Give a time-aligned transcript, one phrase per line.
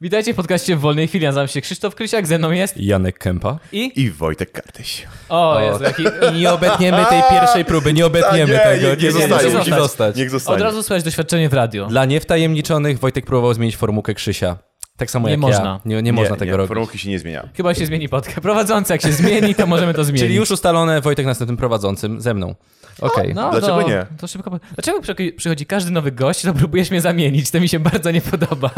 [0.00, 1.26] Witajcie w podcaście w wolnej chwili.
[1.26, 3.58] Nazywam się Krzysztof Krysiak, ze mną jest Janek Kępa.
[3.72, 4.00] i...
[4.02, 5.06] I Wojtek Kartyś.
[5.28, 6.02] O, Jezu, jaki...
[6.32, 8.88] I nie obetniemy tej pierwszej próby, nie obetniemy nie, tego.
[8.88, 9.68] nie, nie musi zostaje, zostać.
[9.68, 10.16] musi zostać.
[10.16, 10.56] Niech zostanie.
[10.56, 11.86] Od razu słychać doświadczenie w radio.
[11.86, 14.58] Dla niewtajemniczonych Wojtek próbował zmienić formułkę Krzysia.
[14.96, 15.80] Tak samo Nie jak można.
[15.84, 15.96] ja.
[15.96, 16.68] Nie, nie można tego robić.
[16.68, 17.48] Formułki się nie zmienia.
[17.56, 18.40] Chyba się zmieni podcast.
[18.40, 20.22] Prowadzący, jak się zmieni, to możemy to zmienić.
[20.22, 22.54] Czyli już ustalone Wojtek następnym prowadzącym ze mną.
[23.00, 23.34] Okej.
[23.34, 24.06] No, Dlaczego to, nie?
[24.18, 24.60] To szybko...
[24.74, 27.50] Dlaczego przy- przychodzi każdy nowy gość, to próbujesz mnie zamienić?
[27.50, 28.70] To mi się bardzo nie podoba.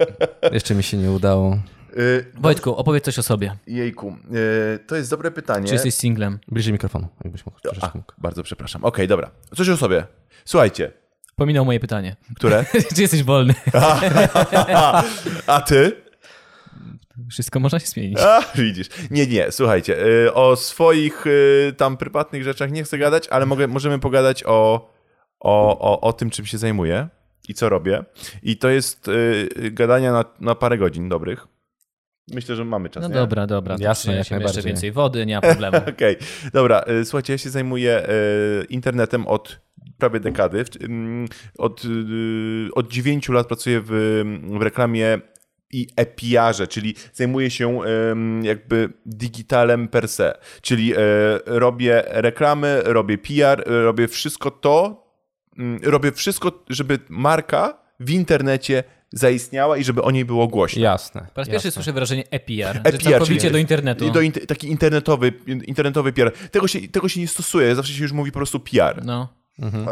[0.52, 1.58] Jeszcze mi się nie udało.
[1.96, 3.56] Yy, Wojtku, opowiedz coś o sobie.
[3.66, 5.66] jejku, yy, to jest dobre pytanie.
[5.66, 6.38] Czy jesteś singlem?
[6.48, 7.58] Bliżej mikrofonu, jakbyś mógł.
[7.80, 8.12] A, mógł.
[8.18, 8.84] bardzo przepraszam.
[8.84, 9.30] Okej, dobra.
[9.56, 10.06] Coś o sobie.
[10.44, 10.92] Słuchajcie,
[11.36, 12.16] Pominął moje pytanie.
[12.36, 12.64] które?
[12.94, 13.54] Czy jesteś wolny?
[15.46, 16.02] A ty?
[17.30, 18.18] Wszystko można się zmienić.
[18.20, 18.88] A, widzisz.
[19.10, 19.96] Nie, nie, słuchajcie.
[20.24, 24.90] Yy, o swoich yy, tam prywatnych rzeczach nie chcę gadać, ale mogę, możemy pogadać o,
[25.40, 27.08] o, o, o tym, czym się zajmuję
[27.48, 28.04] i co robię.
[28.42, 29.06] I to jest
[29.56, 31.46] yy, gadania na, na parę godzin dobrych.
[32.32, 33.02] Myślę, że mamy czas.
[33.02, 33.14] No nie?
[33.14, 33.76] dobra, dobra.
[33.78, 34.64] Jasne, jak przyniesiemy jeszcze najbardziej.
[34.64, 35.76] więcej wody, nie ma problemu.
[35.96, 36.16] Okej,
[36.52, 36.84] dobra.
[37.00, 39.60] y, Słuchajcie, ja się zajmuję y, internetem od
[39.98, 40.64] prawie dekady.
[40.82, 43.90] Ym, Od, y, od 9 lat pracuję w,
[44.58, 45.18] w reklamie
[45.72, 47.80] i e-PR-ze, czyli zajmuję się
[48.42, 50.38] jakby digitalem per se.
[50.62, 50.98] Czyli y,
[51.46, 55.06] robię reklamy, robię PR, robię wszystko to,
[55.58, 60.82] ym, robię wszystko, żeby marka w internecie zaistniała i żeby o niej było głośno.
[60.82, 61.26] Jasne.
[61.34, 64.10] Po raz pierwszy słyszę wyrażenie e-PR, że E-PR, całkowicie do internetu.
[64.10, 66.32] Do int- taki internetowy, internetowy PR.
[66.50, 69.04] Tego się, tego się nie stosuje, zawsze się już mówi po prostu PR.
[69.04, 69.38] No.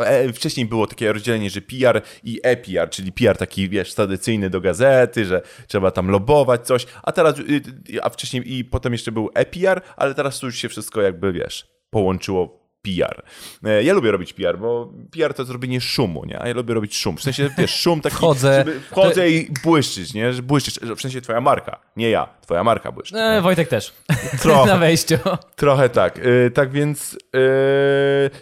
[0.04, 4.60] E, Wcześniej było takie rozdzielenie, że PR i e-PR, czyli PR taki, wiesz, tradycyjny do
[4.60, 9.12] gazety, że trzeba tam lobować coś, a teraz, y, y, a wcześniej i potem jeszcze
[9.12, 13.22] był e-PR, ale teraz to już się wszystko jakby, wiesz, połączyło PR.
[13.64, 16.42] E, Ja lubię robić PR, bo PR to jest robienie szumu, nie?
[16.42, 17.16] A ja lubię robić szum.
[17.16, 18.58] W sensie, wiesz, szum taki, Wchodzę.
[18.58, 20.32] żeby wchodzę i błyszczyć, nie?
[20.32, 23.16] Że błyszczysz, w sensie twoja marka, nie ja, twoja marka błyszczy.
[23.18, 23.92] E, Wojtek też.
[24.42, 24.66] Trochę.
[24.72, 25.18] Na wejściu.
[25.56, 26.18] Trochę tak.
[26.18, 27.14] Y, tak więc.
[27.14, 27.18] y,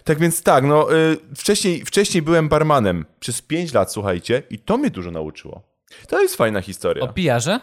[0.05, 0.95] tak więc tak, no.
[0.97, 5.63] y, wcześniej, wcześniej byłem barmanem przez 5 lat, słuchajcie, i to mnie dużo nauczyło.
[6.09, 7.05] To jest fajna historia.
[7.05, 7.61] O PR-ze?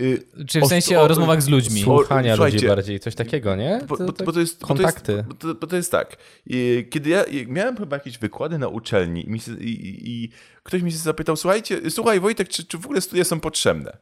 [0.00, 1.82] Y, Czy w sensie o- o rozmowach z ludźmi?
[1.82, 3.80] Słuch- Słuchania ludzi bardziej, coś takiego, nie?
[3.88, 4.60] bo, To- bo, to- bo to jest.
[4.60, 5.24] kontakty.
[5.28, 6.16] Bo to jest, bo to, bo to jest tak.
[6.50, 10.30] y, Kiedy ja y, miałem chyba jakieś wykłady na uczelni i, i, i,
[10.62, 13.96] ktoś mi się zapytał, słuchajcie, słuchaj Wojtek, czy, czy w ogóle studia są potrzebne?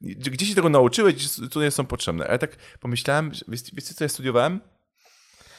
[0.00, 2.26] Gdzie się tego nauczyłeś, gdzie studia są potrzebne?
[2.28, 4.60] A ja tak pomyślałem, że, wiecie, wiecie co ja studiowałem?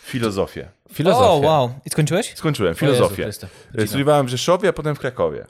[0.03, 0.69] Filozofię.
[0.93, 1.25] Filozofia.
[1.29, 1.73] O, wow.
[1.85, 2.33] I skończyłeś?
[2.35, 3.31] Skończyłem, Jezu filozofię.
[3.87, 5.47] Studiowałem w Rzeszowie, a potem w Krakowie.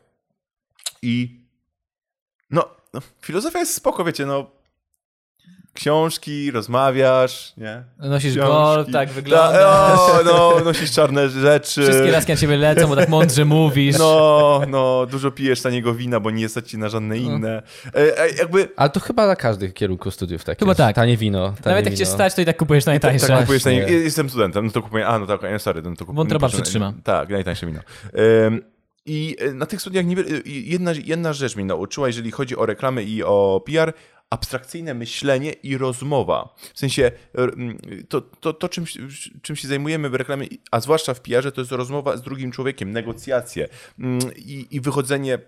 [1.01, 1.41] I
[2.51, 4.51] no, no, filozofia jest spoko, wiecie, no
[5.73, 7.83] książki, rozmawiasz, nie?
[7.99, 8.51] Nosisz Książki.
[8.51, 9.93] golf, tak Ta, wygląda.
[9.99, 11.81] o, no, nosisz czarne rzeczy.
[11.83, 13.97] Wszystkie laski na ciebie lecą, bo tak mądrze mówisz.
[13.99, 17.21] No, no, dużo pijesz taniego wina, bo nie stać ci na żadne No.
[17.21, 17.61] inne.
[17.95, 20.77] E, e, jakby Ale to chyba na każdym kierunku studiów tak Chyba jest.
[20.77, 20.95] tak.
[20.95, 21.45] Tanie wino.
[21.49, 23.27] Tanie Nawet jak cię stać, to i tak kupujesz najtańsze.
[23.27, 23.81] tak kupujesz Właśnie.
[23.85, 26.15] tanie, jestem studentem, no to kupuję, a no tak, sorry, no to kupuję.
[26.15, 26.93] Wątroba przytrzyma.
[27.03, 27.79] Tak, najtańsze wino.
[28.47, 28.61] Ym,
[29.05, 32.65] I e, na tych studiach niewiele, y, jedna, jedna rzecz mnie nauczyła, jeżeli chodzi o
[32.65, 33.93] reklamy i o PR,
[34.29, 36.55] abstrakcyjne myślenie i rozmowa.
[36.73, 37.77] W sensie m,
[38.09, 38.85] to, to, to czym,
[39.41, 42.91] czym się zajmujemy w reklamie, a zwłaszcza w PR-ze, to jest rozmowa z drugim człowiekiem,
[42.91, 43.67] negocjacje
[43.99, 45.39] mm, i, i wychodzenie,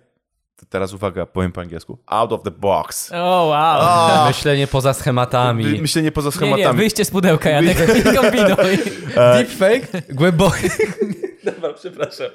[0.70, 3.12] teraz uwaga, powiem po angielsku, out of the box.
[3.14, 4.28] O, wow.
[4.28, 5.66] Myślenie poza schematami.
[5.66, 6.64] My- Myślenie poza Nie, schematami.
[6.64, 7.78] nie, wyjście z pudełka, Janek.
[8.06, 8.78] Nie kombinuj.
[9.16, 10.14] Deepfake?
[10.14, 10.68] Głęboki.
[11.62, 12.28] Dobra, przepraszam.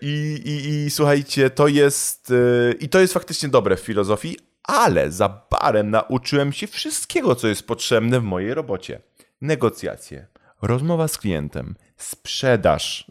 [0.00, 2.30] I, i, I słuchajcie, to jest.
[2.30, 7.48] e, I to jest faktycznie dobre w filozofii, ale za barem nauczyłem się wszystkiego, co
[7.48, 9.00] jest potrzebne w mojej robocie:
[9.40, 10.26] negocjacje,
[10.62, 13.06] rozmowa z klientem, sprzedaż,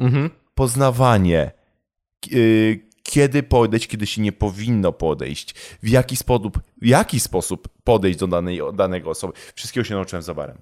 [0.55, 1.51] poznawanie.
[3.09, 8.27] Kiedy podejść, kiedy się nie powinno podejść, w jaki sposób, w jaki sposób podejść do
[8.27, 9.33] danej, danego osoby.
[9.55, 10.57] Wszystkiego się nauczyłem za barem.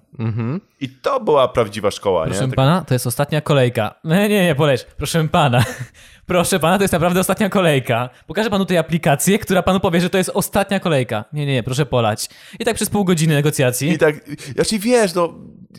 [0.82, 2.26] I to była prawdziwa szkoła.
[2.26, 2.48] Proszę nie?
[2.48, 3.96] Tak- pana, to jest ostatnia kolejka.
[4.04, 4.86] Nie, nie, nie, poleć.
[4.98, 5.64] Proszę pana.
[6.26, 8.10] Proszę pana, to jest naprawdę ostatnia kolejka.
[8.28, 11.26] Pokażę panu tej aplikację, która panu powie, że to jest ostatnia kolejka.
[11.34, 12.30] Nie, nie, nie, proszę polać.
[12.60, 13.90] I tak przez pół godziny negocjacji.
[13.90, 14.16] I tak,
[14.56, 15.34] znaczy wiesz, no,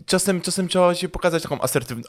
[0.06, 2.08] czasem, czasem trzeba się pokazać taką asertywność,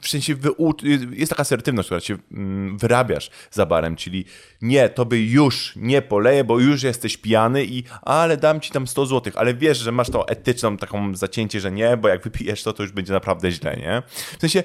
[0.00, 0.74] w sensie wyu,
[1.10, 4.24] jest taka asertywność, która się mm, wyrabiasz za barem, czyli
[4.62, 8.86] nie, to by już nie poleję, bo już jesteś pijany i ale dam ci tam
[8.86, 12.62] 100 złotych, ale wiesz, że masz tą etyczną taką zacięcie, że nie, bo jak wypijesz
[12.62, 14.02] to, to już będzie naprawdę źle, nie?
[14.38, 14.64] W sensie...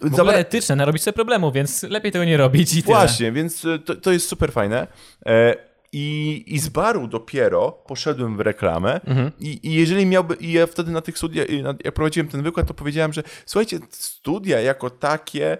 [0.00, 2.94] W ogóle etyczne, narobić sobie problemu, więc lepiej tego nie robić i tyle.
[2.94, 4.86] Właśnie, więc y, to, to jest super fajne.
[5.26, 9.00] E, I, I z baru dopiero poszedłem w reklamę
[9.40, 11.46] i, i jeżeli miałby, i ja wtedy na tych studiach,
[11.84, 15.58] jak prowadziłem ten wykład, to powiedziałem, że słuchajcie, studia jako takie,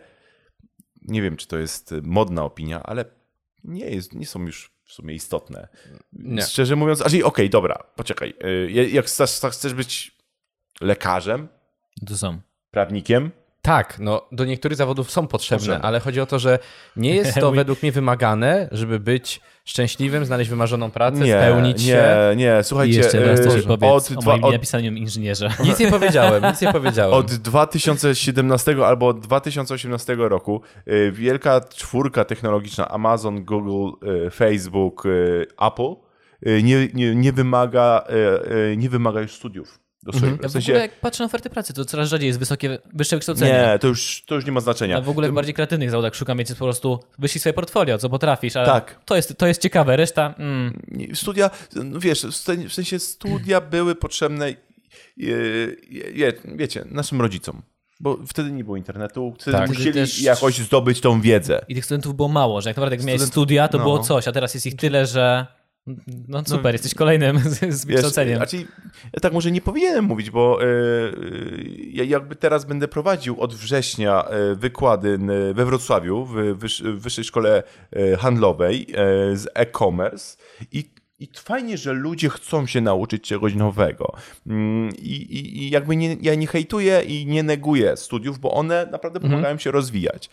[1.02, 3.04] nie wiem, czy to jest modna opinia, ale
[3.64, 5.68] nie, jest, nie są już w sumie istotne.
[6.12, 6.42] Nie.
[6.42, 8.34] Szczerze mówiąc, a okej, okay, dobra, poczekaj.
[8.44, 10.16] Y, Jak chcesz, chcesz być
[10.80, 11.48] lekarzem,
[12.06, 12.40] To są.
[12.70, 13.30] prawnikiem,
[13.62, 15.88] Tak, no do niektórych zawodów są potrzebne, Potrzebne.
[15.88, 16.58] ale chodzi o to, że
[16.96, 21.92] nie jest to według mnie wymagane, żeby być szczęśliwym, znaleźć wymarzoną pracę, nie, spełnić nie,
[21.92, 22.34] się.
[22.36, 24.92] nie, I słuchajcie, jeszcze raz też y, się powiedz od, o dwa, moim od, napisaniu
[24.92, 25.50] inżynierze.
[25.64, 27.14] Nic nie powiedziałem, nic nie powiedziałem.
[27.14, 35.46] od 2017 albo od 2018 roku y, wielka czwórka technologiczna Amazon, Google, y, Facebook, y,
[35.60, 35.94] Apple
[36.46, 39.81] y, nie, nie, nie, wymaga, y, y, nie wymaga już studiów.
[40.02, 40.28] Dosłownie.
[40.28, 42.78] Ja W w ogóle sensie, jak patrzę na oferty pracy, to coraz rzadziej jest wysokie,
[42.94, 43.52] wyższe wykształcenie.
[43.52, 44.96] nie, to już, to już nie ma znaczenia.
[44.96, 48.08] A w ogóle w bardziej kreatywnych zawodach szukam, więc po prostu wyślij swoje portfolio, co
[48.10, 49.00] potrafisz, ale Tak.
[49.04, 50.34] to, jest, to jest ciekawe, reszta...
[50.38, 50.82] Mm,
[51.14, 51.50] Studia,
[51.84, 54.54] no wiesz, w sen- w sensie studia były potrzebne,
[55.16, 57.62] wie, wiecie, naszym rodzicom.
[58.00, 59.68] Bo wtedy nie było internetu, wtedy Tak.
[59.68, 61.64] musieli Też- jakoś zdobyć tą wiedzę.
[61.68, 63.84] I tych studentów było mało, że jak naprawdę jak miałeś studia, to no.
[63.84, 65.46] było coś, a teraz jest ich tyle, że
[66.28, 68.36] no super, jesteś kolejnym z, z Wiesz, wykształceniem.
[68.36, 68.56] znaczy,
[69.12, 70.66] ja tak może nie powinienem mówić, bo y,
[71.92, 75.18] ja jakby teraz będę prowadził od września y, wykłady
[75.54, 77.62] we Wrocławiu w wyż, w Wyższej Szkole
[78.18, 78.86] Handlowej
[79.34, 80.36] z e-commerce
[80.72, 80.84] i
[81.22, 84.14] i fajnie, że ludzie chcą się nauczyć czegoś nowego.
[84.46, 88.86] Mm, I, i, i jakby nie, ja nie hejtuję i nie neguję studiów, bo one
[88.90, 90.30] naprawdę pomagają się rozwijać.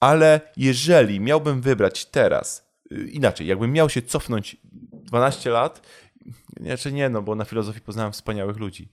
[0.00, 4.56] Ale jeżeli miałbym wybrać teraz, inaczej, jakbym miał się cofnąć
[4.92, 5.80] 12 lat,
[6.60, 8.88] znaczy nie, no bo na filozofii poznałem wspaniałych ludzi.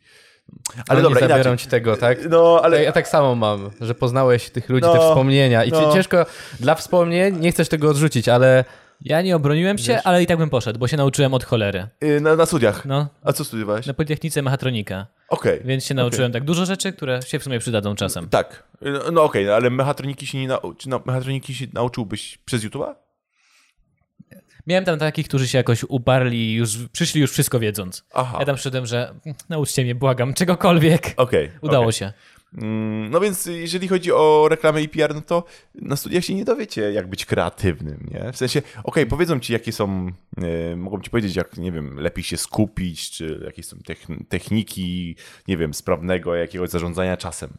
[0.76, 1.58] Ale Ale dobra, nie zabiorą inaczej.
[1.58, 2.18] ci tego, tak?
[2.30, 5.88] No, ale ja tak samo mam, że poznałeś tych ludzi, No, te wspomnienia i no.
[5.88, 6.26] ci ciężko,
[6.60, 8.66] dla wspomnień nie chcesz tego odrzucić, ale
[9.02, 11.88] Ja nie obroniłem się, ale i tak bym poszedł, bo się nauczyłem od cholery.
[12.04, 12.86] y, na, na studiach.
[12.86, 13.86] No, A co studiowałeś?
[13.86, 15.62] na Politechnice mechatronika, Okej.
[15.66, 18.30] więc się nauczyłem tak dużo rzeczy, które się w sumie przydadzą czasem.
[18.30, 18.64] Tak.
[18.86, 20.74] Y, No, no okej, ale mechatroniki się nie nau...
[20.74, 21.00] Czy na...
[21.06, 22.96] mechatroniki się nauczyłbyś przez YouTube'a?
[24.70, 28.04] Miałem tam takich, którzy się jakoś uparli, już przyszli już wszystko wiedząc.
[28.14, 28.38] Aha.
[28.40, 31.14] Ja tam przyszedłem, że "Mm, nauczcie mnie, błagam, czegokolwiek.
[31.18, 31.52] Okej.
[31.62, 31.94] Udało okej.
[31.94, 32.14] się.
[32.58, 35.44] Mm, No więc jeżeli chodzi o reklamę i PR, no to
[35.76, 38.32] na studiach się nie dowiecie, jak być kreatywnym, nie?
[38.34, 40.12] W sensie, okej, powiedzą ci, jakie są,
[40.72, 45.16] e, mogą ci powiedzieć, jak, nie wiem, lepiej się skupić, czy jakie są techn- techniki,
[45.48, 47.50] nie wiem, sprawnego jakiegoś zarządzania czasem.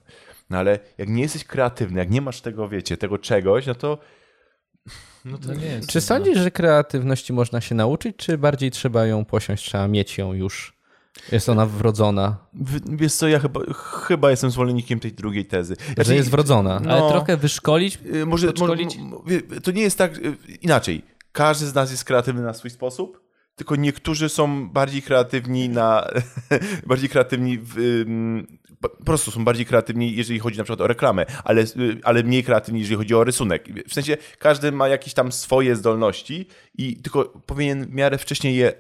[0.51, 3.99] No ale jak nie jesteś kreatywny, jak nie masz tego, wiecie, tego czegoś, no to
[5.25, 5.89] No to nie jest.
[5.89, 10.33] czy sądzisz, że kreatywności można się nauczyć, czy bardziej trzeba ją posiąść, trzeba mieć ją
[10.33, 10.81] już?
[11.33, 12.37] Jest ona wrodzona,
[12.87, 15.77] wiesz co, ja chyba, chyba jestem zwolennikiem tej drugiej tezy.
[15.95, 16.77] Znaczy, że jest wrodzona.
[16.77, 17.11] Ale no.
[17.11, 18.97] trochę wyszkolić, Y, Może, mo, podszkolić?
[18.99, 21.03] mo, wie- to nie jest tak y, inaczej.
[21.33, 23.20] Każdy z nas jest kreatywny na swój sposób,
[23.61, 26.09] tylko niektórzy są bardziej kreatywni na
[26.87, 28.05] bardziej kreatywni w,
[28.81, 32.45] po prostu są bardziej kreatywni, jeżeli chodzi na przykład o reklamę, ale, y, ale mniej
[32.45, 33.69] kreatywni, jeżeli chodzi o rysunek.
[33.89, 38.73] W sensie każdy ma jakieś tam swoje zdolności i tylko powinien w miarę wcześniej je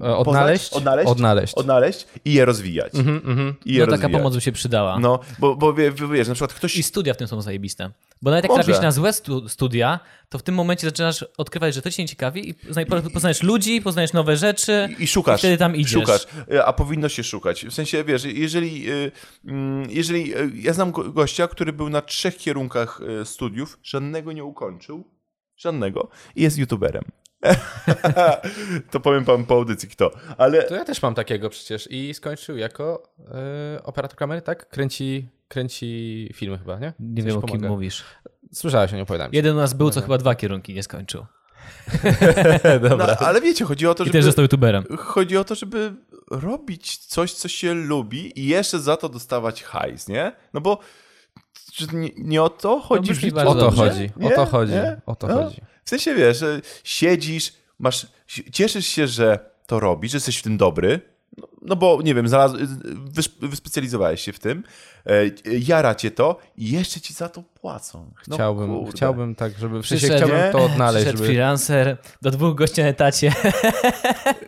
[0.00, 0.64] Odnaleźć?
[0.70, 1.54] poznać, odnaleźć, Odnaleźć.
[1.54, 2.94] odnaleźć i je rozwijać.
[2.94, 3.54] Mhm, mhm.
[3.64, 4.12] I je no taka rozwijać.
[4.12, 4.98] pomoc by się przydała.
[4.98, 7.90] No, bo, bo wie- wie- wiesz, na przykład ktoś I studia w tym są zajebiste.
[8.22, 8.64] Bo nawet jak Może.
[8.64, 12.08] trafisz na złe stu studia, to w tym momencie zaczynasz odkrywać, że to cię nie
[12.08, 15.36] ciekawi i pozna- po- poznajesz ludzi, poznajesz nowe rzeczy I szukasz.
[15.36, 15.92] i wtedy tam idziesz.
[15.92, 17.66] Szukasz, y, a powinno się szukać.
[17.66, 19.12] W sensie, wiesz, jeżeli, y,
[19.46, 20.32] mm, jeżeli
[20.62, 25.04] ja znam go- gościa, który był na trzech kierunkach studiów, żadnego nie ukończył,
[25.56, 27.04] żadnego i jest youtuberem.
[28.90, 30.10] to powiem wam po audycji kto.
[30.38, 33.02] Ale To ja też mam takiego przecież i skończył jako
[33.76, 34.68] e, operator kamery, tak?
[34.68, 36.92] Kręci, kręci filmy chyba, nie?
[37.00, 37.68] Nie Coś wiem, o kim pomaga.
[37.68, 38.04] mówisz.
[38.52, 39.32] Słyszałeś o nim, opowiadałem.
[39.34, 41.26] Jeden u nas był, co chyba dwa kierunki nie skończył.
[42.98, 44.84] no, ale wiecie, chodzi o to, I żeby też został youtuberem.
[44.98, 45.92] chodzi o to, żeby
[46.30, 50.32] robić coś, co się lubi i jeszcze za to dostawać hajs, nie?
[50.54, 50.78] No bo
[51.72, 53.34] czy nie, nie o to chodzi w brzmi życiu?
[53.36, 53.90] bardzo O to dobrze.
[53.90, 54.30] chodzi, o Nie?
[54.34, 55.00] to chodzi, Nie?
[55.06, 55.34] o to No.
[55.34, 55.60] chodzi.
[55.90, 56.44] W sensie wiesz,
[56.84, 58.06] siedzisz, masz,
[58.52, 61.00] cieszysz się, że to robisz, że jesteś w tym dobry,
[61.36, 62.52] no, no bo nie wiem, znalaz,
[63.40, 64.62] wyspecjalizowałeś się w tym,
[65.06, 65.12] e,
[65.58, 68.10] jara cię to i jeszcze ci za to płacą.
[68.28, 68.92] No, Chciałbym, kurde.
[68.92, 71.28] chciałbym tak, żeby w sensie Przyszedł, chciałbym to odnaleźć, Przyszedł żeby...
[71.28, 73.32] freelancer, do dwóch gości na etacie.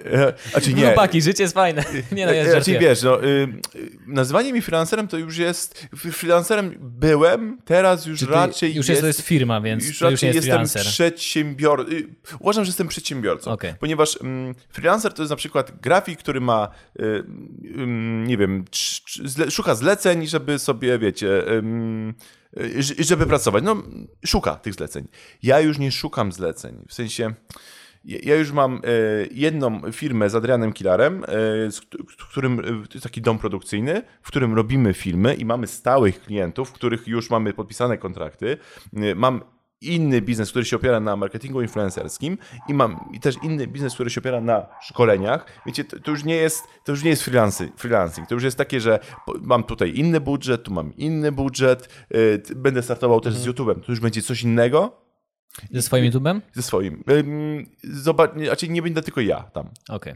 [0.05, 0.87] E, Znaczy nie.
[0.87, 1.85] Chłopaki, życie jest fajne.
[2.13, 2.79] Nie no, jest Znaczy żartuję.
[2.79, 8.27] wiesz, no, y, y, nazywanie mi freelancerem to już jest, freelancerem byłem, teraz już Czy
[8.27, 10.93] raczej już jest, to jest firma, więc już to już nie raczej jest jestem freelancer.
[10.93, 11.93] przedsiębiorcą.
[12.41, 13.75] Uważam, że jestem przedsiębiorcą, Okej.
[13.81, 16.69] ponieważ mm, freelancer to jest na przykład grafik, który ma,
[17.01, 17.02] y,
[18.27, 18.65] nie wiem,
[19.51, 21.43] szuka zleceń, żeby sobie, wiecie,
[22.57, 23.65] y, żeby pracować.
[23.65, 23.83] No,
[24.27, 25.09] szuka tych zleceń.
[25.43, 27.35] Ja już nie szukam zleceń, w sensie...
[28.05, 28.81] Ja już mam e,
[29.31, 31.25] jedną firmę z Adrianem Kilarem,
[31.71, 31.81] z
[32.31, 32.57] którym
[32.89, 37.31] to jest taki dom produkcyjny, w którym robimy filmy i mamy stałych klientów, których już
[37.31, 38.57] mamy podpisane kontrakty.
[39.17, 39.41] Mam
[39.83, 44.11] inny biznes, który się opiera na marketingu influencerskim i mam i też inny biznes, który
[44.11, 45.47] się opiera na szkoleniach.
[45.67, 48.29] Wiecie, to, to już nie jest, to już nie jest freelancing, freelancing.
[48.29, 48.99] To już jest takie, że
[49.41, 53.81] mam tutaj inny budżet, tu mam inny budżet, y, t- będę startował też z YouTube'em.
[53.81, 55.03] To już będzie coś innego
[55.71, 56.41] Ze swoim YouTube'em?
[56.53, 57.05] ze swoim.
[57.11, 59.69] Ym, Zobacz, znaczy nie będę tylko ja tam.
[59.89, 60.15] Okej.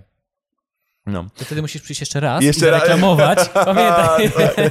[1.07, 1.27] No.
[1.35, 3.49] To wtedy musisz przyjść jeszcze raz Jeszcze i reklamować.
[3.65, 4.31] Pamiętaj.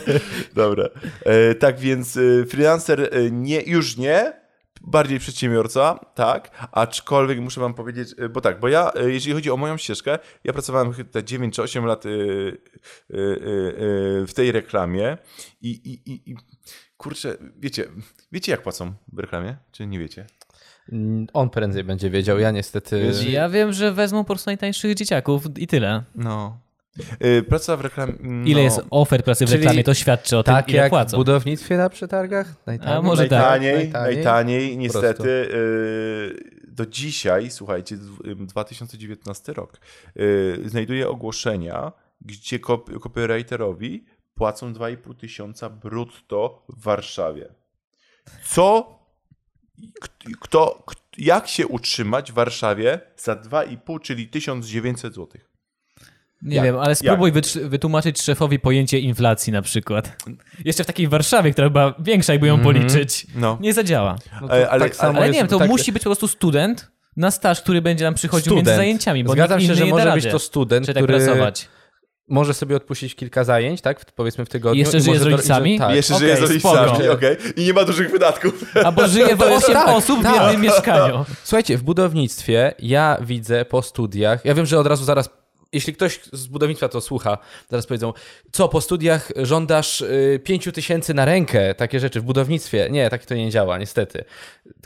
[0.56, 0.90] Dobra.
[1.26, 4.34] E, tak więc e, freelancer e, nie, już nie,
[4.86, 9.52] bardziej przedsiębiorca, tak, aczkolwiek muszę wam powiedzieć, e, bo tak, bo ja, e, jeżeli chodzi
[9.52, 12.10] o moją ścieżkę, ja pracowałem chyba te 9 czy 8 lat e,
[14.28, 15.18] w tej reklamie
[15.62, 16.36] i, i, i, i
[16.98, 17.86] kurczę, wiecie,
[18.32, 20.26] wiecie jak płacą w reklamie, czy nie wiecie?
[20.92, 23.02] Mm, On prędzej będzie wiedział, ja niestety...
[23.02, 26.04] Wiesz, Ja wiem, że wezmą po prostu najtańszych dzieciaków i tyle.
[26.16, 26.65] No.
[27.20, 30.44] E, Praca w reklamie, no, Ile jest ofert pracy w Czyli reklamie, to świadczy o
[30.44, 31.18] tym, Tak ile jak w płacą.
[31.18, 32.54] budownictwie na przetargach?
[32.66, 32.96] Najtaniej?
[32.98, 33.32] A może tak.
[33.40, 39.74] najtaniej, najtaniej, niestety y, do dzisiaj, słuchajcie, dw- y, 2019 rok,
[40.20, 47.48] y, znajduję ogłoszenia, gdzie kop- copywriterowi płacą 2,5 tysiąca brutto w Warszawie.
[48.50, 48.96] Co?
[50.42, 50.84] Kto,
[51.18, 55.50] jak się utrzymać w Warszawie za 2,5, czyli 1900 złotych?
[56.46, 56.66] Nie Jak?
[56.66, 57.32] wiem, ale spróbuj
[57.64, 60.16] wytłumaczyć szefowi pojęcie inflacji na przykład.
[60.66, 63.28] Jeszcze w takiej Warszawie, która była większa, jakby ją policzyć.
[63.36, 63.58] No.
[63.62, 64.16] Nie zadziała.
[64.42, 66.10] No to Ale- ale- tak samo Ale jest, nie wiem, to tak, musi być po
[66.10, 69.92] prostu student na staż, który będzie nam przychodził między zajęciami, bo Zgadzam się, że nie
[69.92, 71.68] może da być to student, tak który pracować.
[72.30, 74.00] może sobie odpuścić kilka zajęć, tak?
[74.00, 74.76] w- Powiedzmy w tygodniu.
[74.76, 75.80] I jeszcze żyje z rodzicami?
[75.80, 75.96] Tak.
[75.96, 77.38] Jeszcze okej, żyje z rodzicami, okej.
[77.56, 78.66] I nie ma dużych wydatków.
[78.86, 80.36] Albo żyje w To jest 8 tak, osób w tak.
[80.44, 81.26] jednym mieszkaniu.
[81.44, 85.30] Słuchajcie, w budownictwie ja widzę po studiach, ja wiem, że od razu zaraz,
[85.76, 87.38] jeśli ktoś z budownictwa to słucha,
[87.70, 88.14] zaraz powiedzą,
[88.52, 92.88] co po studiach żądasz y, 5 tysięcy na rękę, takie rzeczy w budownictwie.
[92.92, 94.26] Nie, tak to nie działa, niestety.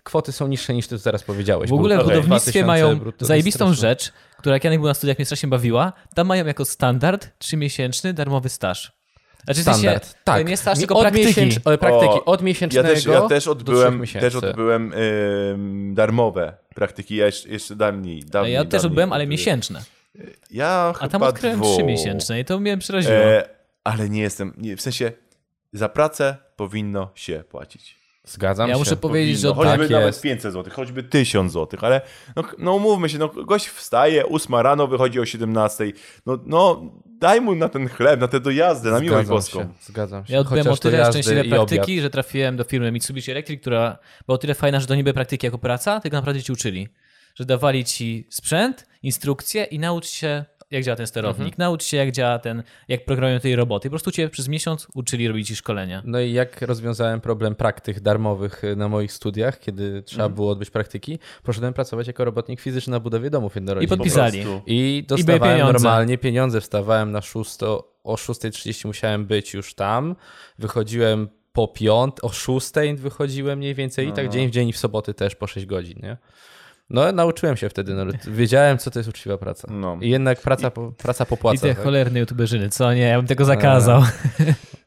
[0.04, 1.70] Kwoty są niższe niż ty zaraz powiedziałeś.
[1.70, 5.26] W ogóle w budownictwie 2000 mają zajebistą rzecz, która jak Janek był na studiach, mnie
[5.26, 5.94] strasznie bawiła.
[6.16, 9.00] Tam mają jako standard trzymiesięczny darmowy staż.
[9.46, 10.48] Znaczy, Standard, tak.
[10.48, 11.28] Nie staż, tylko od praktyki.
[11.28, 12.20] Miesięcz, praktyki.
[12.26, 17.76] Od Ja miesięcznego też, ja też odbyłem, też odbyłem ym, darmowe praktyki, ja jeszcze, jeszcze
[17.76, 19.82] dawniej, dawniej ja też dawniej odbyłem, ale miesięczne.
[20.52, 21.74] Ja A tam chyba odkryłem dwu.
[21.76, 23.14] trzymiesięczne i to mnie przeraziło.
[23.16, 23.50] E,
[23.84, 25.12] ale nie jestem, nie, w sensie
[25.74, 28.00] za pracę powinno się płacić.
[28.24, 28.80] Zgadzam Ja się.
[28.80, 30.22] muszę powiedzieć, że Powinno, choćby tak nawet jest.
[30.22, 32.02] 500 zł, choćby 1000 zł, ale
[32.36, 35.92] no, no umówmy się, no gość wstaje, 8 rano, wychodzi o 17,
[36.26, 39.60] no, no daj mu na ten chleb, na tę dojazdę, na miłość boską.
[39.60, 40.34] się, zgadzam się.
[40.34, 41.70] Ja odbyłem Chociaż o tyle szczęśliwe i obiad.
[41.70, 45.04] praktyki, że trafiłem do firmy Mitsubishi Electric, która była o tyle fajna, że to nie
[45.04, 46.88] były praktyki jako praca, tylko naprawdę ci uczyli.
[47.36, 51.56] Że dawali ci sprzęt, instrukcje i naucz się, jak działa ten sterownik, Mhm.
[51.58, 53.88] naucz się, jak działa ten, jak programują tej roboty.
[53.90, 56.02] Po prostu cię przez miesiąc uczyli robić ci szkolenia.
[56.06, 60.36] No i jak rozwiązałem problem praktyk darmowych y, na moich studiach, kiedy trzeba Mhm.
[60.36, 63.98] było odbyć praktyki, poszedłem pracować jako robotnik fizyczny na budowie domów I jednorodzinnych.
[63.98, 64.42] podpisali.
[64.42, 64.62] prostu.
[64.68, 65.74] I dostawałem pieniądze.
[65.74, 67.64] normalnie pieniądze, wstawałem na 6,
[68.04, 70.16] o 6.30 musiałem być już tam,
[70.60, 74.78] wychodziłem po piąt, o 6 wychodziłem mniej więcej i tak dzień w dzień i w
[74.78, 76.18] soboty też po 6 godzin, nie?
[76.90, 79.68] No nauczyłem się wtedy, no, wiedziałem co to jest uczciwa praca.
[79.72, 79.98] No.
[80.02, 81.62] I jednak praca, po, praca I popłaca.
[81.62, 81.84] te tak?
[81.84, 84.02] cholerne youtuberzyny, co nie, ja bym tego zakazał.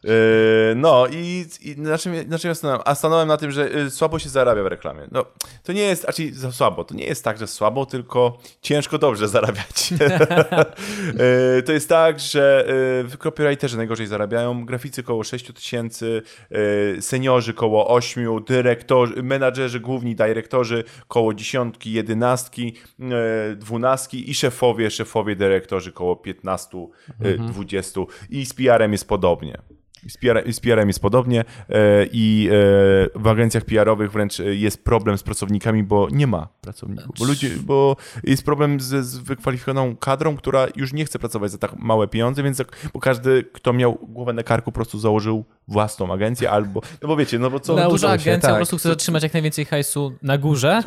[0.04, 2.82] Yy, no i, i na czym, na czym ja stanąłem?
[2.84, 5.08] A stanąłem na tym, że y, słabo się zarabia w reklamie.
[5.10, 5.24] No,
[5.62, 9.28] to nie jest, znaczy za słabo, to nie jest tak, że słabo, tylko ciężko dobrze
[9.38, 9.90] zarabiać.
[9.90, 12.66] Yy, to jest tak, że
[13.10, 20.16] yy, copywriterzy najgorzej zarabiają, graficy koło 6 tysięcy, yy, seniorzy koło 8, dyrektorzy, menadżerzy główni,
[20.16, 22.74] dyrektorzy koło dziesiątki, jedenastki,
[23.56, 26.86] dwunastki i szefowie, szefowie, dyrektorzy koło 15,
[27.20, 29.58] yy, 20 i z PR-em jest podobnie.
[30.06, 31.44] I Z PR, z PR-em jest podobnie e,
[32.12, 32.52] i e,
[33.20, 37.16] w agencjach PR-owych wręcz e, jest problem z pracownikami, bo nie ma pracowników.
[37.18, 41.58] Bo, ludzie, bo jest problem z, z wykwalifikowaną kadrą, która już nie chce pracować za
[41.58, 42.62] tak małe pieniądze, więc
[42.94, 47.16] bo każdy, kto miał głowę na karku, po prostu założył własną agencję albo, no bo
[47.16, 48.50] wiecie, no bo co, Na dużo duża się, agencja tak.
[48.50, 50.82] po prostu chce zatrzymać jak najwięcej hajsu na górze,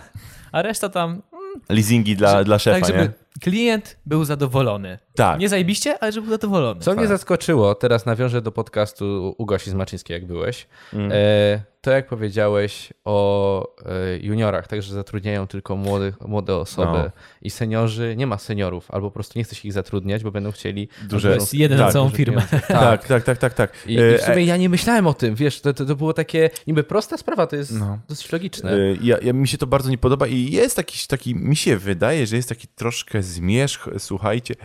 [0.52, 1.22] a reszta tam
[1.70, 3.12] leasingi dla, dla szefa, tak, żeby nie?
[3.42, 5.00] klient był zadowolony.
[5.16, 5.40] Tak.
[5.40, 6.82] Nie zajebiście, ale żeby był zadowolony.
[6.82, 12.08] Co mnie zaskoczyło, teraz nawiążę do podcastu u Gosi Zmaczyńskiej, jak byłeś, e, to jak
[12.08, 17.12] powiedziałeś o e, juniorach, także zatrudniają tylko młodych, młode osoby No.
[17.42, 20.52] i seniorzy, nie ma seniorów, albo po prostu nie chce się ich zatrudniać, bo będą
[20.52, 20.88] chcieli...
[21.10, 22.42] Duże- To jest jeden na tak, całą duże firmę.
[22.52, 22.68] pieniądze.
[22.68, 23.74] Tak, tak, tak, tak, tak.
[23.88, 26.14] I, I E, w sumie ja nie myślałem o tym, wiesz, to, to, to było
[26.14, 28.00] takie niby prosta sprawa, to jest No.
[28.10, 28.74] dosyć logiczne.
[28.74, 31.78] Y, Ja, ja, mi się to bardzo nie podoba i jest jakiś taki, mi się
[31.78, 34.56] wydaje, że jest taki troszkę zmierzch, słuchajcie,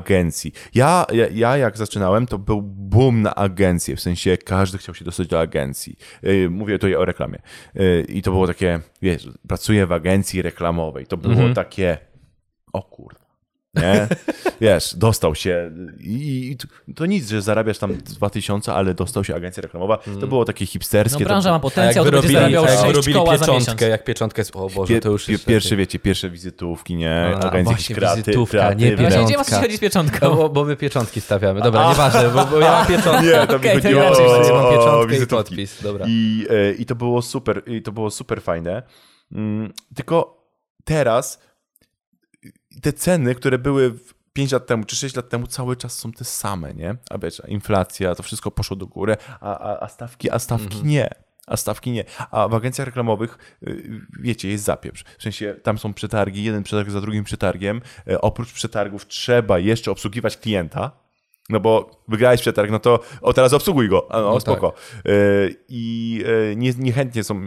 [0.00, 0.52] agencji.
[0.74, 5.04] Ja, ja, ja jak zaczynałem, to był boom na agencję, w sensie każdy chciał się
[5.04, 5.96] dostać do agencji.
[6.22, 7.38] Yy, Mówię tutaj o reklamie.
[7.74, 11.06] Yy, I to było takie, wiesz, pracuję w agencji reklamowej.
[11.06, 11.98] To było takie,
[12.72, 13.29] o kurde.
[13.74, 14.08] Nie?
[14.60, 16.56] Wiesz, dostał się i,
[16.88, 19.98] i to- nic, że zarabiasz tam 2000, ale dostał się agencja reklamowa.
[20.20, 21.24] To było takie No hipsterskie.
[21.24, 24.04] branża to, ma A potencjał, to będzie zarabiał a jak 6 wyrobili koła pieczątkę, jak
[24.04, 25.44] pieczątkę jest, o Boże, to już jest...
[25.46, 27.22] pierwsze, wiecie, pierwsze wizytówki, nie?
[27.34, 28.90] A, Agencji jakieś właśnie, kreaty, wizytówka, nie.
[28.90, 29.42] No właśnie, Pieczątka.
[29.42, 30.28] gdzie chodzi z pieczątką?
[30.30, 31.60] No, bo, bo my pieczątki stawiamy.
[31.60, 33.22] Dobra, nieważne, bo, bo ja mam pieczątkę.
[33.26, 35.48] Nie, to Okej, mi chodziło o, będzie, mam o pieczątkę i wizytówki.
[35.50, 36.06] podpis, dobra.
[36.08, 38.82] I, e, I to było super, i to było super fajne.
[39.32, 40.44] Mm, Tylko
[40.84, 41.49] teraz
[42.82, 43.94] te ceny, które były
[44.32, 46.96] 5 lat temu czy 6 lat temu, cały czas są te same, nie?
[47.10, 51.10] A wiesz, inflacja, to wszystko poszło do góry, a, a, a stawki, a stawki nie.
[51.46, 52.04] A stawki nie.
[52.30, 55.04] A w agencjach reklamowych, y, wiecie, jest zapieprz.
[55.18, 57.80] W sensie tam są przetargi, jeden przetarg za drugim przetargiem.
[58.08, 60.90] E, Oprócz przetargów trzeba jeszcze obsługiwać klienta.
[61.50, 64.06] No bo wygrałeś przetarg, no to o teraz obsługuj go.
[64.10, 64.72] No, No spoko.
[65.06, 65.10] E,
[65.68, 67.42] I e, nie, niechętnie są e,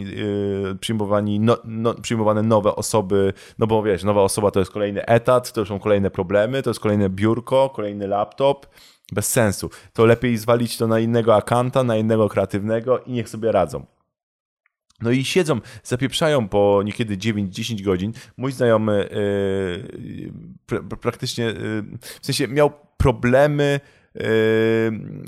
[0.76, 5.52] przyjmowani, no, no, przyjmowane nowe osoby, no bo wiesz, nowa osoba to jest kolejny etat,
[5.52, 8.68] to są kolejne problemy, to jest kolejne biurko, kolejny laptop.
[9.12, 9.70] Bez sensu.
[9.94, 13.86] To lepiej zwalić to na innego akanta, na innego kreatywnego i niech sobie radzą.
[15.02, 18.14] No i siedzą, zapieprzają po niekiedy 9-10 godzin.
[18.38, 20.32] Mój znajomy yy,
[20.66, 21.84] pra, pra- praktycznie, yy,
[22.22, 23.80] w sensie miał problemy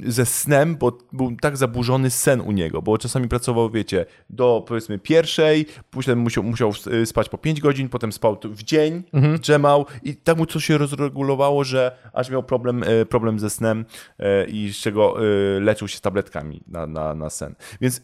[0.06, 5.00] ze snem, bo był tak zaburzony sen u niego, bo czasami pracował, wiecie, do powiedzmy
[5.00, 9.04] pierwszej, potem musiał, musiał y, spać po 5 godzin, potem spał w dzień,
[9.42, 13.86] drzemał i tak mu to się rozregulowało, że aż miał problem, y, problem ze snem
[14.20, 15.16] y, i z czego
[15.62, 17.56] leczył się tabletkami na, na, na sen.
[17.82, 18.02] Więc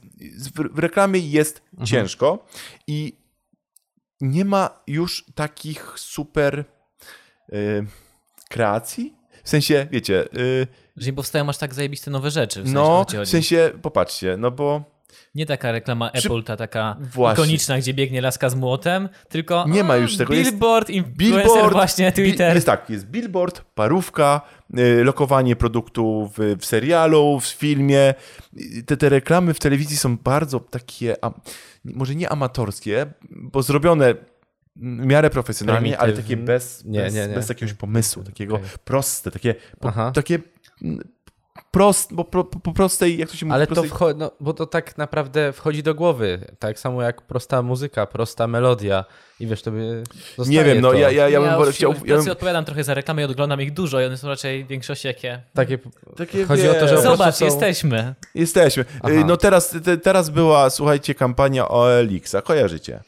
[0.55, 2.45] w, reklamie jest ciężko
[2.87, 3.17] i
[4.21, 6.65] nie ma już takich super
[8.49, 9.20] kreacji.
[9.43, 10.67] W sensie, wiecie, y,
[10.97, 12.61] Że nie powstają aż tak zajebiste nowe rzeczy.
[12.61, 14.83] W sensie, no, w sensie, popatrzcie, no bo
[15.35, 17.43] Nie taka reklama Apple, ta taka Właśnie.
[17.43, 21.43] ikoniczna, gdzie biegnie laska z młotem, tylko Nie ma a, już tego, jest Billboard, influencer
[21.45, 22.55] billboard, właśnie, bi- Twitter.
[22.55, 24.41] Jest tak, jest billboard, parówka,
[24.77, 28.13] y, lokowanie produktu w, w serialu, w filmie.
[28.57, 31.31] Y, Te, te reklamy w telewizji są bardzo takie, a,
[31.83, 34.15] może nie amatorskie, bo zrobione
[34.75, 37.33] w miarę profesjonalnie, ale takie bez, Nie, bez, nie, nie.
[37.35, 38.67] bez jakiegoś pomysłu, takiego Okej.
[38.83, 40.11] proste, takie, po, Aha.
[40.15, 40.39] takie
[40.81, 40.99] mm,
[41.71, 44.53] prost, bo po, po prostej, jak to się mówi, Ale to prostej, wchodzi, no, bo
[44.53, 46.39] to tak naprawdę wchodzi do głowy.
[46.59, 49.05] Tak samo jak prosta muzyka, prosta melodia.
[49.39, 50.03] I wiesz, to by
[50.47, 50.97] Nie wiem, no to.
[50.97, 51.93] ja, ja, ja bym ja wolał- już chciał...
[52.05, 54.67] Ja bym, odpowiadam trochę za reklamy i oglądam ich dużo i one są raczej w
[54.67, 55.41] większości jakie...
[55.53, 55.77] Takie,
[56.17, 58.15] takie, Chodzi o to, że Zobacz, są- jesteśmy.
[58.35, 58.85] Jesteśmy.
[59.03, 59.13] Aha.
[59.13, 62.41] Y, No teraz, te, teraz była, słuchajcie, kampania OLX-a.
[62.41, 62.99] Kojarzycie?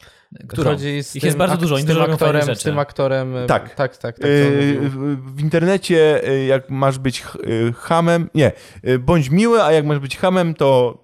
[0.48, 0.70] Którą?
[0.70, 3.34] Chodzi z Ich tym jest bardzo dużo, z tym aktorem, z tym aktorem.
[3.48, 3.74] Tak.
[3.74, 4.18] tak, tak.
[4.18, 4.90] tak Y, mówił.
[5.34, 8.52] w, internecie, y, jak masz być y, hamem, nie,
[8.88, 10.98] y, bądź miły, a jak masz być hamem, to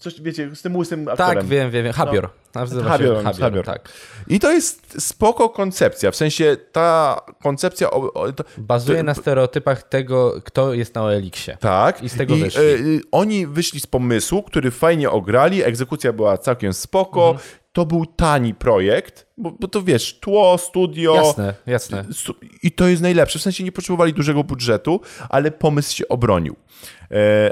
[0.00, 1.34] coś, wiecie, z tym łysym aktorem.
[1.36, 1.92] tak, wiem, wiem, wiem.
[1.92, 2.24] Habior.
[2.24, 3.64] Się Habior, Habior, Habior.
[3.64, 3.88] tak.
[4.28, 7.90] I to jest spoko koncepcja, w sensie ta koncepcja...
[7.90, 11.56] O, o, to, Bazuje to- na stereotypach tego, kto jest na OLX-ie.
[11.60, 12.02] Tak.
[12.02, 12.60] I z tego wyszli.
[12.62, 17.48] y, y, oni wyszli z pomysłu, który fajnie ograli, egzekucja była całkiem spoko, Mhm.
[17.76, 21.14] To był tani projekt, bo, bo to wiesz, tło, studio...
[21.14, 22.04] Jasne, jasne.
[22.62, 23.38] I to jest najlepsze.
[23.38, 26.56] W sensie nie potrzebowali dużego budżetu, ale pomysł się obronił.
[27.10, 27.50] E,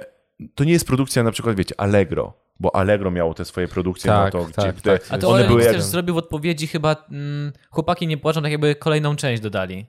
[0.55, 4.35] to nie jest produkcja na przykład, wiecie, Allegro, bo Allegro miało te swoje produkcje Tak,
[4.35, 5.09] na to, gdzie, tak, które tak.
[5.11, 5.73] A to one były jak...
[5.73, 9.87] też zrobił w odpowiedzi chyba mm, chłopaki nie płaczą, tak jakby kolejną część dodali.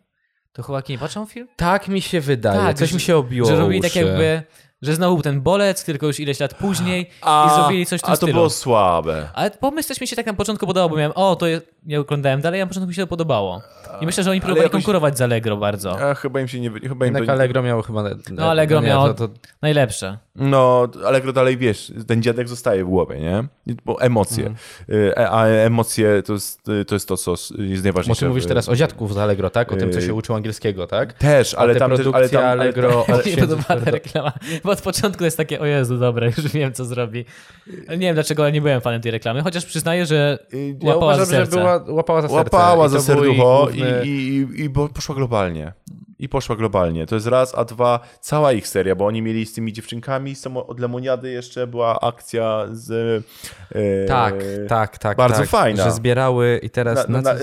[0.54, 1.48] To chłopaki nie patrzą film?
[1.56, 2.60] Tak mi się wydaje.
[2.60, 4.44] Tak, Coś że- mi się obiło Że robili tak jakby,
[4.82, 8.04] że znowu był ten bolec, tylko już ileś lat później A, i zrobili coś w
[8.04, 8.34] tym a to stylu.
[8.34, 9.30] było słabe.
[9.34, 12.00] Ale pomysł też mi się tak na początku podobał, bo miałem, o, to jest, nie
[12.00, 13.62] oglądałem dalej, a na początku mi się to podobało.
[14.02, 16.02] I myślę, że oni próbowali jakoś- konkurować z Allegro bardzo.
[16.10, 16.70] A, chyba im się nie...
[16.72, 17.32] Chyba im Jednak nie...
[17.34, 18.04] Allegro miało chyba...
[18.32, 20.18] No, Allegro nie, miało- To, to, Najlepsze.
[20.36, 23.44] No, Allegro dalej, wiesz, ten dziadek zostaje w głowie, nie?
[23.86, 24.54] Bo emocje.
[25.18, 28.10] E, A emocje to jest, to jest to, co jest najważniejsze.
[28.10, 29.72] bo ty mówisz teraz o dziadków z Allegro, tak?
[29.72, 31.14] O tym, co się uczył angielskiego, tak?
[31.14, 32.00] Też, ale te tam też...
[32.00, 33.06] Ale produkcje tam, ale, Allegro...
[33.08, 34.32] ale, podoba ta reklama,
[34.64, 37.26] bo od początku jest takie, o Jezu, dobre, już wiem, co zrobi.
[37.90, 40.40] Nie wiem dlaczego, ale nie byłem fanem tej reklamy, chociaż przyznaję, że
[40.82, 41.58] Ja uważam, że serce.
[41.58, 42.58] była, łapała za serce.
[42.58, 45.74] Łapała za serducho i, główny- i, i, i bo poszła globalnie.
[46.20, 47.06] I poszła globalnie.
[47.06, 50.42] To jest raz, a dwa, cała ich seria, bo oni mieli z tymi dziewczynkami, z
[50.42, 52.92] tą- od Lemoniady jeszcze była akcja z...
[53.76, 54.36] e, Tak,
[54.68, 55.18] tak, tak.
[55.18, 55.84] bardzo tak, fajna.
[55.84, 57.08] Że zbierały i teraz...
[57.10, 57.40] Na, Na, na,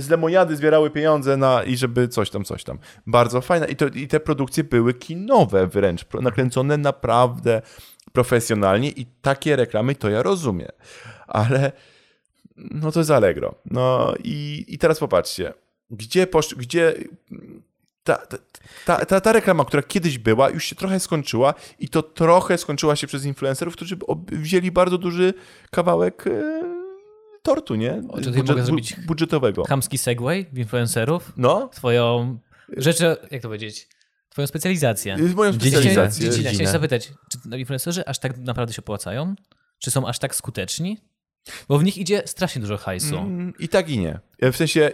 [0.00, 2.78] z, Lemoniady zbierały pieniądze na, i żeby coś tam, coś tam.
[3.06, 3.66] Bardzo fajna.
[3.66, 7.62] I, to, I te produkcje były kinowe wręcz, nakręcone naprawdę
[8.12, 10.72] profesjonalnie i takie reklamy to ja rozumiem.
[11.26, 11.72] Ale
[12.56, 13.54] no to jest Allegro.
[13.64, 15.52] No i, i teraz popatrzcie,
[15.90, 16.94] gdzie, posz, gdzie
[18.04, 18.16] ta,
[18.84, 22.96] ta, ta, ta, reklama, która kiedyś była, już się trochę skończyła i to trochę skończyła
[22.96, 23.96] się przez influencerów, którzy
[24.32, 25.34] wzięli bardzo duży
[25.70, 26.62] kawałek e,
[27.42, 28.02] tortu, nie?
[28.08, 29.64] O, czy tutaj mogę zrobić- budżetowego.
[29.64, 31.32] Chamski segway w influencerów?
[31.36, 32.38] No, Twoją
[32.76, 33.88] rzeczy, jak to powiedzieć?
[34.28, 35.16] Twoją specjalizację.
[35.18, 36.30] jest moją specjalizację.
[36.30, 39.34] Chciałem zapytać, czy influencerzy aż tak naprawdę się opłacają?
[39.78, 40.98] Czy są aż tak skuteczni?
[41.68, 43.18] Bo w nich idzie strasznie dużo hajsu.
[43.18, 44.20] Mm, I tak i nie.
[44.42, 44.90] W sensie,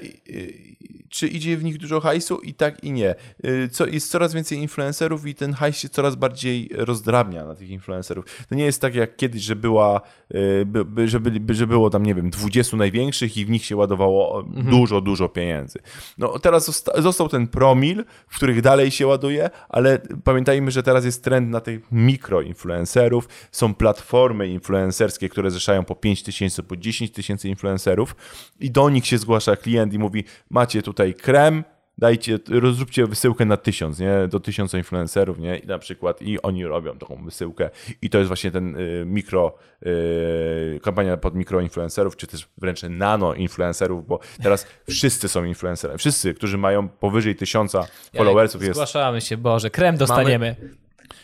[1.13, 2.39] czy idzie w nich dużo hajsu?
[2.39, 3.15] I tak i nie.
[3.45, 7.71] Y, Co, jest coraz więcej influencerów i ten hajs się coraz bardziej rozdrabnia na tych
[7.71, 8.25] influencerów.
[8.49, 10.01] To nie jest tak jak kiedyś, że była,
[10.35, 13.65] y, by, by, że, byli, że było tam, nie wiem, 20 największych i w nich
[13.65, 15.79] się ładowało dużo, dużo pieniędzy.
[16.19, 21.05] No teraz zosta- został ten promil, w których dalej się ładuje, ale pamiętajmy, że teraz
[21.05, 23.29] jest trend na tych mikroinfluencerów.
[23.53, 28.17] Są platformy influencerskie, które zrzeszają po 5 tysięcy, po 10 tysięcy influencerów
[28.61, 31.65] i do nich się zgłasza klient i mówi, macie tutaj krem,
[31.99, 34.29] dajcie, rozróbcie wysyłkę na tysiąc, nie?
[34.29, 35.59] Do tysiąca influencerów, nie?
[35.59, 37.71] I na przykład i oni robią taką wysyłkę
[38.03, 39.55] i to jest właśnie ten y, mikro,
[39.87, 45.99] y, kampania pod mikroinfluencerów, czy też wręcz nano-influencerów, bo teraz wszyscy są influencerami.
[45.99, 47.87] Wszyscy, którzy mają powyżej tysiąca
[48.17, 48.75] followersów jest...
[48.75, 50.57] Zgłaszamy się, Boże, krem dostaniemy.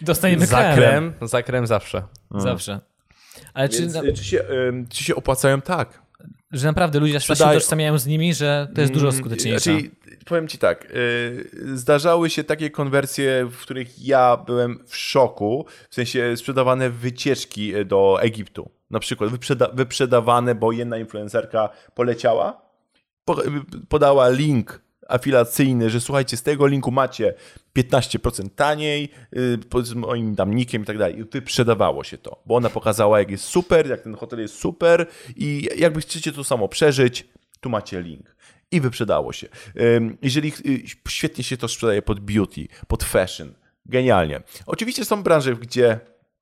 [0.00, 0.76] Dostaniemy Za krem.
[0.76, 2.02] krem, za krem zawsze.
[2.30, 2.80] Zawsze.
[3.54, 4.44] Ale czy, Więc, na, y, czy, się,
[4.88, 5.60] czy się opłacają?
[5.60, 6.08] Tak.
[6.52, 9.61] Że naprawdę ludzie aż się utożsamiają z nimi, że to jest dużo skuteczniejsze?
[9.80, 9.90] Znaczy,
[10.26, 15.94] powiem ci tak, y, zdarzały się takie konwersje, w których ja byłem w szoku, w
[15.94, 18.70] sensie sprzedawane wycieczki y, do Egiptu.
[18.90, 22.62] Na przykład wyprzeda- wyprzedawane, bo jedna influencerka poleciała,
[23.24, 23.50] po- y,
[23.88, 27.35] podała link afilacyjny, że słuchajcie, z tego linku macie
[27.77, 31.18] 15% taniej, y, pod- z moim tam nikiem i tak dalej.
[31.18, 35.07] I wyprzedawało się to, bo ona pokazała, jak jest super, jak ten hotel jest super
[35.37, 37.27] i jakby chcecie to samo przeżyć,
[37.61, 38.37] tu macie link.
[38.71, 39.49] I wyprzedało się.
[40.23, 43.55] Jeżeli y, świetnie się to sprzedaje pod beauty, pod fashion,
[43.87, 44.40] genialnie.
[44.66, 46.01] Oczywiście są branże, gdzie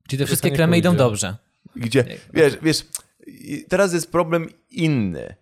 [0.08, 0.98] Czy te wszystkie kremy idą pójdzie.
[1.04, 1.36] dobrze?
[1.76, 2.86] gdzie, wiesz, wiesz,
[3.68, 5.34] teraz jest problem inny.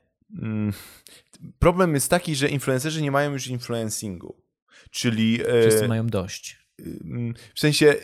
[0.42, 0.72] Mm,
[1.58, 4.42] Problem jest taki, że influencerzy nie mają już influencingu.
[4.90, 6.58] Czyli e, Wszyscy mają dość.
[7.04, 7.94] mm, w sensie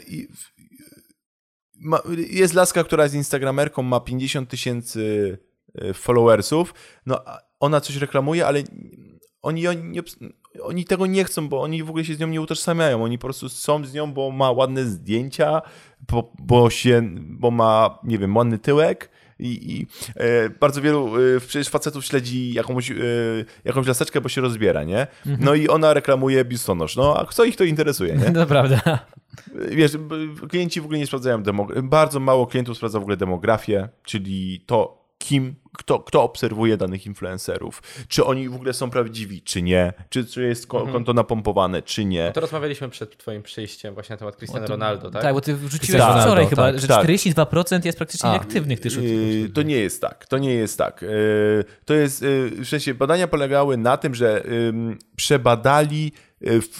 [1.75, 5.39] ma, jest laska, która jest instagramerką, ma 50 tysięcy
[5.75, 6.75] e, followersów,
[7.07, 7.25] no
[7.61, 8.63] ona coś reklamuje, ale
[9.43, 10.03] oni, oni, nie,
[10.63, 13.05] oni tego nie chcą, bo oni w ogóle się z nią nie utożsamiają.
[13.05, 15.63] Oni po prostu są z nią, bo ma ładne zdjęcia,
[16.09, 19.11] bo, bo, się, bo ma, nie wiem, ładny tyłek.
[19.41, 22.95] I, i e, bardzo wielu e, przecież facetów śledzi jakąś, e,
[23.65, 25.07] jakąś laseczkę, bo się rozbiera, nie?
[25.27, 26.97] No i ona reklamuje biustonosz.
[26.97, 28.31] No a co ich to interesuje, nie?
[28.41, 28.99] To prawda.
[29.71, 29.93] Wiesz,
[30.49, 31.83] klienci w ogóle nie sprawdzają demografię.
[31.83, 35.00] Bardzo mało klientów sprawdza w ogóle demografię, czyli to,
[35.31, 37.83] kim, kto, kto obserwuje danych influencerów.
[38.09, 39.93] Czy oni w ogóle są prawdziwi, czy nie.
[40.09, 42.33] Czy, czy jest ko- konto napompowane, czy nie.
[42.33, 45.23] To rozmawialiśmy przed twoim przyjściem właśnie na temat Cristiano Ronaldo, tak?
[45.23, 47.07] Tak, bo ty wrzuciłeś Cristiano wczoraj Ronaldo, chyba, tak, że tak.
[47.07, 48.33] 42% jest praktycznie A.
[48.33, 50.27] nieaktywnych tych Yy, to nie jest tak.
[50.27, 51.03] To nie jest tak.
[51.03, 54.43] Yy, to jest, yy, w sensie badania polegały na tym, że
[55.17, 56.13] przebadali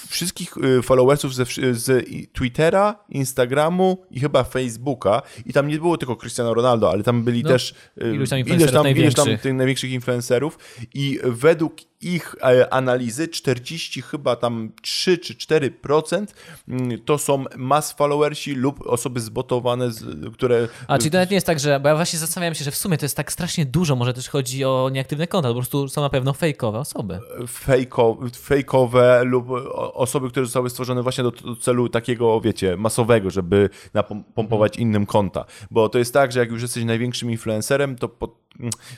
[0.09, 5.21] wszystkich yy, followersów ze, z Twittera, Instagramu i chyba Facebooka.
[5.45, 8.39] I tam nie było tylko Cristiano Ronaldo, ale tam byli No, też yy, iluś tam
[8.39, 10.57] ileś tam, ileś tam tych największych influencerów.
[10.93, 16.25] I według ich e, analizy 40 chyba tam 3 czy 4%
[16.67, 19.89] mm, to są mass followersi lub osoby zbotowane,
[20.33, 21.79] które A, czyli to nawet nie jest tak, że.
[21.79, 24.29] Bo ja właśnie zastanawiam się, że w sumie to jest tak strasznie dużo, może też
[24.29, 27.19] chodzi o nieaktywne konta, po prostu są na pewno fejkowe osoby.
[27.47, 29.47] fejko, fejkowe lub
[29.93, 35.45] osoby, które zostały stworzone właśnie do, do celu takiego, wiecie, masowego, żeby napompować innym konta.
[35.71, 38.31] Bo to jest tak, że jak już jesteś największym influencerem, to pod,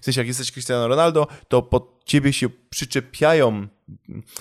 [0.02, 3.68] w sensie jak jesteś Cristiano Ronaldo, to pod ciebie się przyczepiają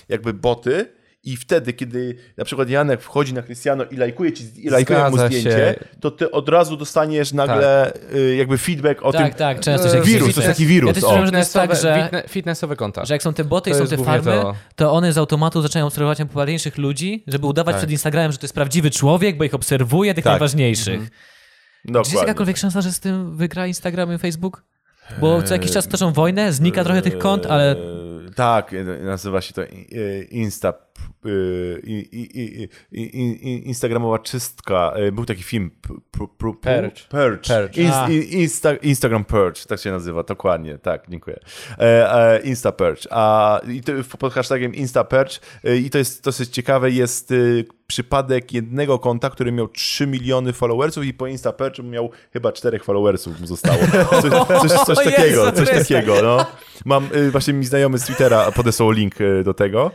[0.09, 0.93] jakby boty
[1.25, 5.19] i wtedy, kiedy na przykład Janek wchodzi na Cristiano i lajkuje ci i lajkuje mu
[5.19, 5.75] zdjęcie, się.
[6.01, 9.39] to ty od razu dostaniesz nagle y, jakby feedback o tak, tym.
[9.39, 11.53] tak, często się wirus, fitness- to jest taki wirus, Ja też słyszałem, że to jest
[11.55, 13.05] tak, że, fitne- fitnessowe konta.
[13.05, 14.55] że jak są te boty i To są jest te farmy, to.
[14.77, 17.81] to one z automatu zaczynają obserwować najpopularniejszych ludzi, żeby udawać Tak.
[17.81, 20.31] przed Instagramem, że to jest prawdziwy człowiek, bo ich obserwuje, tych Tak.
[20.33, 21.01] najważniejszych.
[21.87, 24.65] Czy jest jakakolwiek szansa, że z tym wygra Instagram i Facebook?
[25.21, 29.41] Bo co jakiś czas toczą wojnę, znika trochę tych kont, ale Eee, Tak, e, nazywa
[29.41, 29.69] się to e,
[30.31, 30.75] Insta.
[32.93, 34.93] I- Instagramowa czystka.
[34.97, 37.09] E, Był taki film P- pr, pr, Perch.
[37.09, 37.49] Perch.
[37.49, 37.77] Perch.
[37.77, 38.09] Inst, A.
[38.11, 41.41] in, Insta, Instagram Perch, tak się nazywa, dokładnie, tak, dziękuję.
[41.79, 43.01] E, e, Insta Perch.
[43.11, 45.33] A i to, pod hashtagiem Insta Perch
[45.65, 47.33] e, i to jest dosyć ciekawe, jest
[47.87, 52.79] przypadek jednego konta, który miał 3 miliony followersów i po Insta Perch miał chyba 4
[52.79, 53.79] followersów mu zostało.
[54.63, 56.47] Coś, coś, takiego, coś takiego, no.
[56.85, 59.91] Mam, właśnie mi znajomy z Twittera podesłał link do tego.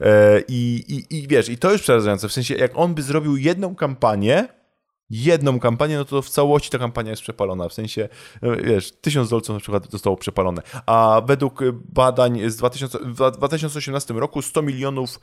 [0.00, 3.36] E, I, i, I wiesz, i to już przerażające, w sensie jak on by zrobił
[3.36, 4.48] jedną kampanię,
[5.10, 7.68] jedną kampanię, no to w całości ta kampania jest przepalona.
[7.68, 8.08] W sensie,
[8.42, 10.62] e, wiesz, tysiąc dolców na przykład zostało przepalone.
[10.86, 15.20] A według badań z 2000, w 2018 roku 100 milionów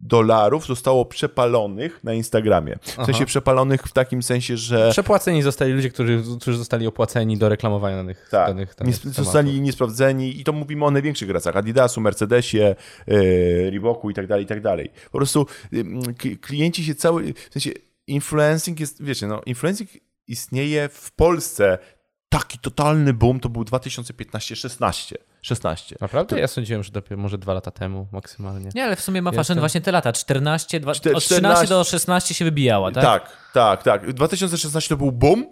[0.00, 2.76] dolarów zostało przepalonych na Instagramie.
[2.82, 3.24] W sensie Aha.
[3.26, 8.28] przepalonych w takim sensie, że Przepłaceni zostali ludzie, którzy, którzy zostali opłaceni do reklamowania danych.
[8.30, 9.14] tak, danych, nie, danych tematów.
[9.24, 12.74] zostali niesprawdzeni i to mówimy o największych gracach, Adidasu, Mercedesie, e,
[13.70, 14.90] Reeboku i tak dalej, i tak dalej.
[15.12, 15.46] Po prostu
[16.18, 17.70] k- klienci się cały, w sensie
[18.06, 19.90] influencing jest, wiecie, no influencing
[20.28, 21.78] istnieje w Polsce,
[22.28, 25.14] taki totalny boom to był 2015-16.
[25.46, 25.96] 16.
[26.00, 26.40] Naprawdę?
[26.40, 28.70] Ja sądziłem, że dopiero może dwa lata temu maksymalnie.
[28.74, 30.12] Nie, ale w sumie ma Jestem- fashion właśnie te lata.
[30.12, 33.04] 14, dwa, Czter- od 13 do 16 się wybijała, tak?
[33.04, 34.12] Tak, tak, tak.
[34.12, 35.46] 2016 to był boom.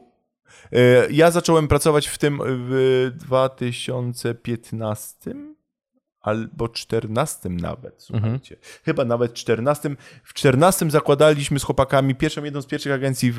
[0.72, 5.34] E, Ja zacząłem pracować w tym w 2015
[6.20, 8.56] albo 14 nawet, słuchajcie.
[8.84, 9.96] Chyba nawet 14.
[10.24, 13.38] W 14 zakładaliśmy z chłopakami pierwszą, jedną z pierwszych agencji w,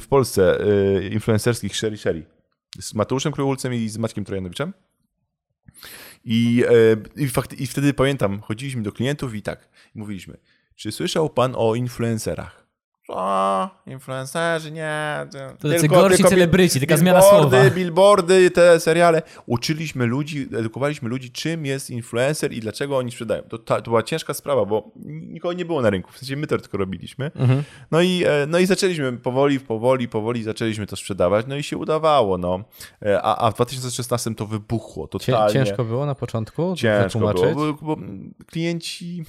[0.00, 2.26] w Polsce e, influencerskich Sherry Sherry.
[2.80, 4.72] Z Mateuszem Krojulcem i z Maćkiem Trojanowiczem.
[6.24, 10.36] I, e, i, fakt, I wtedy pamiętam, chodziliśmy do klientów i tak, mówiliśmy,
[10.76, 12.65] czy słyszał pan o influencerach?
[13.08, 15.26] O, influencerzy, nie.
[15.58, 17.70] To tacy gorsi celebryci, taka zmiana słowa.
[17.70, 19.22] Billboardy, te seriale.
[19.46, 23.42] Uczyliśmy ludzi, edukowaliśmy ludzi, czym jest influencer i dlaczego oni sprzedają.
[23.42, 26.12] To, ta, to była ciężka sprawa, bo nikogo nie było na rynku.
[26.12, 27.30] W sensie my to tylko robiliśmy.
[27.90, 31.76] No, i, e, no i zaczęliśmy powoli, powoli, powoli zaczęliśmy to sprzedawać, no i się
[31.76, 32.38] udawało.
[32.38, 32.64] No.
[33.02, 35.52] E, A, a w 2016 to wybuchło totalnie.
[35.52, 37.96] ciężko było na początku Ciężko było, bo, bo
[38.46, 39.24] klienci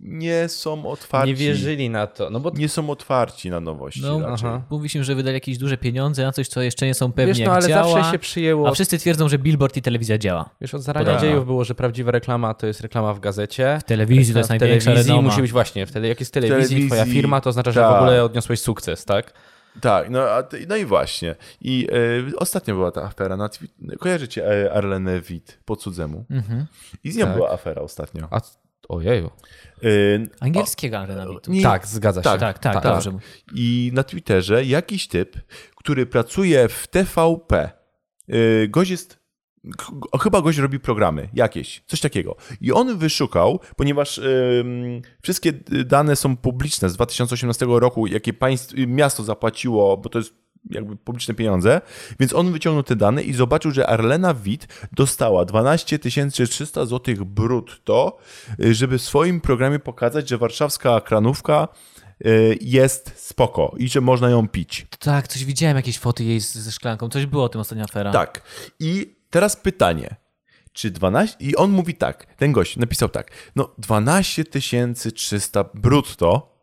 [0.00, 1.28] nie są otwarci.
[1.28, 2.30] Nie wierzyli na to.
[2.30, 4.48] No bo Nie są otwarci na nowości No, raczej.
[4.48, 4.62] aha.
[4.70, 7.46] Mówi się, że wydali jakieś duże pieniądze na coś, co jeszcze nie są pewni wiesz,
[7.46, 8.68] no ale działa, zawsze się przyjęło.
[8.68, 10.50] a wszyscy twierdzą, że billboard i telewizja działa.
[10.60, 13.78] Wiesz, od zarania dziejów było, że prawdziwa reklama to jest reklama w gazecie.
[13.80, 15.28] W telewizji to jest w największa telewizji renoma.
[15.28, 17.92] musi być właśnie, wtedy jak jest telewizji, telewizji, twoja firma, to oznacza, że tak.
[17.92, 19.32] w ogóle odniosłeś sukces, tak?
[19.80, 20.24] Tak, no,
[20.68, 21.34] no i właśnie.
[21.60, 21.88] I
[22.32, 23.48] e, ostatnio była ta afera na
[23.98, 26.24] Kojarzycie e, Arlenę Witt po cudzemu?
[26.30, 26.66] Mhm.
[27.04, 27.34] I z nią Tak.
[27.34, 28.28] była afera ostatnio.
[28.30, 28.40] A
[28.88, 29.30] ojeju.
[30.40, 31.52] Angielskiego Arena Witu.
[31.52, 32.24] nie- tak, zgadza się.
[32.38, 33.18] Tak, tak, dobrze.
[33.54, 35.36] I na Twitterze jakiś typ,
[35.76, 37.70] który pracuje w TVP,
[38.28, 39.18] yy, gość jest,
[40.22, 42.36] chyba gość robi programy jakieś, coś takiego.
[42.60, 45.52] I on wyszukał, ponieważ ym, wszystkie
[45.84, 51.34] dane są publiczne z 2018 roku, jakie państw, miasto zapłaciło, bo to jest jakby publiczne
[51.34, 51.80] pieniądze,
[52.20, 55.98] więc on wyciągnął te dane i zobaczył, że Arlena Witt dostała 12
[56.48, 58.18] 300 zł brutto,
[58.64, 61.68] y, żeby w swoim programie pokazać, że warszawska kranówka
[62.26, 64.86] y, jest spoko i że można ją pić.
[64.98, 67.08] Tak, coś widziałem, jakieś foty jej ze szklanką.
[67.08, 68.12] Coś było o tym ostatnia afera.
[68.12, 68.42] Tak.
[68.80, 70.16] I teraz pytanie.
[70.72, 71.36] Czy 12...
[71.40, 74.44] I on mówi tak, ten gość napisał tak, no 12
[75.14, 76.55] 300 brutto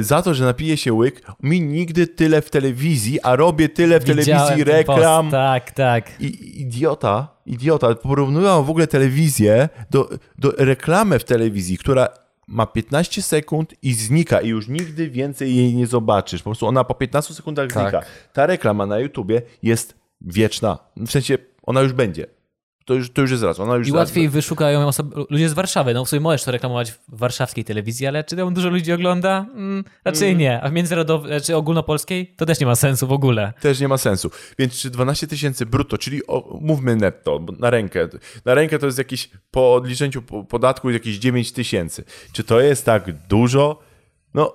[0.00, 4.04] za to, że napije się łyk, mi nigdy tyle w telewizji, a robię tyle w
[4.04, 4.98] Widziałem telewizji ten post.
[4.98, 5.30] reklam.
[5.30, 6.20] Tak, tak.
[6.20, 12.08] I idiota, idiota, porównywał w ogóle telewizję do, do reklamę w telewizji, która
[12.48, 16.42] ma 15 sekund i znika i już nigdy więcej jej nie zobaczysz.
[16.42, 17.82] Po prostu ona po 15 sekundach Tak.
[17.90, 18.06] znika.
[18.32, 20.78] Ta reklama na YouTubie jest wieczna.
[20.96, 22.26] W sensie ona już będzie.
[22.84, 23.60] To już, to już jest raz.
[23.60, 25.94] Ona już I łatwiej wyszukają osoby, ludzie z Warszawy.
[25.94, 29.46] No w sumie możesz to reklamować w warszawskiej telewizji, ale czy ją dużo ludzi ogląda?
[29.54, 30.60] Mm, raczej nie.
[30.62, 32.34] A w międzynarodowej, czy ogólnopolskiej?
[32.36, 33.52] To też nie ma sensu w ogóle.
[33.60, 34.30] Też nie ma sensu.
[34.58, 38.08] Więc czy 12 tysięcy brutto, czyli o, mówmy netto, na rękę.
[38.44, 42.04] Na rękę to jest jakieś, po odliczeniu po- podatku jakieś 9 tysięcy.
[42.32, 43.78] Czy to jest tak dużo?
[44.34, 44.52] No,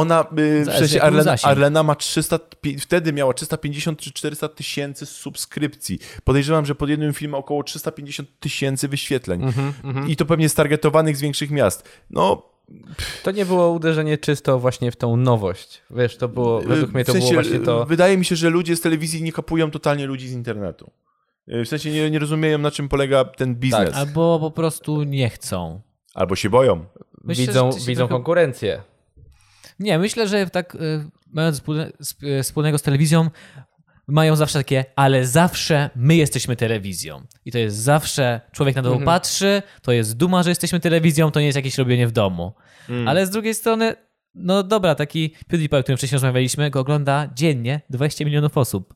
[0.00, 1.36] ona, y, w sensie Arlena.
[1.42, 5.98] Arlena ma 300, pi- wtedy miała 350 czy 400 tysięcy subskrypcji.
[6.24, 9.42] Podejrzewam, że pod jednym filmem około 350 tysięcy wyświetleń.
[9.42, 11.88] Mhm, I to pewnie stargetowanych z większych miast.
[12.10, 12.42] No,
[13.22, 15.82] To nie było uderzenie czysto właśnie w tą nowość.
[15.90, 17.86] Wiesz, to było, według mnie to w sensie, było właśnie to...
[17.86, 20.90] Wydaje mi się, że ludzie z telewizji nie kapują totalnie ludzi z internetu.
[21.48, 23.90] Y, W sensie nie, nie rozumieją, na czym polega ten biznes.
[23.90, 23.98] Tak.
[23.98, 25.80] Albo po prostu nie chcą.
[26.14, 26.84] Albo się boją.
[27.24, 28.82] Myślę, widzą widzą trochę- konkurencję.
[29.78, 30.78] Nie, myślę, że tak y,
[31.32, 31.62] mając
[32.22, 33.30] y, wspólnego z telewizją,
[34.08, 37.26] mają zawsze takie, ale zawsze my jesteśmy telewizją.
[37.44, 41.40] I to jest zawsze, człowiek na to patrzy, to jest duma, że jesteśmy telewizją, to
[41.40, 42.54] nie jest jakieś robienie w domu.
[43.06, 43.94] Ale z drugiej strony,
[44.34, 48.94] no dobra, taki PewDiePie, o którym wcześniej rozmawialiśmy, go ogląda dziennie 20 milionów osób.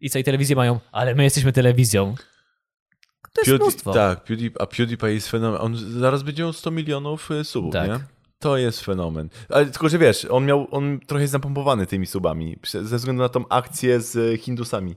[0.00, 2.14] I co, i telewizje mają, ale my jesteśmy telewizją.
[2.14, 3.92] To jest Pewdie- mnóstwo.
[3.92, 5.60] Tak, PewDiePie, a PewDiePie jest fenomen.
[5.60, 7.88] On zaraz będzie miał 100 milionów y, subów, Tak.
[7.88, 7.98] nie?
[8.42, 9.28] To jest fenomen.
[9.48, 13.28] Ale tylko, że wiesz, on miał, on trochę jest napompowany tymi subami, ze względu na
[13.28, 14.94] tą akcję z y, Hindusami.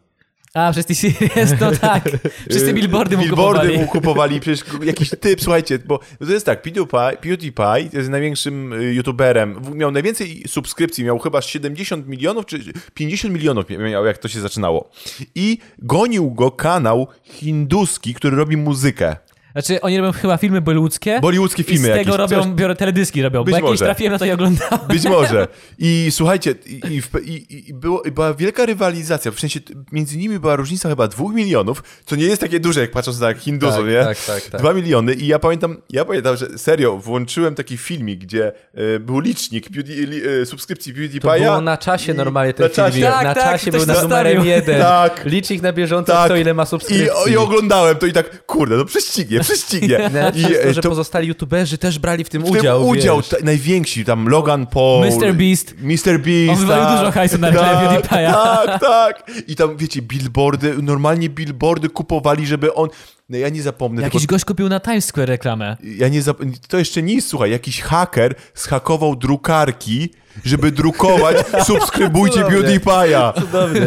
[0.53, 2.03] A, przez T-Series, no tak.
[2.49, 3.79] Wszyscy billboardy mu Billboardy kupowali.
[3.79, 8.93] mu kupowali, przecież jakiś typ, słuchajcie, bo to jest tak, PewDiePie, PewDiePie jest największym y,
[8.93, 12.60] youtuberem, miał najwięcej subskrypcji, miał chyba 70 milionów, czy
[12.93, 14.89] 50 milionów miał, jak to się zaczynało.
[15.36, 19.15] I gonił go kanał hinduski, który robi muzykę.
[19.55, 21.19] Znaczy, oni robią chyba filmy bollywoodzkie.
[21.21, 23.43] Bollywoodzkie I filmy z tego jakieś, robią, coś- biorę teledyski robią.
[23.43, 23.85] Być bo jakieś może.
[23.85, 24.79] trafiłem na to i oglądałem.
[24.87, 25.47] Być może.
[25.79, 27.01] I słuchajcie, i, i,
[27.33, 29.31] i, i, było, i była wielka rywalizacja.
[29.31, 29.59] W sensie
[29.91, 33.33] między nimi była różnica chyba dwóch milionów, co nie jest takie duże, jak patrząc na
[33.33, 34.03] Hindusów, Tak, nie?
[34.03, 34.61] tak, tak, tak.
[34.61, 35.13] Dwa miliony.
[35.13, 40.05] I ja pamiętam, ja pamiętam, że serio, włączyłem taki filmik, gdzie e, był licznik Pewdie-
[40.05, 41.39] li, e, subskrypcji To PewDiePie'a.
[41.43, 42.91] było na czasie i- normalnie ten na czasie.
[42.93, 43.11] filmik.
[43.13, 44.81] Tak, na tak, czasie był na numerem jeden.
[44.81, 45.25] Tak.
[45.25, 46.25] Licznik na bieżąco, Tak.
[46.25, 47.09] kto ile ma I, subskrypcji.
[47.11, 50.12] o, I oglądałem to i tak, kurde, no prześcignie, prześcignie.
[50.36, 52.88] I to, e, że to pozostali youtuberzy też brali w tym w tym udział.
[52.88, 55.34] udział ta, najwięksi, tam Logan Paul, Mr.
[55.34, 55.75] Beast.
[55.81, 56.19] Mr.
[56.19, 56.62] Beast.
[56.62, 58.10] On tak, dużo hajsu na reklamę tak.
[58.10, 59.31] Tak, tak.
[59.47, 62.89] I tam, wiecie, billboardy, normalnie billboardy kupowali, żeby on...
[63.29, 64.36] No ja nie zapomnę Jakiś tylko...
[64.36, 65.77] gość kupił na Times Square reklamę.
[65.84, 66.38] Ja nie zap...
[66.67, 70.10] To jeszcze nic, słuchaj, jakiś haker schakował drukarki,
[70.43, 72.39] żeby drukować subskrybujcie.
[72.39, 73.34] PewDiePie'a.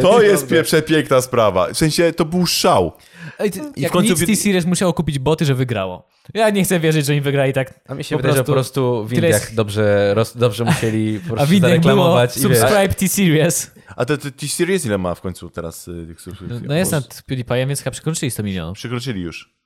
[0.02, 1.68] To jest przepiękna sprawa.
[1.72, 2.92] W sensie, to był szał.
[3.46, 6.08] I w jak końcu nic wi- T-Series musiało kupić boty, że wygrało.
[6.34, 7.80] Ja nie chcę wierzyć, że im wygrali tak.
[7.88, 10.64] A mi się po wydaje, że po prostu prostu w Indiach jest- dobrze, roz, dobrze
[10.64, 12.42] musieli po A prostu w Indiach było zareklamować wiesz.
[12.58, 13.70] subscribe T-Series.
[13.96, 16.60] A to to T-Series ile ma w końcu teraz y, tych subskrypcji?
[16.68, 18.74] No jest Bo nad PewDiePie'em, więc chyba przekroczyli 100 milionów.
[18.78, 19.57] Przekroczyli już.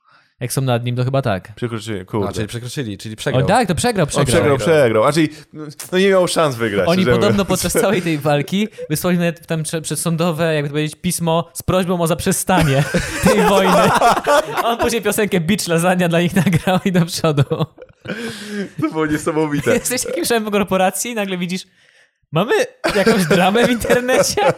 [0.43, 1.55] Jak są nad nim, to chyba tak.
[1.55, 2.29] Przekroczyli, kurde.
[2.29, 3.45] A, czyli przekroczyli, czyli przegrał.
[3.45, 4.27] O tak, to przegrał, On przegrał.
[4.27, 5.05] przegrał, przegrał.
[5.05, 5.29] A czyli,
[5.93, 6.89] no nie miał szans wygrać.
[6.89, 7.49] Oni podobno mówiąc.
[7.49, 12.01] podczas całej tej walki wysłali nawet tam prze- przedsądowe, jakby to powiedzieć, pismo z prośbą
[12.01, 12.85] o zaprzestanie
[13.25, 13.91] tej wojny.
[14.65, 17.45] On później piosenkę Beach Lasagna dla nich nagrał i do przodu.
[18.81, 19.75] To było niesamowite.
[19.75, 21.63] Jesteś jakimś szefem korporacji i nagle widzisz,
[22.33, 22.55] mamy
[22.95, 24.43] jakąś dramę w internecie?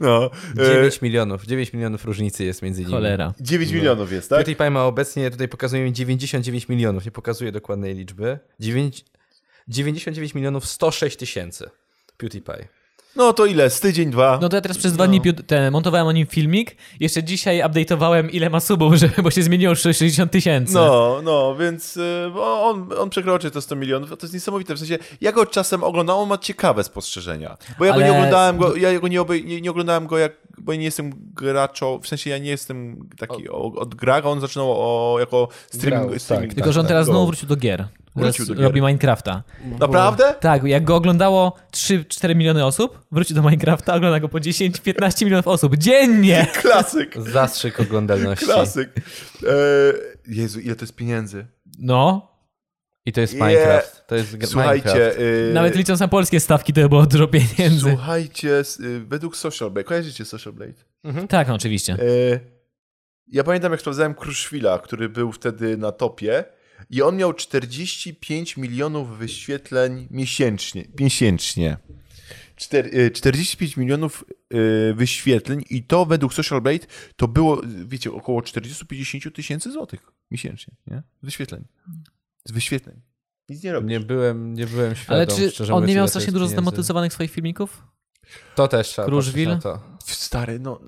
[0.00, 0.30] No.
[0.56, 2.92] 9 milionów, 9 milionów różnicy jest między nimi.
[2.92, 3.34] Cholera.
[3.40, 4.38] 9 milionów jest, tak?
[4.38, 8.38] PewDiePie ma obecnie, tutaj pokazuje mi 99 milionów, nie pokazuje dokładnej liczby.
[8.60, 9.04] 9,
[9.68, 11.70] 99 milionów 106 tysięcy.
[12.16, 12.68] PewDiePie.
[13.16, 13.70] No to ile?
[13.70, 14.38] Z tydzień, dwa?
[14.42, 16.76] No to ja teraz przez dwa dni piu- ten, montowałem o nim filmik.
[17.00, 20.74] Jeszcze dzisiaj update'owałem ile ma subów, żeby, bo się zmieniło 60 tysięcy.
[20.74, 24.10] No, no, więc y, bo on, on przekroczy te 100 milionów.
[24.10, 24.74] To jest niesamowite.
[24.74, 27.56] W sensie, ja go czasem oglądam, on ma ciekawe spostrzeżenia.
[27.78, 30.18] Bo ja Ale- go nie oglądałem, go, ja go nie, obej, nie, nie oglądałem go,
[30.18, 34.22] jak, bo ja nie jestem graczą, w sensie ja nie jestem taki o, od gra,
[34.22, 36.06] on zaczynał o, jako streaming.
[36.08, 36.54] Grał, streaming tak.
[36.54, 37.12] Tylko, że on teraz go.
[37.12, 37.88] znowu wrócił do gier.
[38.16, 38.62] Wrócił do gier.
[38.64, 39.42] robi Minecrafta.
[39.78, 40.34] Naprawdę?
[40.40, 45.48] Tak, jak go oglądało 3-4 miliony osób, wrócił do Minecrafta, ogląda go po 10-15 milionów
[45.48, 46.46] osób dziennie.
[46.62, 48.44] Klasyk, Zastrzyk oglądalności.
[48.46, 48.90] klasyk.
[48.96, 49.52] E,
[50.26, 51.46] Jezu, ile to jest pieniędzy.
[51.78, 52.30] No,
[53.06, 54.04] I to jest Je- Minecraft.
[54.06, 55.18] To jest Słuchajcie, Minecraft.
[55.18, 57.80] y, nawet licząc na polskie stawki, to było dużo pieniędzy.
[57.80, 60.72] Słuchajcie, y, według Social Blade, kojarzycie Social Blade?
[61.28, 61.92] Tak, no, oczywiście.
[61.92, 62.40] E,
[63.26, 66.44] ja pamiętam, jak sprawdzałem Kruszwila, który był wtedy na topie
[66.90, 70.84] i on miał 45 milionów wyświetleń miesięcznie.
[71.00, 71.76] miesięcznie.
[72.56, 78.40] Czter, e, 45 milionów e, wyświetleń i to według Social Blade to było, wiecie, około
[78.40, 81.02] 40-50 tysięcy złotych miesięcznie, nie?
[81.22, 81.64] Wyświetleń.
[82.44, 83.00] Z wyświetleń.
[83.48, 83.88] Nic nie robi.
[83.88, 86.54] Nie byłem, nie byłem świadom, Ale czy on nie miał strasznie dużo pieniędzy.
[86.54, 87.82] zdemotyzowanych swoich filmików?
[88.54, 89.58] To też trzeba Kruszwil?
[89.62, 89.78] to.
[90.04, 90.80] Stary, no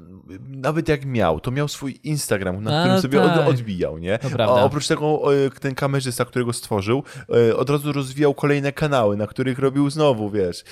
[0.49, 3.39] nawet jak miał, to miał swój Instagram, na A, którym sobie tak.
[3.41, 4.19] od, odbijał, nie?
[4.19, 4.61] To prawda.
[4.61, 7.03] A oprócz tego e, ten kamerzysta, którego stworzył,
[7.49, 10.65] e, od razu rozwijał kolejne kanały, na których robił znowu, wiesz.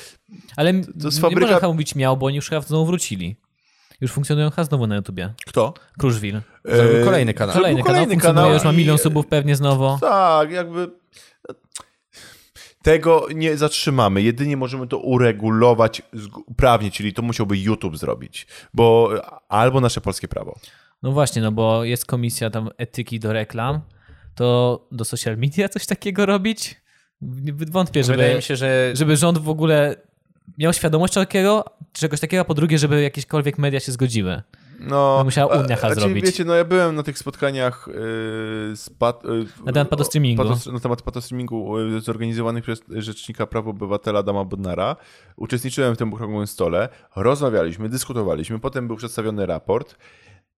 [0.56, 3.36] Ale to jest nie fabryka- można chyba mówić miał, bo oni już chyba znowu wrócili.
[4.00, 5.34] Już funkcjonują chyba znowu na YouTubie.
[5.46, 5.74] Kto?
[5.98, 6.40] Kruszwil.
[6.64, 7.56] Zrobił kolejny kanał.
[7.56, 9.98] Kolejny, kanał kolejny funkcjonuje, kanał już ma milion subów pewnie znowu.
[10.00, 10.90] Tak, jakby...
[12.82, 14.22] Tego nie zatrzymamy.
[14.22, 16.02] Jedynie możemy to uregulować
[16.56, 18.46] prawnie, czyli to musiałby YouTube zrobić.
[18.74, 19.12] Bo
[19.48, 20.58] albo nasze polskie prawo.
[21.02, 23.80] No właśnie, no bo jest komisja tam etyki do reklam,
[24.34, 26.80] to do social media coś takiego robić?
[27.70, 29.96] Wątpię, Wydaje żeby, mi się, że żeby rząd w ogóle
[30.58, 34.42] miał świadomość takiego, czegoś takiego, a po drugie, żeby jakiekolwiek media się zgodziły.
[34.80, 36.24] No, To musiała Unia a- zrobić.
[36.24, 37.94] Wiecie, no ja byłem na tych spotkaniach yy,
[38.76, 40.42] z pat, yy, Na temat patostreamingu.
[40.42, 44.96] patos- na temat patostreamingu yy, zorganizowanych przez Rzecznika Praw Obywatela Adama Bodnara.
[45.36, 49.96] Uczestniczyłem w tym okrągłym stole, rozmawialiśmy, dyskutowaliśmy, potem był przedstawiony raport.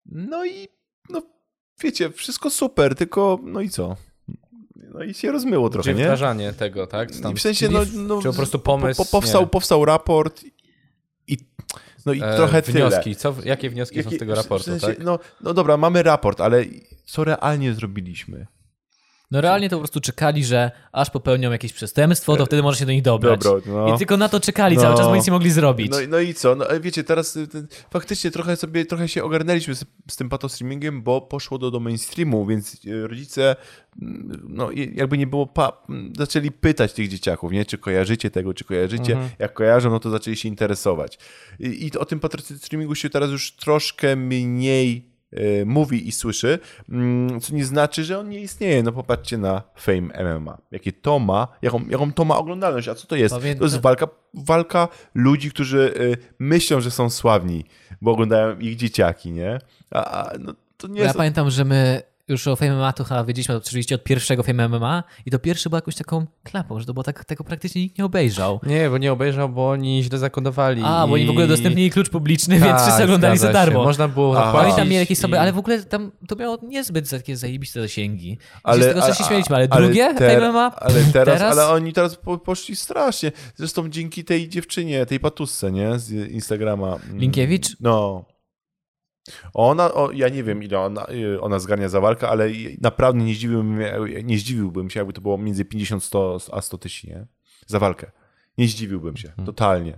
[0.06, 0.68] No i
[1.10, 1.22] no
[1.82, 3.96] wiecie, wszystko super, tylko no i co?
[4.94, 6.04] no i się rozmyło trochę, Czyli nie?
[6.04, 7.10] wdrażanie tego, tak?
[7.22, 9.04] Tam- I w sensie, no, no Czy po prostu pomysł?
[9.04, 9.48] po, powstał, Nie.
[9.48, 10.44] powstał raport
[12.06, 12.88] no i E, trochę tyle.
[12.90, 13.16] wnioski.
[13.16, 14.98] Co, jakie wnioski są z Jakie- tego w raportu, sensie, tak?
[14.98, 16.64] no, no dobra, mamy raport, ale
[17.04, 18.46] co realnie zrobiliśmy?
[19.32, 22.86] No realnie to po prostu czekali, że aż popełnią jakieś przestępstwo, to wtedy może się
[22.86, 23.40] do nich dobrać.
[23.40, 23.94] Dobro, no.
[23.94, 24.82] I tylko na to czekali No.
[24.82, 25.90] cały czas, bo nic nie mogli zrobić.
[25.92, 26.54] No, i- no i co?
[26.54, 31.02] No, e, wiecie, teraz ten, faktycznie trochę sobie, trochę się ogarnęliśmy z, z tym patostreamingiem,
[31.02, 33.56] bo poszło do, do mainstreamu, więc y, rodzice,
[34.02, 35.82] mm, no jakby nie było, pa,
[36.18, 37.64] zaczęli pytać tych dzieciaków, nie?
[37.64, 39.16] Czy kojarzycie tego, czy kojarzycie?
[39.38, 41.18] Jak kojarzą, no to zaczęli się interesować.
[41.60, 45.11] I, i o tym patostreamingu się teraz już troszkę mniej
[45.66, 46.58] mówi i słyszy,
[46.88, 48.82] mm, co nie znaczy, że on nie istnieje.
[48.82, 50.00] No popatrzcie na Fame
[50.40, 50.58] MMA.
[50.70, 53.34] Jakie to ma, jaką, jaką to ma oglądalność, a co to jest?
[53.34, 57.64] Pamiętam- To jest walka, walka ludzi, którzy y, myślą, że są sławni,
[58.00, 59.58] bo oglądają ich dzieciaki, nie?
[59.90, 61.16] A, a no, to nie ja jest...
[61.16, 65.02] pamiętam, że my już o Fame MMA to chyba wiedzieliśmy oczywiście od pierwszego Fame MMA
[65.26, 68.04] i to pierwszy był jakąś taką klapą, że to było tak, tego praktycznie nikt nie
[68.04, 68.60] obejrzał.
[68.66, 70.82] Nie, bo nie obejrzał, bo oni źle zakodowali.
[70.84, 73.66] A, bo oni w ogóle udostępnili klucz publiczny, Tak, więc wszyscy oglądali za zgadza się.
[73.66, 73.84] darmo.
[73.84, 74.62] Można było zapłacić.
[74.68, 77.80] Oni tam mieli jakieś sobie, i- ale w ogóle tam to miało niezbyt takie zajebiste
[77.80, 78.38] zasięgi.
[78.62, 80.72] Ale, Ale, z tego co się śmieliśmy, ale, drugie ter- Fame MMA?
[80.76, 81.58] Ale teraz, teraz?
[81.58, 83.32] ale oni teraz po, poszli strasznie.
[83.56, 85.98] Zresztą dzięki tej dziewczynie, tej patusce, nie?
[85.98, 86.96] Z Instagrama.
[86.96, 87.76] Mm, Linkiewicz?
[87.80, 88.24] No.
[89.54, 92.50] Ona, o, ja nie wiem ile ona, y, ona zgarnia za walkę, ale
[92.80, 93.80] naprawdę nie zdziwiłbym,
[94.24, 97.26] nie zdziwiłbym się, jakby to było między 50 100, a 100 tysięcy, nie?
[97.66, 98.10] Za walkę.
[98.58, 99.92] Nie zdziwiłbym się, totalnie.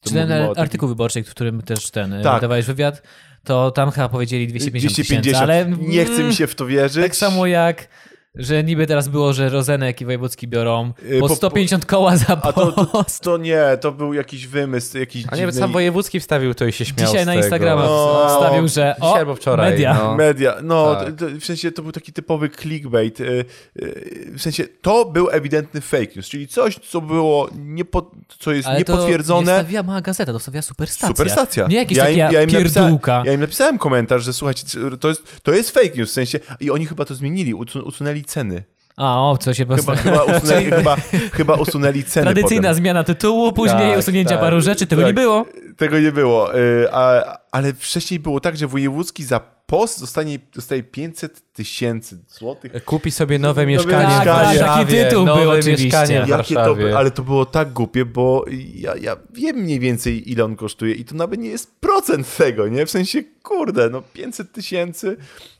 [0.00, 2.22] To Czy ten o takim- artykuł wyborczy, w którym też ten Tak.
[2.22, 2.42] tak.
[2.42, 3.02] dawałeś wywiad,
[3.44, 7.02] to tam chyba powiedzieli 250 tysięcy, ale Nie chce mi się w to wierzyć.
[7.04, 7.88] Tak samo jak,
[8.34, 12.26] że niby teraz było, że Rozenek i Wojewódzki biorą Y, po po- 150 koła za
[12.42, 13.20] A to, to, post.
[13.22, 15.60] to nie, to był jakiś wymysł, jakiś A nie, dziwny...
[15.60, 17.44] sam Wojewódzki wstawił to i się śmiał Dzisiaj z na tego.
[17.44, 18.28] Instagrama No.
[18.28, 19.94] wstawił, że o, Dzisiaj albo wczoraj, media.
[19.94, 20.16] no.
[20.16, 21.04] Media, no Tak.
[21.04, 23.20] to, to, w sensie to był taki typowy clickbait.
[23.20, 23.44] y,
[23.82, 28.68] y, W sensie to był ewidentny fake news, czyli coś, co było niepo, co jest
[28.68, 29.52] Ale to niepotwierdzone.
[29.52, 31.08] nie wstawiła mała gazeta, to wstawiła superstacja.
[31.08, 31.66] Superstacja.
[31.66, 33.22] Nie jakieś ja takie im, ja im napisałem, pierdółka.
[33.26, 34.64] ja im napisałem komentarz, że słuchajcie,
[35.00, 37.82] to jest, to jest fake news, w sensie i oni chyba to zmienili, usu-
[38.20, 38.62] usunęli ceny.
[38.96, 40.96] A, o, co się Chyba, chyba, usunęli, chyba,
[41.32, 42.74] chyba usunęli ceny Tradycyjna potem.
[42.74, 45.06] zmiana tytułu, później Tak, usunięcia tak, paru rzeczy, tego tak.
[45.08, 45.46] nie było.
[45.76, 46.58] Tego nie było.
[46.58, 52.84] y, A, ale wcześniej było tak, że wojewódzki za post dostanie, dostaje 500 tysięcy złotych.
[52.84, 54.22] Kupi sobie nowe mieszkanie mieszkanie.
[54.22, 54.58] w Warszawie.
[54.58, 55.84] Taki tytuł nowe był oczywiście.
[55.84, 58.44] mieszkanie Jakie to, ale to było tak głupie, bo
[58.74, 62.68] ja, ja wiem mniej więcej, ile on kosztuje i to nawet nie jest procent tego,
[62.68, 62.86] nie?
[62.86, 65.16] W sensie, kurde, no 500 tysięcy.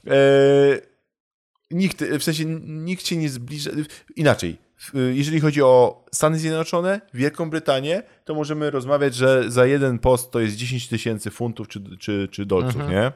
[0.07, 0.11] E,
[1.71, 3.71] nikt, w sensie, nikt się nie zbliża.
[4.17, 4.59] Inaczej,
[5.13, 10.41] jeżeli chodzi o Stany Zjednoczone, Wielką Brytanię, to możemy rozmawiać, że za jeden post to
[10.41, 13.13] jest 10 tysięcy funtów czy, czy, czy dolców, nie?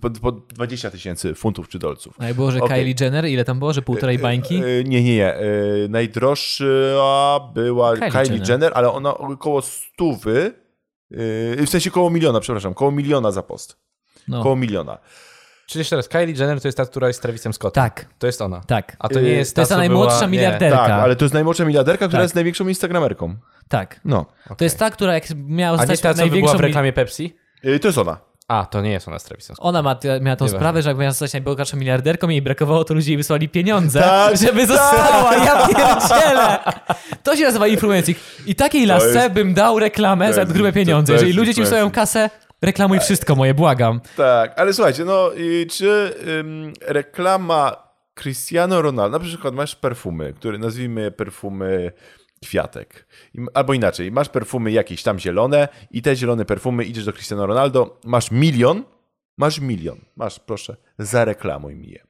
[0.00, 2.16] Po, po 20 tysięcy funtów czy dolców.
[2.18, 2.80] A było, że Okej.
[2.80, 4.54] Kylie Jenner, ile tam było, że półtorej bańki?
[4.56, 5.34] E, Nie, nie, nie.
[5.34, 5.42] E,
[5.88, 8.48] Najdroższa była Kylie Kylie, Jenner.
[8.48, 8.72] Jenner.
[8.74, 10.54] ale ona około stówy,
[11.10, 13.76] e, w sensie koło miliona, przepraszam, koło miliona za post.
[14.28, 14.42] No.
[14.42, 14.98] Koło miliona.
[15.66, 17.82] Czyli jeszcze raz, Kylie Jenner to jest ta, która jest z Travisem Scottem.
[17.84, 18.60] Tak, To jest ona.
[18.66, 18.96] tak.
[18.98, 20.26] A to nie Y, jest To jest ta najmłodsza była...
[20.26, 20.30] nie.
[20.30, 20.76] miliarderka.
[20.78, 22.24] Tak, ale to jest najmłodsza miliarderka, która Tak.
[22.24, 23.34] jest największą instagramerką.
[23.68, 24.00] Tak.
[24.04, 24.26] No.
[24.56, 26.46] To jest ta, która jak miała A nie zostać ta, co największą...
[26.52, 27.36] była w reklamie Pepsi?
[27.64, 28.16] E, to jest ona.
[28.48, 29.68] A, to nie jest ona z Travisem Scottem.
[29.68, 30.48] Ona ma, miała tą Nieważne.
[30.48, 34.36] sprawę, że jak miała zostać najbogatszą miliarderką, jej brakowało, to ludzie jej wysłali pieniądze, Tak,
[34.36, 35.34] żeby została.
[35.36, 36.58] Ja pierdzielę!
[37.22, 38.18] To się nazywa influencing.
[38.46, 41.12] I takiej lasce jest- bym dał reklamę to za jest- grube pieniądze.
[41.12, 42.30] jest Jeżeli ludzie ci wysłają kasę,
[42.64, 44.00] reklamuj wszystko moje, błagam.
[44.16, 47.76] Tak, ale słuchajcie, no i czy ym, reklama
[48.14, 51.92] Cristiano Ronaldo, na przykład masz perfumy, które nazwijmy perfumy
[52.42, 53.06] kwiatek,
[53.54, 58.00] albo inaczej, masz perfumy jakieś tam zielone i te zielone perfumy idziesz do Cristiano Ronaldo,
[58.04, 58.84] masz milion,
[59.36, 62.04] masz milion, masz proszę, zareklamuj mi je.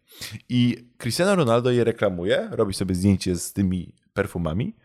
[0.48, 4.76] I Cristiano Ronaldo je reklamuje, robi sobie zdjęcie z tymi perfumami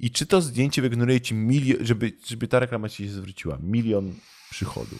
[0.00, 4.14] i czy to zdjęcie wygeneruje ci milion, żeby, żeby ta reklama ci się zwróciła, milion
[4.50, 4.96] przychodu.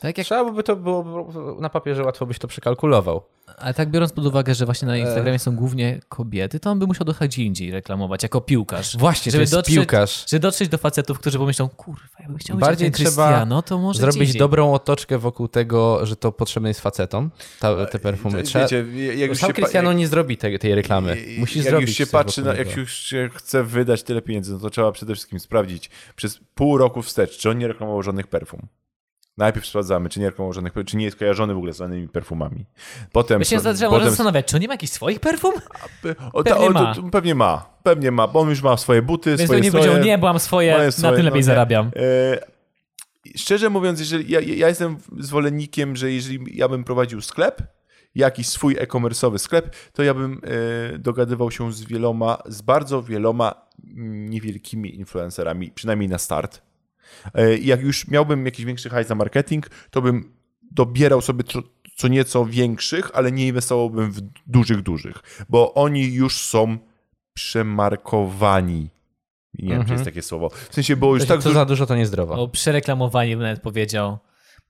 [0.00, 1.28] Tak jak, Trzeba by to było
[1.60, 3.22] na papierze, łatwo byś to przekalkulował.
[3.58, 6.86] ale tak biorąc pod uwagę, że właśnie na Instagramie są głównie kobiety, to on by
[6.86, 8.96] musiał dojechać indziej reklamować, jako piłkarz.
[8.96, 10.24] Właśnie, to Żeby jest dotrzeć- piłkarz.
[10.28, 13.78] Żeby dotrzeć do facetów, którzy pomyślą, kurwa, ja bym chciał Bardziej być ten trzeba to
[13.78, 17.30] może Zrobić dobrą otoczkę wokół tego, że to potrzebne jest facetom,
[17.60, 18.42] ta, te perfumy.
[18.42, 18.84] Trzeba, Wiecie,
[19.16, 21.20] jak już sam Cristiano nie zrobi tej, tej reklamy.
[21.20, 24.52] I- Musi jak zrobić już się patrzy, na, jak już się chce wydać tyle pieniędzy,
[24.52, 28.26] no to trzeba przede wszystkim sprawdzić przez pół roku wstecz, czy on nie reklamował żadnych
[28.26, 28.66] perfum.
[29.38, 32.66] Najpierw sprawdzamy, czy nie żadnych perfum, czy nie jest kojarzony w ogóle z żadnymi perfumami.
[33.12, 33.40] Potem...
[33.40, 35.54] Spra- zaczęłam potem zastanawiać, czy on nie ma jakichś swoich perfum?
[36.32, 36.94] o, ta, pewnie o, ma.
[36.94, 37.66] to, pewnie ma.
[37.82, 40.26] Pewnie ma, bo on już ma swoje buty, Więc swoje to nie powiedział, nie, bo
[40.26, 41.90] mam swoje, moje na swoje, tym lepiej no zarabiam.
[41.96, 42.38] E,
[43.36, 47.62] szczerze mówiąc, jeżeli ja, ja jestem zwolennikiem, że jeżeli ja bym prowadził sklep
[48.14, 50.40] jakiś swój e-commerce'owy sklep, to ja bym
[50.94, 53.54] e, dogadywał się z wieloma, z bardzo wieloma
[53.96, 56.67] mm, niewielkimi influencerami, przynajmniej na start.
[57.34, 60.32] E, i jak już miałbym jakiś większy hajs na marketing, to bym
[60.70, 61.44] dobierał sobie
[61.96, 66.78] co nieco większych, ale nie inwestowałbym w dużych, dużych, bo oni już są
[67.34, 68.90] przemarkowani.
[69.54, 70.50] Nie wiem, czy jest takie słowo.
[70.70, 72.34] W sensie, bo już To, tak to za dużo to niezdrowo.
[72.34, 74.18] O przereklamowani bym nawet powiedział.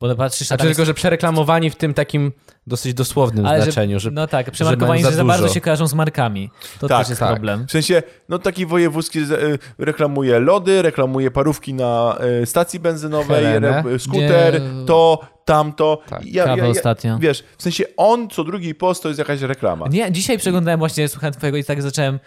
[0.01, 2.32] Bo patrzysz na Znaczy tylko, że przereklamowani w tym takim
[2.66, 5.86] dosyć dosłownym Ale znaczeniu, że, No tak, że przemarkowani, że za za bardzo się kojarzą
[5.86, 6.51] z markami.
[6.78, 7.30] To Tak, też jest tak.
[7.30, 7.66] problem.
[7.66, 13.82] W sensie, no taki wojewódzki y, reklamuje lody, reklamuje parówki na y, stacji benzynowej, Helenę.
[13.86, 14.86] re, skuter, Nie.
[14.86, 16.03] to, tamto.
[16.09, 17.18] Tak, ja, kawę ostatnio.
[17.18, 19.86] Wiesz, w sensie on co drugi post to jest jakaś reklama.
[19.90, 22.18] Nie, dzisiaj przeglądałem właśnie, słuchałem twojego i tak zacząłem...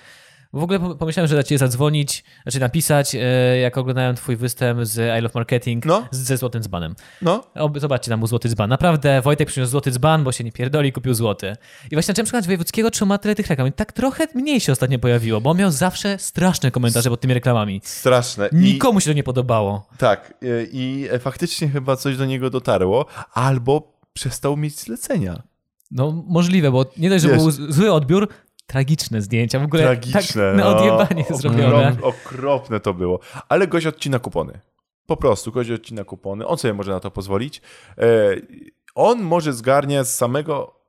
[0.54, 3.20] W ogóle po- pomyślałem, że da cię zadzwonić, znaczy napisać, e,
[3.58, 6.08] jak oglądałem twój występ z I Love Marketing No.
[6.12, 6.96] ze Złotym Dzbanem.
[7.22, 7.44] No,
[7.76, 8.70] zobaczcie, tam był Złoty Dzban.
[8.70, 11.56] Naprawdę, Wojtek przyniósł Złoty Dzban, bo się nie pierdoli, kupił złoty.
[11.92, 13.68] I właśnie zacząłem przekonać Wojewódzkiego, czy ma tyle tych reklam.
[13.68, 17.34] I tak trochę mniej się ostatnio pojawiło, bo on miał zawsze straszne komentarze pod tymi
[17.34, 17.82] reklamami.
[17.84, 18.48] straszne.
[18.52, 19.88] I, Nikomu się to nie podobało.
[19.98, 25.44] tak, y, i faktycznie chyba coś do niego dotarło, albo przestał mieć zlecenia.
[25.92, 28.28] No możliwe, bo nie dość, że Wiesz- był zły odbiór,
[28.72, 30.22] tragiczne zdjęcia, w ogóle Tragiczne.
[30.22, 30.78] tak na no.
[30.78, 31.90] odjebanie zrobione.
[31.90, 33.20] Okrop, okropne to było.
[33.50, 34.60] Ale gość odcina kupony.
[35.06, 36.48] Po prostu gość odcina kupony.
[36.48, 37.62] On sobie może na to pozwolić.
[37.98, 38.36] E,
[38.96, 40.82] on może zgarnia z samego...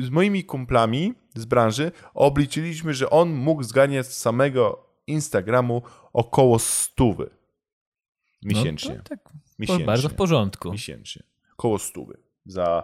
[0.00, 7.30] Z moimi kumplami z branży obliczyliśmy, że on mógł zgarniać z samego Instagramu około stówy
[8.42, 8.94] miesięcznie.
[8.94, 9.86] No, to tak, miesięcznie.
[9.86, 10.72] bardzo w porządku.
[10.72, 11.22] Miesięcznie.
[11.56, 12.25] Koło stówy.
[12.46, 12.82] Za,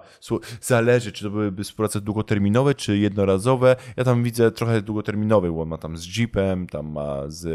[0.60, 3.76] zależy, czy to byłyby współprace długoterminowe, czy jednorazowe.
[3.96, 7.46] Ja tam widzę trochę długoterminowych, bo on ma tam z Jeepem, tam ma z,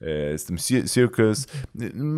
[0.00, 1.46] e, z tym Cir- Circus.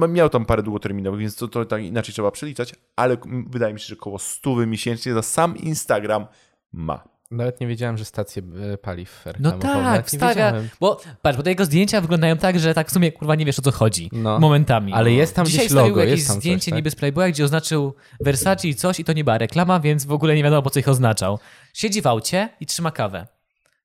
[0.09, 3.17] Miał tam parę długoterminowych, więc to, to tak inaczej trzeba przeliczać, ale
[3.47, 6.27] wydaje mi się, że koło stówy miesięcznie za sam Instagram
[6.73, 7.12] ma.
[7.33, 10.69] Nawet nie wiedziałem, że stacje e, paliw No tak, Nawet nie wstawia, wiedziałem.
[10.81, 13.59] bo patrz, bo te jego zdjęcia wyglądają tak, że tak w sumie kurwa nie wiesz
[13.59, 14.39] o co chodzi No.
[14.41, 14.93] momentami.
[14.93, 16.77] Ale jest tam Dzisiaj gdzieś logo, jakieś jest tam coś, zdjęcie tak?
[16.77, 20.13] niby z Playboya, gdzie oznaczył Versace i coś i to nie była reklama, więc w
[20.13, 21.39] ogóle nie wiadomo po co ich oznaczał.
[21.75, 23.27] Siedzi w aucie i trzyma kawę.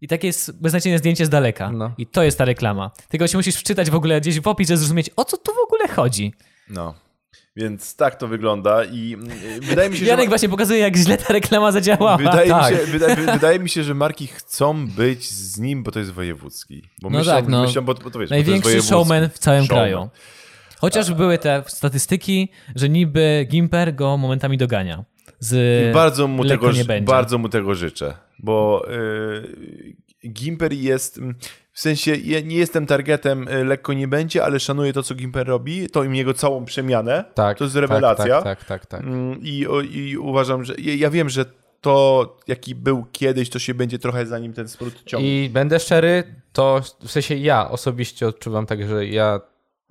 [0.02, 1.72] I takie jest beznadziejne zdjęcie z daleka.
[1.72, 1.92] No.
[1.98, 2.92] I to jest ta reklama.
[3.10, 5.60] Tego się musisz wczytać w ogóle gdzieś w opis, żeby zrozumieć, o co tu w
[5.68, 6.34] ogóle chodzi.
[6.70, 6.94] No.
[7.58, 9.30] Więc tak to wygląda i mm,
[9.62, 10.30] wydaje mi się, Janek że...
[10.30, 12.18] właśnie pokazuje, jak źle ta reklama zadziałała.
[12.18, 12.72] Wydaje, tak.
[12.72, 16.12] mi się, wydaje, wydaje mi się, że marki chcą być z nim, bo to jest
[16.12, 16.82] wojewódzki.
[17.02, 17.62] Bo No myślą, tak, no.
[17.62, 19.90] myślą bo, bo to wiesz, bo to jest Największy showman w całym Showman.
[19.90, 20.10] kraju.
[20.80, 25.04] Chociaż były te statystyki, że niby Gimper go momentami dogania.
[25.40, 29.96] Z I bardzo mu, tego, bardzo mu tego życzę, bo yy,
[30.28, 31.36] Gimper jest, mm,
[31.74, 35.48] w sensie ja nie jestem targetem y, lekko nie będzie, ale szanuję to, co Gimper
[35.48, 38.42] robi, to im jego całą przemianę, Tak, to jest tak, rewelacja.
[38.42, 38.86] Tak, tak, tak.
[38.86, 39.02] tak.
[39.02, 41.46] Mm, I, I uważam, że ja, ja wiem, że
[41.82, 45.32] to, jaki był kiedyś, to się będzie trochę za nim ten sprót ciągnął.
[45.32, 46.24] I będę szczery,
[46.54, 49.42] to w sensie ja osobiście odczuwam tak, że ja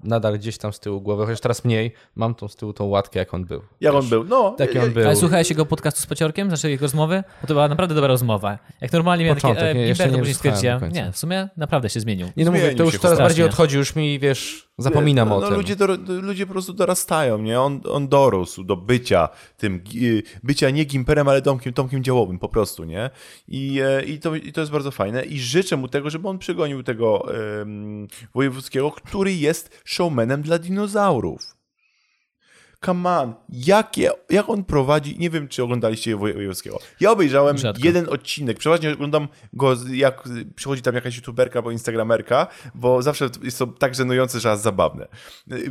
[0.04, 3.18] nadal gdzieś tam z tyłu głowy, chociaż teraz mniej, mam tą z tyłu tą łatkę,
[3.18, 3.62] jak on był.
[3.80, 4.24] Jak on był?
[4.24, 5.06] No, Taki ja- on był.
[5.06, 7.24] Ale słuchałeś jego podcastu z Paciorkiem, znaczy jego rozmowy?
[7.42, 8.58] Bo to była naprawdę dobra rozmowa.
[8.80, 12.28] Jak normalnie miałem takie, e, nie, to nie stwierdziłem, nie, w sumie naprawdę się zmienił.
[12.36, 15.46] Nie no mówię, to już coraz bardziej odchodzi, już mi, wiesz, zapominam no, o no,
[15.48, 15.56] tym.
[15.56, 17.60] Ludzie, dor- ludzie po prostu dorastają, nie?
[17.60, 22.48] On, on dorósł do bycia tym, gi- bycia nie Gimperem, ale Tomkiem, Tomkiem Działowym po
[22.48, 23.10] prostu, nie?
[23.48, 26.38] I, e, i, to, I to jest bardzo fajne i życzę mu tego, żeby on
[26.38, 31.55] przegonił tego em, Wojewódzkiego, który jest showmanem dla dinozaurów.
[32.84, 36.78] Come on, jakie, jak on prowadzi, nie wiem, czy oglądaliście Woj- Wojewódzkiego.
[37.00, 37.82] Ja obejrzałem Rzadko.
[37.84, 40.22] jeden odcinek, przeważnie oglądam go, jak
[40.56, 45.08] przychodzi tam jakaś youtuberka albo instagramerka, bo zawsze jest to tak żenujące, że aż zabawne.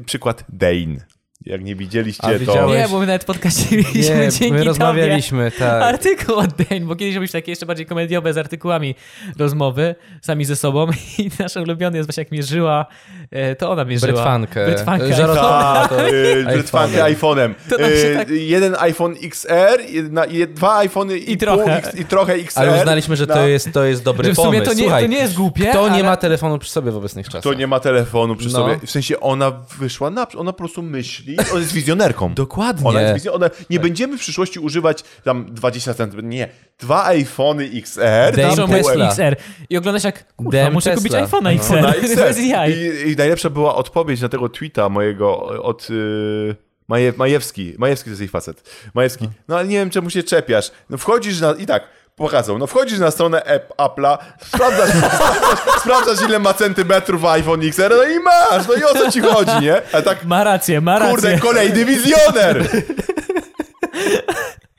[0.06, 1.06] Przykład Dane.
[1.46, 2.76] Jak nie widzieliście, A to...
[2.76, 3.26] Nie, bo my nawet
[3.72, 5.84] mieliśmy Nie, dzięki my tobie rozmawialiśmy, tak.
[5.84, 8.96] artykuł od Dane, bo kiedyś robisz takie jeszcze bardziej komediowe z artykułami
[9.40, 12.86] rozmowy sami ze sobą i nasz ulubiony jest właśnie jak mierzyła,
[13.32, 14.12] e, to ona mierzyła.
[14.14, 14.66] Brytwankę.
[14.66, 15.14] Brytwankę.
[15.14, 16.10] Żarowała to.
[16.10, 17.54] y, Brytwankę iPhone'em.
[17.70, 21.82] To nam się Y, tak- Jeden iPhone XR, jedna, je- dwa iPhony i, I trochę.
[22.00, 22.60] I trochę XR.
[22.60, 24.66] Ale uznaliśmy, że to jest, to jest dobry Że w sumie pomysł.
[24.66, 26.04] to nie, Słuchaj, to nie jest głupie, kto nie ale...
[26.04, 27.44] ma telefonu przy sobie w obecnych czasach?
[27.44, 28.54] To nie ma telefonu przy No.
[28.54, 28.80] sobie.
[28.86, 30.28] W sensie ona wyszła na...
[30.38, 31.25] Ona po prostu myśli.
[31.52, 32.34] Ona jest wizjonerką.
[32.46, 32.90] Dokładnie.
[32.90, 33.36] Ona jest wizjon...
[33.36, 33.50] ona...
[33.70, 36.30] Nie będziemy w przyszłości używać tam 20 cm.
[36.30, 36.50] Nie.
[36.80, 38.56] Dwa iPhony XR.
[38.56, 39.08] Tam Tesla.
[39.08, 39.36] XR.
[39.70, 41.40] I oglądasz jak, kurwa, muszę kupić Tesla.
[41.40, 42.16] iPhone'a XR.
[42.18, 42.72] Bez jaj.
[42.72, 46.56] I, I najlepsza była odpowiedź na tego tweeta mojego od y,
[46.88, 47.74] Maje, Majewski.
[47.78, 48.90] Majewski to jest jej facet.
[48.94, 49.30] Majewski.
[49.48, 50.72] No ale nie wiem, czemu się czepiasz.
[50.90, 51.52] No wchodzisz na...
[51.52, 51.84] I tak,
[52.16, 52.58] pokazał.
[52.58, 58.04] No wchodzisz na stronę app, Apple'a, sprawdzasz, sprawdzasz, sprawdzasz, ile ma centymetrów iPhone XR, no
[58.04, 58.68] i masz.
[58.68, 59.82] No i o co ci chodzi, nie?
[59.94, 61.16] A tak, Ma rację, ma rację.
[61.16, 62.64] kurde, kolejny wizjoner!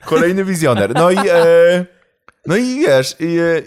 [0.05, 0.95] Kolejny wizjoner.
[0.95, 1.85] No i, e,
[2.45, 3.61] no i wiesz, i, e,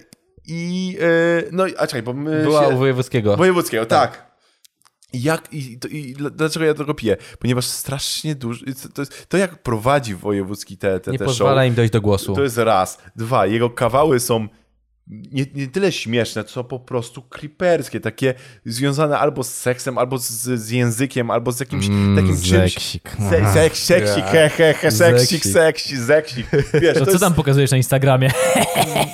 [0.46, 3.36] i e, no i, a czekaj, bo my Była się, u Wojewódzkiego.
[3.36, 4.12] Wojewódzkiego, tak.
[4.12, 4.29] I
[5.12, 7.16] Jak, i, to, i dla- dlaczego ja tego piję?
[7.38, 11.68] Ponieważ strasznie dużo, to, jest, to jak prowadzi wojewódzki te, te, Nie te pozwala show,
[11.68, 12.34] im dojść do głosu.
[12.34, 12.98] to jest raz.
[13.16, 14.48] Dwa, jego kawały są
[15.32, 18.34] nie, nie tyle śmieszne, co po prostu creeperskie, takie
[18.64, 20.30] związane albo z seksem, albo z,
[20.60, 22.74] z językiem, albo z jakimś Mm, takim czymś...
[23.30, 26.46] Se, seks, seksik, he, he, he, seksik, seksik, zeksik.
[26.80, 28.30] Wiesz, To co jest, tam pokazujesz na Instagramie?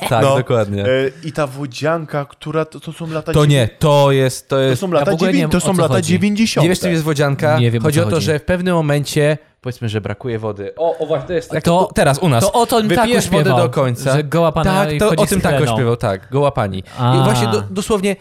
[0.09, 0.85] Tak, no, dokładnie.
[0.85, 0.89] e,
[1.25, 3.33] I ta wodzianka, która, to, to są lata...
[3.33, 4.81] To dziewię- nie, to jest, to To jest...
[4.81, 6.13] są lata, nie dziewię- wiem, to są lata chodzi.
[6.13, 6.63] 90.
[6.63, 7.59] Nie wiesz, czym jest wodzianka?
[7.59, 8.27] Nie wiem, o chodzi o to, chodzi.
[8.27, 10.73] że w pewnym momencie, powiedzmy, że brakuje wody.
[10.77, 12.45] O, o właśnie, to jest tak To- teraz u nas.
[12.45, 14.13] to o to tak Wypijesz wodę śpiewał, do końca.
[14.17, 15.75] że goła pana Tak, to o tym Heleną.
[15.75, 16.83] śpiewał, tak, goła pani.
[16.99, 17.17] A.
[17.17, 18.17] I właśnie do, dosłownie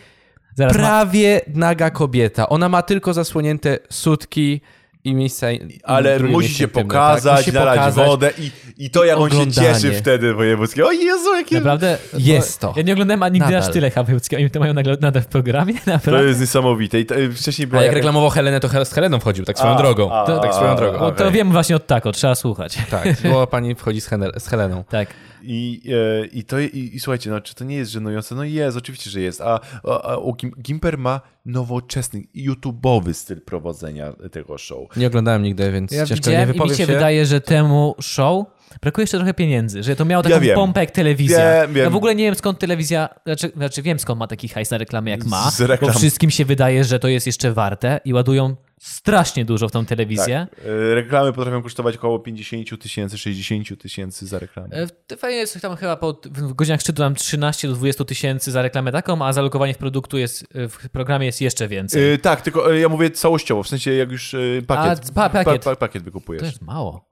[0.55, 0.79] Zaraz ma...
[0.79, 2.49] prawie naga kobieta.
[2.49, 4.61] Ona ma tylko zasłonięte sutki
[5.05, 5.47] i miejsca
[5.83, 7.53] Ale drugie musi się pokazać, tak?
[7.53, 8.07] nalać pokazać.
[8.07, 8.51] wodę i,
[8.85, 9.67] i to jak on się Oglądanie.
[9.67, 10.81] cieszy wtedy wojewódzki.
[10.83, 11.55] O Jezu, jakie...
[11.55, 11.97] Naprawdę?
[12.17, 12.73] Jest Bo to.
[12.77, 13.67] Ja nie oglądałem ani nigdy Nadal.
[13.69, 14.41] aż tyle Hawiełckiego.
[14.41, 15.73] Oni to mają nagle- nadal w programie?
[15.85, 16.27] To Naprawdę?
[16.27, 16.99] jest niesamowite.
[16.99, 19.57] I to, y, wcześniej była A jak jakaś- reklamował Helenę, to z Heleną wchodził, tak
[19.57, 20.13] swoją A, drogą.
[20.13, 20.97] a, To, tak swoją drogą.
[20.97, 20.99] a.
[20.99, 22.77] Bo to wiem właśnie od tako, trzeba słuchać.
[22.91, 24.83] Tak, goła pani wchodzi z, Henel, z Heleną.
[24.89, 25.07] Tak.
[25.43, 25.81] I,
[26.21, 28.35] e, i, to, i, I słuchajcie, no, czy to nie jest żenujące?
[28.35, 29.41] No jest, oczywiście, że jest.
[29.41, 34.97] A, a, a Gim- Gimper ma nowoczesny, YouTube'owy styl prowadzenia tego show.
[34.97, 36.93] Nie oglądałem nigdy, więc Ja ciężko nie widziałem i mi wypowiem się, się.
[36.93, 38.45] wydaje, że temu show
[38.81, 40.55] brakuje jeszcze trochę pieniędzy, że to miało taką Ja wiem.
[40.55, 41.37] pompę jak telewizja.
[41.61, 41.83] Wiem, wiem.
[41.83, 44.77] Ja w ogóle nie wiem skąd telewizja, znaczy, znaczy wiem skąd ma taki hajs na
[44.77, 45.91] reklamy jak ma, Z reklam.
[45.93, 49.85] bo wszystkim się wydaje, że to jest jeszcze warte i ładują strasznie dużo w tą
[49.85, 50.47] telewizję.
[50.49, 50.59] Tak.
[50.65, 54.75] E, Reklamy potrafią kosztować około 50 tysięcy, 60 tysięcy za reklamę.
[54.75, 58.61] E, TVN jest tam chyba po, w godzinach szczytu tam 13 do 20 tysięcy za
[58.61, 62.13] reklamę taką, a zalokowanie w produktu jest, w programie jest jeszcze więcej.
[62.13, 65.29] E, tak, tylko e, ja mówię całościowo, w sensie jak już e, pakiet, A, pa-
[65.29, 65.63] pakiet.
[65.63, 66.39] Pa, pa, pakiet wykupujesz.
[66.41, 67.05] To jest mało.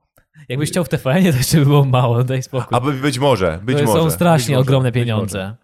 [0.49, 2.77] Jakbyś chciał w TVN, to jeszcze by było mało, daj spokój.
[2.77, 4.01] A by- być może, być to może.
[4.01, 5.55] są strasznie może, ogromne pieniądze.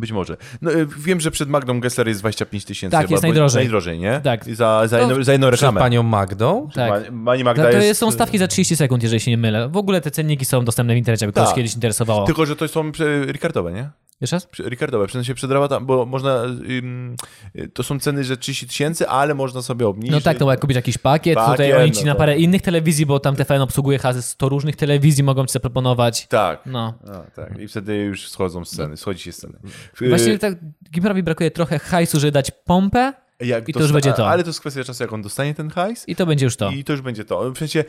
[0.00, 0.36] Być może.
[0.62, 2.92] No, e, wiem, że przed Magdą Gessler jest 25 tysięcy.
[2.92, 3.60] Tak, chyba, jest najdrożej.
[3.60, 4.20] Najdrożej, nie?
[4.20, 4.44] Tak.
[4.44, 5.80] Za, za, jedno, To- za jedną Przed reklamę.
[5.80, 6.68] panią Magdą.
[6.74, 7.04] Tak.
[7.24, 8.00] Pani Magda To, to jest...
[8.00, 9.68] są stawki za 30 sekund, jeżeli się nie mylę.
[9.68, 11.56] W ogóle te cenniki są dostępne w internecie, aby kogoś Tak.
[11.56, 12.26] kiedyś interesowało.
[12.26, 12.92] Tylko, że to są
[13.32, 13.90] Ricardowe, nie?
[14.20, 14.48] Jeszcze raz?
[14.58, 17.16] Ricardowe, w sensie przed rabatami, bo można, ym,
[17.56, 20.12] y, to są ceny, że 30 tysięcy, ale można sobie obniżyć.
[20.12, 22.62] No tak, to jak kupić jakiś pakiet, Pakiet, tutaj oni ci no na parę innych
[22.62, 26.26] telewizji, bo tam TVN obsługuje ze 100 różnych telewizji, mogą ci zaproponować.
[26.26, 26.60] Tak.
[26.66, 26.94] No.
[27.12, 27.58] A, tak.
[27.58, 29.54] I wtedy już schodzą sceny, schodzi się sceny.
[29.54, 29.68] Y,
[30.08, 30.54] Właściwie tak
[30.90, 34.28] Gimperowi brakuje trochę hajsu, żeby dać pompę jak i to już będzie to.
[34.28, 36.08] Ale to jest kwestia czasu, jak on dostanie ten hajs.
[36.08, 36.70] i to będzie już to.
[36.70, 37.50] I to już będzie to.
[37.52, 37.84] W sensie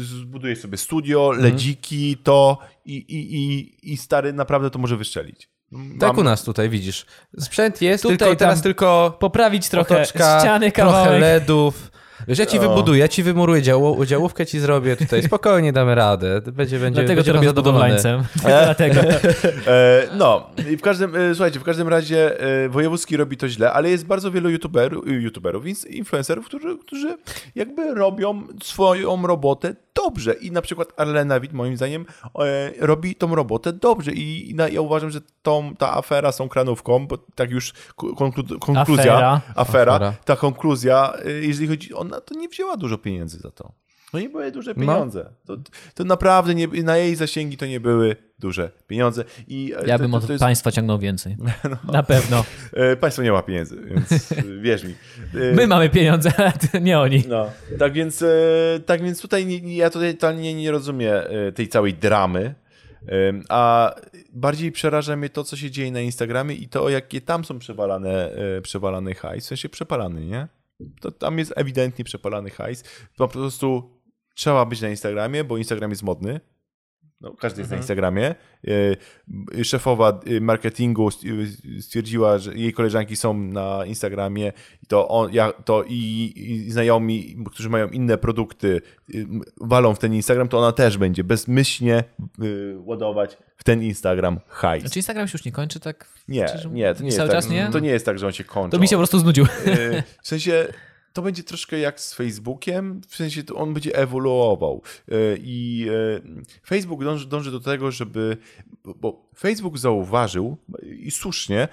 [0.00, 5.48] zbuduje sobie studio, ledziki, to i, i, i, i stary naprawdę to może wystrzelić.
[6.00, 7.06] Tak Mam- u nas tutaj widzisz.
[7.38, 11.20] Sprzęt jest, Tutaj, tylko teraz tylko Poprawić trochę otoczka, ściany, trochę kawałek.
[11.20, 11.90] LEDów.
[12.28, 12.60] Wiesz, ja ci O.
[12.60, 16.40] wybuduję, ja ci wymuruję działu, działówkę ci zrobię tutaj, spokojnie damy radę.
[16.52, 17.94] Będzie, będzie, Dlatego będzie to robię z pan zadowolony.
[17.94, 18.22] budowlańcem.
[18.64, 19.00] Dlatego.
[19.66, 23.72] E, no, i w każdym, e, słuchajcie, w każdym razie e, Wojewódzki robi to źle,
[23.72, 27.16] ale jest bardzo wielu youtuberów, youtuberów influencerów, którzy, którzy
[27.54, 29.74] jakby robią swoją robotę
[30.08, 32.06] dobrze i na przykład Arlena Witt moim zdaniem
[32.38, 36.36] e, robi tą robotę dobrze i, i na, ja uważam, że tą, ta afera z
[36.36, 39.40] tą kranówką, bo tak już konklu, konkluzja, Afera.
[39.54, 40.14] afera, Afera.
[40.24, 43.72] ta konkluzja, e, jeżeli chodzi, ona to nie wzięła dużo pieniędzy za to.
[44.12, 45.30] No nie były duże pieniądze.
[45.46, 45.56] To,
[45.94, 49.24] to naprawdę nie, na jej zasięgi to nie były duże pieniądze.
[49.48, 50.46] I e, Ja to, bym to, od jest, No.
[50.46, 51.36] państwa ciągnął więcej.
[51.92, 52.44] Na pewno.
[52.72, 54.94] e, państwo nie ma pieniędzy, więc e, wierz mi.
[55.54, 57.24] My mamy pieniądze, ale nie oni.
[57.28, 58.24] no, tak więc,
[58.86, 61.14] tak więc tutaj ja tutaj totalnie nie rozumiem
[61.54, 62.54] tej całej dramy.
[63.48, 63.94] A
[64.32, 68.30] bardziej przeraża mnie to, co się dzieje na Instagramie i to, jakie tam są przewalane,
[68.62, 70.48] przewalany hajs, w sensie przepalany, nie?
[71.00, 72.84] To tam jest ewidentnie przepalany hajs.
[73.16, 73.97] Po prostu
[74.38, 76.40] trzeba być na Instagramie, bo Instagram jest modny.
[77.20, 78.34] No, każdy jest na Instagramie.
[79.58, 81.24] E, Szefowa e, marketingu st-
[81.80, 87.36] stwierdziła, że jej koleżanki są na Instagramie i to, on, ja, to i, i znajomi,
[87.52, 88.80] którzy mają inne produkty,
[89.14, 89.26] y,
[89.60, 92.04] walą w ten Instagram, to ona też będzie bezmyślnie
[92.42, 94.92] y, ładować w ten Instagram hajs.
[94.92, 96.08] Czy Instagram się już nie kończy tak?
[96.28, 97.68] Nie, nie, to nie, jest Cały tak, czas nie?
[97.72, 98.76] to nie jest tak, że on się kończy.
[98.76, 99.44] To mi się po prostu znudził.
[99.66, 100.66] Y, W sensie
[101.12, 104.82] to będzie troszkę jak z Facebookiem, w sensie to on będzie ewoluował.
[105.08, 108.36] Y, I y, Facebook dąży, dąży do tego, żeby.
[108.84, 111.68] Bo Facebook zauważył i słusznie,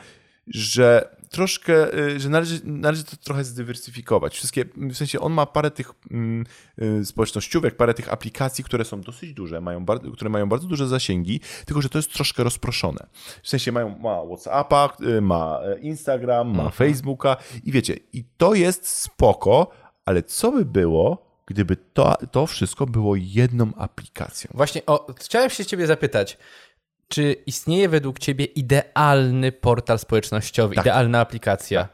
[0.47, 4.35] że troszkę, y, że należy, należy to trochę zdywersyfikować.
[4.35, 6.45] Wszystkie, w sensie on ma parę tych mm,
[6.81, 10.87] y, społecznościówek, parę tych aplikacji, które są dosyć duże, mają bardzo, które mają bardzo duże
[10.87, 13.07] zasięgi, tylko że to jest troszkę rozproszone.
[13.43, 18.53] W sensie mają, ma Whatsappa, y, ma e, Instagram, ma Facebooka i wiecie, i to
[18.53, 19.71] jest spoko,
[20.05, 24.51] ale co by było, gdyby to, to wszystko było jedną aplikacją.
[24.53, 26.37] Właśnie, o, chciałem się ciebie zapytać,
[27.07, 31.87] czy istnieje według ciebie idealny portal społecznościowy, idealna aplikacja?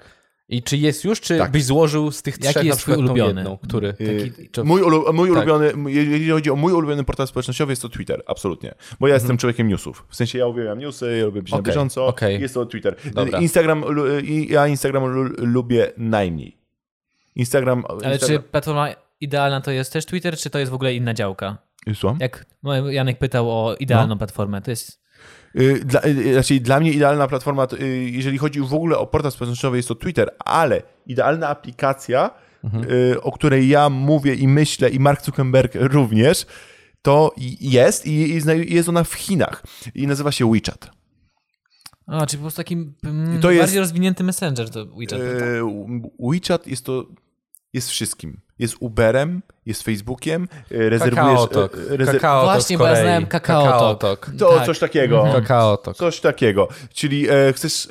[0.49, 1.51] I czy jest już, czy Tak.
[1.51, 3.41] byś złożył z tych Jaki trzech jest na przykład twój ulubiony?
[3.41, 3.93] jedną, który?
[3.99, 5.38] Yy, czy- mój ulu, mój tak.
[5.38, 8.74] ulubiony, jeżeli chodzi o mój ulubiony portal społecznościowy, jest to Twitter, absolutnie.
[8.99, 10.05] Bo ja jestem człowiekiem newsów.
[10.09, 11.62] W sensie ja uwielbiam newsy, ja lubię być na Mhm.
[11.64, 12.07] Okej, bieżąco.
[12.07, 12.41] okej.
[12.41, 12.95] Jest to Twitter.
[13.14, 13.39] Dobra.
[13.39, 13.84] Instagram,
[14.49, 16.57] ja Instagram lu- lubię najmniej.
[17.36, 17.84] Instagram.
[17.89, 18.43] Ale czy Instagram...
[18.43, 18.88] platforma
[19.22, 21.57] idealna to jest też Twitter, czy to jest w ogóle inna działka?
[21.95, 22.18] Słucham?
[22.20, 22.45] Jak
[22.89, 24.18] Janek pytał o idealną No.
[24.18, 25.01] platformę, to jest...
[25.60, 29.32] Y, Dla, y, znaczy dla mnie idealna platforma, y, jeżeli chodzi w ogóle o portal
[29.32, 32.30] społecznościowy, jest to Twitter, ale idealna aplikacja,
[33.14, 36.45] y, o której ja mówię i myślę, i Mark Zuckerberg również,
[37.02, 38.41] to jest i
[38.76, 39.64] jest ona w Chinach
[39.95, 40.91] i nazywa się WeChat.
[42.08, 42.74] A, czy po prostu taki
[43.04, 45.20] mm, To jest- bardziej rozwinięty messenger to WeChat.
[45.20, 45.41] tak?
[45.41, 45.62] Y,
[46.20, 47.06] WeChat jest to
[47.74, 48.39] jest wszystkim.
[48.59, 51.15] Jest Uberem, jest Facebookiem, y, rezerwujesz...
[51.26, 51.78] Kakaotok.
[51.78, 54.32] y, rezer- Kakao Właśnie, bo ja znałem Kakaotok.
[54.39, 54.65] To Tak.
[54.65, 55.24] coś takiego.
[55.34, 55.97] Kakaotok.
[55.97, 56.67] Coś takiego.
[56.93, 57.88] Czyli e, chcesz,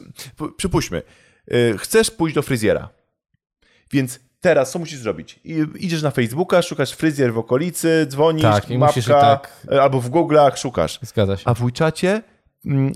[0.56, 1.02] przypuśćmy,
[1.50, 2.88] e, chcesz pójść do fryzjera.
[3.92, 5.40] Więc teraz co musisz zrobić?
[5.44, 10.00] I, idziesz na Facebooka, szukasz fryzjer w okolicy, dzwonisz, Tak, mapka, musisz tak- e, albo
[10.00, 10.98] w Google'ach szukasz.
[11.02, 11.42] Zgadza się.
[11.46, 12.22] A w WeChacie,
[12.66, 12.92] mm,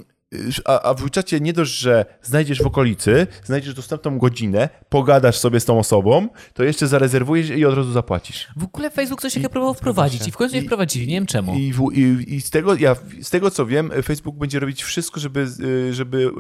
[0.64, 5.60] a, a w WeChacie nie dość, że znajdziesz w okolicy, znajdziesz dostępną godzinę, pogadasz sobie
[5.60, 8.48] z tą osobą, to jeszcze zarezerwujesz i od razu zapłacisz.
[8.56, 11.54] W ogóle Facebook coś takiego próbował wprowadzić i w końcu nie wprowadzili, nie wiem czemu.
[11.54, 15.20] I, w, i, i z, tego, ja, z tego co wiem, Facebook będzie robić wszystko,
[15.20, 16.30] żeby, y, żeby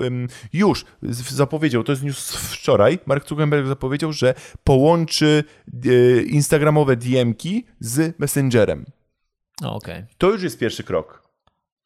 [0.52, 0.84] już
[1.30, 4.34] zapowiedział, to jest news wczoraj, Mark Zuckerberg zapowiedział, że
[4.64, 5.44] połączy
[5.86, 8.84] y, instagramowe DM-ki z Messengerem.
[9.62, 10.04] O, okej.
[10.18, 11.23] To już jest pierwszy krok.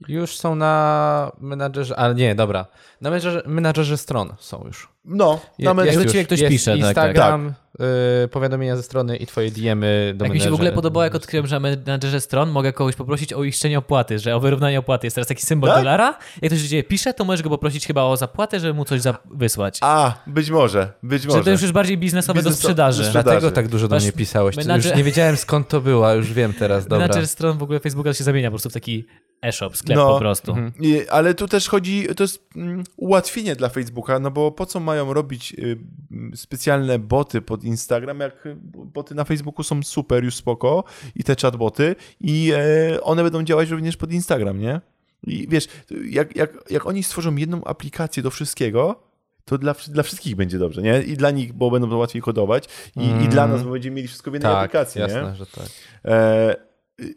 [0.09, 2.67] Już są na menadżerze, ale nie, dobra.
[3.01, 4.89] Na menadżerze, menadżerze stron są już.
[5.05, 6.13] No, na jest do Messenger.
[6.13, 7.41] ciebie ktoś jest pisze, tak, tak.
[7.79, 11.05] Instagram, y, powiadomienia ze strony i twoje DM-y do Jak mi się w ogóle podobało,
[11.05, 14.79] jak odkryłem, że na menadżerze stron mogę kogoś poprosić o uiszczenie opłaty, że o wyrównanie
[14.79, 15.07] opłaty.
[15.07, 15.79] Jest teraz taki symbol Tak?
[15.79, 16.19] dolara.
[16.43, 19.01] Jak ktoś do ciebie pisze, to możesz go poprosić chyba o zapłatę, żeby mu coś
[19.01, 19.79] za- wysłać.
[19.83, 21.45] A, być może, być Że może.
[21.45, 23.03] to już jest bardziej biznesowe do sprzedaży.
[23.03, 23.25] do sprzedaży.
[23.41, 24.57] Dlatego tak dużo do mnie pisałeś.
[24.57, 26.99] Menadżer- Już nie wiedziałem skąd to było, a już wiem teraz, dobra.
[26.99, 29.05] Menadżer stron w ogóle Facebooka się zamienia po prostu w taki
[29.43, 30.09] e-shop, sklep No.
[30.13, 30.57] po prostu.
[30.81, 34.81] I- Ale tu też chodzi, to jest mm, ułatwienie dla Facebooka, no bo po co
[34.81, 35.79] mają robić y,
[36.13, 41.35] mm, specjalne boty pod Instagram, jak boty na Facebooku są super, już spoko i te
[41.43, 44.81] chatboty i e, one będą działać również pod Instagram, nie?
[45.27, 45.69] I wiesz,
[46.11, 49.03] jak, jak, jak oni stworzą jedną aplikację do wszystkiego,
[49.45, 51.03] to dla, dla wszystkich będzie dobrze, nie?
[51.03, 52.65] I dla nich, bo będą to łatwiej kodować
[52.97, 55.35] i, i dla nas, bo będziemy mieli wszystko w jednej tak, aplikacji, jasne, nie?
[55.35, 55.67] że tak.
[56.05, 56.57] E,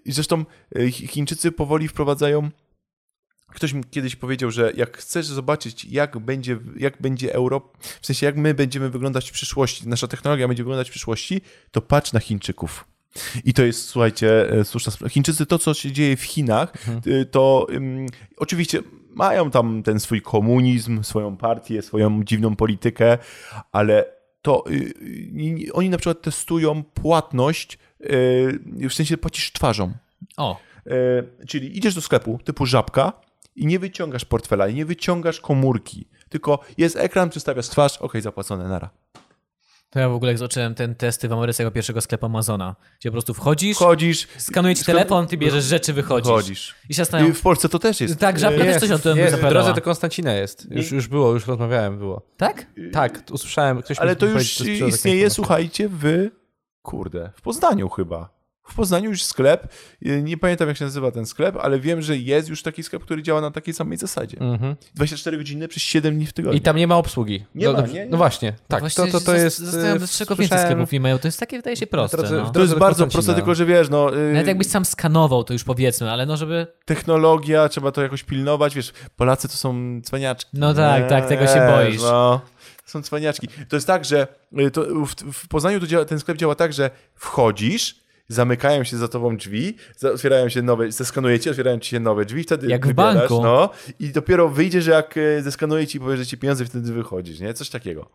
[0.06, 0.46] zresztą
[0.76, 2.50] e, Chi- Chińczycy powoli wprowadzają.
[3.54, 8.26] Ktoś mi kiedyś powiedział, że jak chcesz zobaczyć, jak będzie, jak będzie Europa, w sensie
[8.26, 11.42] jak my będziemy wyglądać w przyszłości, nasza technologia będzie wyglądać w przyszłości,
[11.72, 12.86] to patrz na Chińczyków.
[13.46, 15.10] I to jest, słuchajcie, e, słuszna sprawa.
[15.10, 16.74] Chińczycy, to co się dzieje w Chinach,
[17.08, 18.80] y, to ym, oczywiście
[19.10, 23.18] mają tam ten swój komunizm, swoją partię, swoją dziwną politykę,
[23.72, 24.06] ale
[24.42, 24.74] to y,
[25.68, 29.94] y, oni na przykład testują płatność, y, w sensie płacisz twarzą.
[30.38, 33.14] O, E, czyli idziesz do sklepu typu żabka
[33.56, 38.68] i nie wyciągasz portfela, i nie wyciągasz komórki, tylko jest ekran, przedstawiasz twarz, ok, zapłacone,
[38.68, 38.90] nara.
[39.90, 43.10] to ja w ogóle jak zobaczyłem ten testy w Ameryce jako pierwszego sklepu Amazona, gdzie
[43.10, 46.32] po prostu wchodzisz, Wchodzisz, skanuje ci telefon, ty bierzesz rzeczy, wychodzisz.
[46.32, 46.76] chodzisz.
[46.90, 48.20] I się I w Polsce to też jest.
[48.20, 50.72] Tak, żabka E, też coś o tym jest, w drodze do Konstancina jest.
[50.72, 52.22] Już, już było, już rozmawiałem, było.
[52.38, 52.66] Tak?
[52.94, 56.30] Tak, usłyszałem, ktoś Ale mi to już istnieje, słuchajcie, w...
[56.82, 58.41] Kurde, w Poznaniu chyba.
[58.64, 59.74] W Poznaniu już sklep,
[60.06, 63.04] e, nie pamiętam jak się nazywa ten sklep, ale wiem, że jest już taki sklep,
[63.04, 64.38] który działa na takiej samej zasadzie.
[64.40, 64.76] Mhm.
[64.96, 66.58] 24 godziny przez 7 dni w tygodniu.
[66.58, 67.46] I tam nie ma obsługi.
[67.56, 68.06] Nie no, ma, nie, nie.
[68.06, 69.58] No właśnie, tak, Właśnie to, to, to jest...
[69.58, 71.20] Zastanawiam się, e, dlaczego więcej sklepów nie mają.
[71.20, 72.18] To jest takie, wydaje się, proste.
[72.18, 72.52] drodze- no.
[72.52, 74.18] to jest bardzo proste, tylko że wiesz, no...
[74.18, 76.68] y, Nawet jakbyś sam skanował, to już powiedzmy, ale no żeby...
[76.86, 80.50] technologia, trzeba to jakoś pilnować, wiesz, Polacy to są cwaniaczki.
[80.54, 82.02] No tak, tak, tego się boisz.
[82.02, 82.42] No,
[82.86, 83.48] są cwaniaczki.
[83.70, 84.28] To jest tak, że
[84.60, 88.02] y, to w, w Poznaniu to działa, ten sklep działa tak, że wchodzisz,
[88.32, 89.76] zamykają się za tobą drzwi,
[90.14, 93.44] otwierają się nowe, zeskanuje ci, otwierają ci się nowe drzwi, wtedy Jak w wybierasz, banku.
[93.44, 93.70] No,
[94.00, 97.40] I dopiero wyjdzie, że jak y, zeskanuje ci i powie, że ci pieniądze, wtedy wychodzisz,
[97.40, 97.54] nie?
[97.54, 98.10] Coś takiego.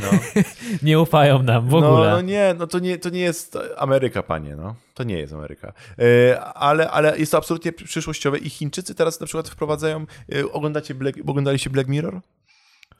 [0.00, 0.10] No.
[0.82, 2.10] nie ufają nam w No, ogóle.
[2.10, 4.74] no nie, no to nie, to nie jest Ameryka, panie, no.
[4.94, 5.72] To nie jest Ameryka.
[5.98, 10.94] E, ale, ale jest to absolutnie przyszłościowe i Chińczycy teraz na przykład wprowadzają, e, oglądacie
[10.94, 12.20] Black, oglądaliście Black Mirror?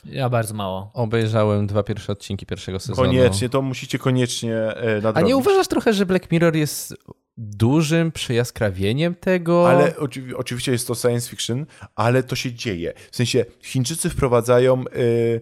[0.07, 0.91] Ja bardzo mało.
[0.95, 2.97] Obejrzałem dwa pierwsze odcinki pierwszego sezonu.
[3.09, 5.29] Koniecznie, to musicie koniecznie e, A nadrobić.
[5.29, 6.95] nie uważasz trochę, że Black Mirror jest
[7.37, 9.71] dużym przejaskrawieniem tego?
[9.71, 12.93] Ale oczywi- oczywiście jest to science fiction, ale to się dzieje.
[13.11, 14.85] W sensie Chińczycy wprowadzają.
[14.97, 15.41] y,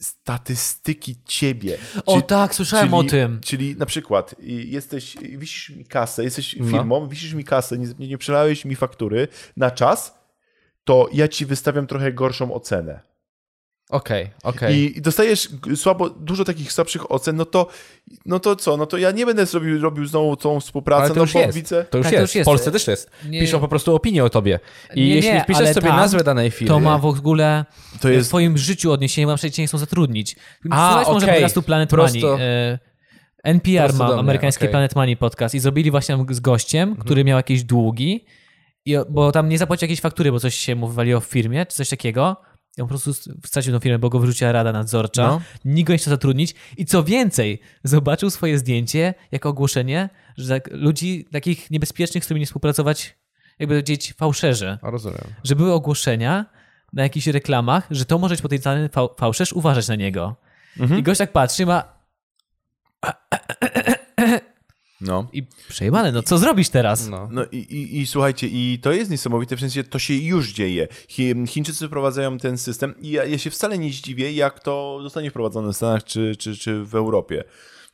[0.00, 1.78] statystyki ciebie.
[2.06, 3.40] O Czy- tak, słyszałem czyli, o tym.
[3.40, 6.66] Czyli na przykład jesteś, wisisz mi kasę, jesteś No.
[6.66, 10.17] firmą, wisisz mi kasę, nie, nie przelałeś mi faktury na czas,
[10.88, 13.00] to ja ci wystawiam trochę gorszą ocenę.
[13.90, 14.76] Okej, okej.
[14.76, 17.66] I, I dostajesz słabo, dużo takich słabszych ocen, no to,
[18.26, 18.76] no to co?
[18.76, 21.38] No to ja nie będę zrobił, robił znowu tą współpracę, Ale to no już bo
[21.40, 21.54] jest.
[21.58, 21.84] widzę.
[21.90, 22.30] To już, Tak, to jest.
[22.30, 22.44] już jest.
[22.46, 23.10] W Polsce też jest.
[23.28, 24.60] Nie- Piszą po prostu opinię o tobie.
[24.94, 26.68] I Nie, jeśli nie, wpiszesz sobie tam nazwę danej firmy...
[26.68, 27.64] To ma w ogóle
[28.00, 30.36] To w jest- twoim życiu odniesienie, na przykład cię nie chcą zatrudnić.
[30.70, 31.42] A, Słuchać może po okej.
[31.42, 32.42] prostu Planet Prosto- Money.
[32.42, 32.78] e,
[33.44, 34.70] NPR prosto ma amerykański okej.
[34.70, 37.04] Planet Money podcast i zrobili właśnie z gościem, Mhm.
[37.04, 38.24] który miał jakieś długi,
[38.92, 41.76] i, bo tam nie zapłacił jakiejś faktury, bo coś się mu wywaliło w firmie, czy
[41.76, 42.36] coś takiego.
[42.78, 43.12] I on po prostu
[43.46, 45.26] stracił tą firmę, bo go wyrzuciła rada nadzorcza.
[45.26, 45.40] No.
[45.64, 46.54] Nikt go nie chciał zatrudnić.
[46.76, 52.40] I co więcej, zobaczył swoje zdjęcie jako ogłoszenie, że tak, ludzi takich niebezpiecznych, z którymi
[52.40, 53.16] nie współpracować,
[53.58, 55.20] jakby powiedzieć, fałszerzy A, rozumiem.
[55.44, 56.46] że były ogłoszenia
[56.92, 60.36] na jakichś reklamach, że to może być potencjalny fał- fałszerz, uważać na niego.
[60.98, 61.98] I gość tak patrzy, ma
[65.00, 65.28] No.
[65.32, 67.08] i przejmane, no co zrobisz teraz?
[67.08, 67.28] No.
[67.32, 70.88] No i, i, i słuchajcie, i to jest niesamowite, w sensie to się już dzieje.
[71.08, 75.30] Chi, Chińczycy wprowadzają ten system i ja, ja się wcale nie zdziwię, jak to zostanie
[75.30, 77.44] wprowadzone w Stanach czy, czy, czy w Europie.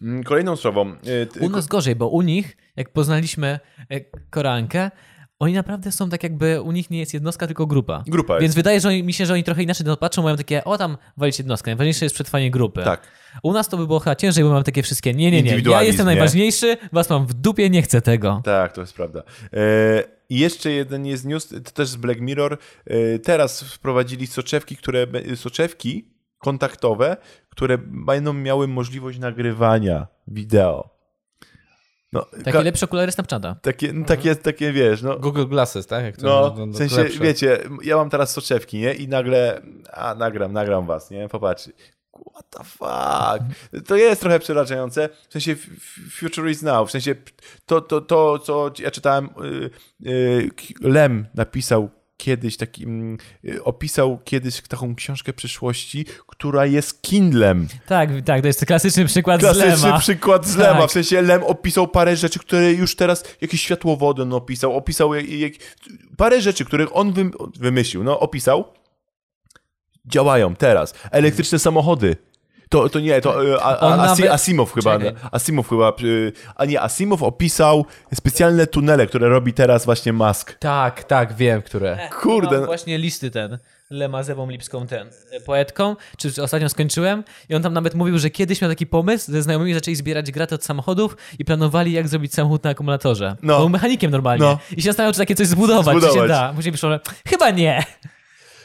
[0.03, 0.97] Mm, Kolejną sprawą.
[1.33, 4.01] ty- U nas gorzej, bo u nich, jak poznaliśmy e,
[4.31, 4.91] Koreankę,
[5.39, 8.05] oni naprawdę są tak jakby, u nich nie jest jednostka, tylko grupa.
[8.07, 8.43] Grupa jest.
[8.43, 10.65] Więc wydaje że oni, mi się, że oni trochę inaczej na to patrzą, mają takie,
[10.65, 12.83] o tam walić jednostkę, najważniejsze jest przetrwanie grupy.
[12.83, 13.03] Tak.
[13.43, 15.83] U nas to by było chyba ciężej, bo mamy takie wszystkie, nie, nie, nie, ja
[15.83, 16.13] jestem nie?
[16.13, 18.41] najważniejszy, was mam w dupie, nie chcę tego.
[18.45, 19.23] Tak, to jest prawda.
[19.53, 22.59] E, I jeszcze jeden jest news, to też z Black Mirror.
[22.87, 26.09] E, Teraz wprowadzili soczewki, które, soczewki
[26.39, 27.17] kontaktowe,
[27.49, 30.94] które będą miały możliwość nagrywania wideo.
[32.15, 33.57] No, Takie ka- lepsze okulary Snapchata.
[33.63, 36.05] takie, no, takie, takie, wiesz, no, Google Glasses, tak?
[36.05, 37.19] Jak to, no, w sensie, lepsze.
[37.21, 38.95] wiecie, ja mam teraz soczewki, nie?
[38.95, 39.61] I nagle,
[39.93, 41.29] a nagram, nagram was, nie?
[41.29, 41.69] Popatrz.
[42.33, 43.85] What the fuck?
[43.87, 45.09] To jest trochę przerażające.
[45.29, 45.57] W sensie
[46.11, 46.89] future is now.
[46.89, 47.15] W sensie
[47.67, 49.29] to, to, to co ja czytałem,
[50.05, 51.91] y, y, K- Lem napisał
[52.25, 57.69] kiedyś taki, mm, y, opisał kiedyś taką książkę przyszłości, która jest Kindlem.
[57.87, 59.99] Tak, tak, to jest klasyczny przykład Klasyczny z Lema.
[59.99, 60.81] przykład z Lema.
[60.81, 60.91] Tak.
[60.91, 65.29] W sensie Lem opisał parę rzeczy, które już teraz, jakieś światłowody on opisał, opisał jak,
[65.29, 65.53] jak,
[66.17, 68.65] parę rzeczy, których on wym, wymyślił, no opisał,
[70.07, 70.95] działają teraz.
[71.11, 72.17] Elektryczne samochody.
[72.69, 75.15] To, to nie, to e, a, a, Asi, nawet- Asimov chyba, Czekaj.
[75.33, 80.55] Asimov chyba, y, a nie, Asimov opisał specjalne tunele, które robi teraz właśnie Musk.
[80.59, 81.99] Tak, tak, wiem, które.
[82.23, 82.67] Kurde, Mam no.
[82.67, 83.59] właśnie listy ten.
[83.91, 88.19] Lema z Ewą Lipską, ten e, poetką, czy ostatnio skończyłem i on tam nawet mówił,
[88.19, 92.09] że kiedyś miał taki pomysł, ze znajomymi zaczęli zbierać graty od samochodów i planowali jak
[92.09, 93.37] zrobić samochód na akumulatorze.
[93.43, 93.59] No.
[93.59, 94.45] Był mechanikiem normalnie.
[94.47, 94.59] No.
[94.77, 96.29] I się zastanawiał, czy takie coś zbudować, czy się Zbudować.
[96.31, 96.53] da.
[96.57, 97.85] Później wyszło, że chyba nie.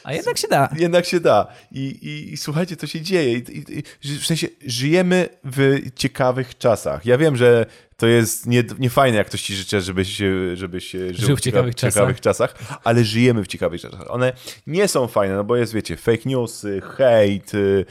[0.04, 0.68] A jednak się da.
[0.76, 1.46] Jednak się da.
[1.72, 3.38] I, i, i słuchajcie, to się dzieje.
[3.38, 3.64] I,
[4.04, 7.06] i, w sensie żyjemy w ciekawych czasach.
[7.06, 10.20] Ja wiem, że to jest nie, nie fajne, jak ktoś ci życzę, żebyś,
[10.54, 11.94] żebyś żył, Żył w ciekawych czasach.
[11.94, 14.10] ciekawych czasach, ale żyjemy w ciekawych czasach.
[14.10, 14.32] One
[14.66, 17.84] nie są fajne, no bo jest, wiecie, fake newsy, hejt, y,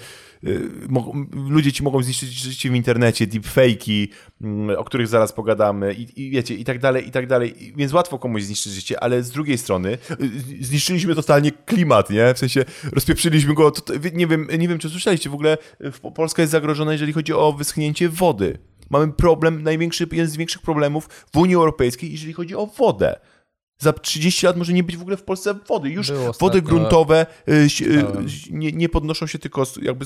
[1.50, 4.08] ludzie ci mogą zniszczyć życie w internecie, deepfake'i,
[4.42, 7.74] mm, o których zaraz pogadamy i, i wiecie, i tak dalej, i tak dalej.
[7.76, 12.34] Więc łatwo komuś zniszczyć życie, ale z drugiej strony y, zniszczyliśmy totalnie klimat, nie?
[12.34, 16.42] W sensie rozpieprzyliśmy go, to, nie, wiem, nie wiem, czy słyszeliście, w ogóle y, Polska
[16.42, 18.60] jest zagrożona, jeżeli chodzi o wyschnięcie wody.
[18.90, 23.20] Mamy problem, największy, jeden z większych problemów w Unii Europejskiej, jeżeli chodzi o wodę.
[23.80, 25.90] Za 30 lat może nie być w ogóle w Polsce wody.
[25.90, 28.06] Już Było wody ostatnio- gruntowe y, y,
[28.52, 30.06] nie, nie podnoszą się, tylko jakby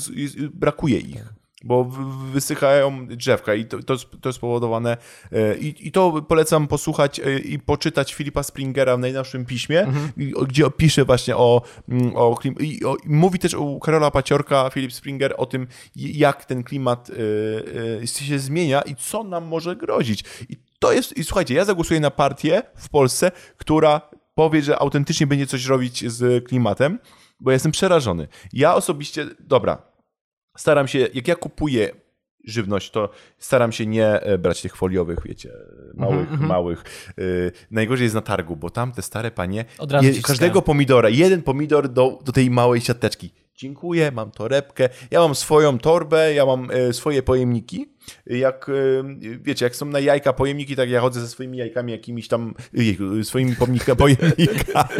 [0.53, 1.25] brakuje ich.
[1.65, 1.83] Bo
[2.33, 4.97] wysychają drzewka i to, to, jest- to jest spowodowane.
[5.33, 9.87] y, I, I to polecam posłuchać i poczytać Filipa Springera w najnowszym piśmie,
[10.35, 14.11] o- gdzie pisze właśnie o, mm, o, klim- i, o i Mówi też u Karola
[14.11, 17.13] Paciorka, Filip Springer, o tym, jak ten klimat y,
[18.03, 20.23] y, się zmienia i co nam może grozić.
[20.49, 24.01] I to jest, i słuchajcie, ja zagłosuję na partię w Polsce, która
[24.35, 26.99] powie, że autentycznie będzie coś robić z klimatem,
[27.39, 28.27] bo ja jestem przerażony.
[28.53, 29.81] Ja osobiście, dobra,
[30.57, 31.91] staram się, jak ja kupuję
[32.45, 35.49] żywność, to staram się nie e, brać tych foliowych, wiecie,
[35.93, 36.83] małych, małych.
[37.19, 41.09] Y, najgorzej jest na targu, bo tam te stare panie, Od razu je, każdego pomidora,
[41.09, 43.31] jeden pomidor do, do tej małej siateczki.
[43.55, 47.93] Dziękuję, mam torebkę, ja mam swoją torbę, ja mam e, swoje pojemniki
[48.25, 49.03] jak, y,
[49.41, 53.23] wiecie, jak są na jajka pojemniki, tak ja chodzę ze swoimi jajkami jakimiś tam, jejku,
[53.23, 54.95] swoimi pomnika, pojemnikami.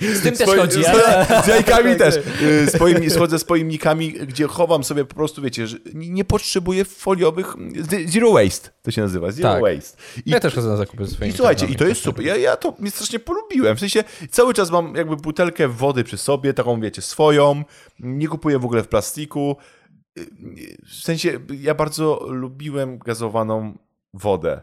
[0.00, 1.42] Z tym też chodzi, z, ale...
[1.44, 2.14] z jajkami też.
[2.42, 6.84] Y, Z pojemni, schodzę z pojemnikami, gdzie chowam sobie po prostu, wiecie, że nie potrzebuję
[6.84, 7.54] foliowych,
[8.06, 9.62] zero waste to się nazywa, zero Tak.
[9.62, 9.98] waste.
[10.26, 12.24] I Ja też chodzę na zakupy swoimi i słuchajcie, i to jest super.
[12.24, 13.76] Ja, ja to mnie strasznie polubiłem.
[13.76, 17.64] W sensie cały czas mam jakby butelkę wody przy sobie, taką wiecie, swoją.
[18.00, 19.56] Nie kupuję w ogóle w plastiku.
[20.86, 23.78] W sensie ja bardzo lubiłem gazowaną
[24.14, 24.60] wodę.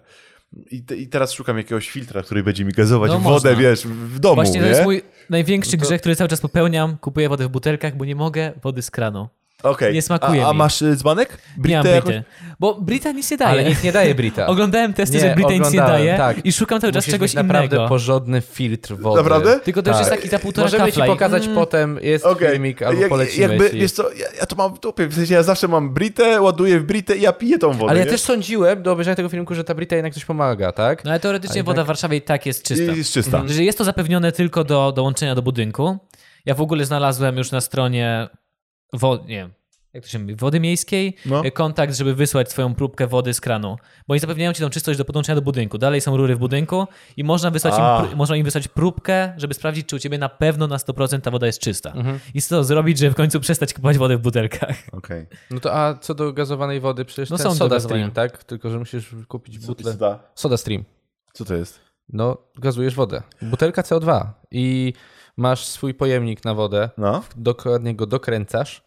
[0.71, 3.61] I, te, I teraz szukam jakiegoś filtra, który będzie mi gazować No, wodę, można.
[3.61, 4.69] wiesz, w domu, Właśnie to nie?
[4.69, 6.97] jest mój największy No to- grzech, który cały czas popełniam.
[6.97, 9.27] Kupuję wodę w butelkach, bo nie mogę wody z kranu.
[9.64, 9.93] Okej.
[9.93, 10.57] nie smakuje a, a mi.
[10.57, 11.38] masz y, dzbanek?
[11.57, 12.01] Nie mam Britę?
[12.01, 12.24] Brity.
[12.60, 13.51] Bo Brita nic nie daje.
[13.51, 14.47] Ale nic nie daje Brita.
[14.53, 16.45] Oglądałem testy, Nie, że Brita nic nie oglądałem, daje tak.
[16.45, 17.89] i szukam cały czas Musisz czegoś mieć naprawdę innego.
[17.89, 19.18] porządny filtr wody.
[19.24, 19.60] Naprawdę?
[19.60, 20.07] Tylko to już Tak.
[20.07, 21.55] jest taki za półtora Możemy ci kafla i- pokazać Mm.
[21.55, 22.49] potem, jest Okej.
[22.51, 23.80] filmik, albo Jak- polecimy Jakby, ci.
[23.80, 26.80] wiesz co, ja, ja to mam w dupie, w sensie ja zawsze mam Britę, ładuję
[26.80, 28.12] w Britę i ja piję tą wodę, Ale ja nie?
[28.12, 31.03] też sądziłem do obejrzenia tego filmiku, że ta Brita jednak coś pomaga, tak?
[31.05, 32.93] No ale teoretycznie A woda w Warszawie i tak jest czysta.
[32.93, 33.43] I jest czysta.
[33.47, 35.97] Że jest to zapewnione tylko do dołączenia do budynku.
[36.45, 38.30] Ja w ogóle znalazłem już na stronie
[38.93, 39.51] wo- nie wiem,
[39.93, 41.45] jak to się mówi, wody miejskiej No.
[41.45, 43.77] e, kontakt, żeby wysłać swoją próbkę wody z kranu.
[44.07, 45.77] Bo oni zapewniają ci tą czystość do podłączenia do budynku.
[45.77, 46.87] Dalej są rury w budynku
[47.17, 48.07] i można wysłać, im, A.
[48.15, 51.45] można im wysłać próbkę, żeby sprawdzić, czy u ciebie na pewno na 100% ta woda
[51.47, 51.91] jest czysta.
[51.91, 52.19] Mhm.
[52.33, 54.75] I co zrobić, żeby w końcu przestać kupować wodę w butelkach.
[54.91, 55.27] Okej.
[55.51, 57.79] No to a co do gazowanej wody, przecież No ten są Soda.
[57.79, 58.43] Stream, tak?
[58.43, 59.91] Tylko, że musisz kupić butlę.
[59.93, 60.19] co, da?
[60.35, 60.83] Soda Stream.
[61.33, 61.79] co to jest?
[62.13, 63.21] No, gazujesz wodę.
[63.41, 64.93] Butelka CO2 i
[65.39, 67.23] masz swój pojemnik na wodę, No.
[67.35, 68.81] dokładnie go dokręcasz,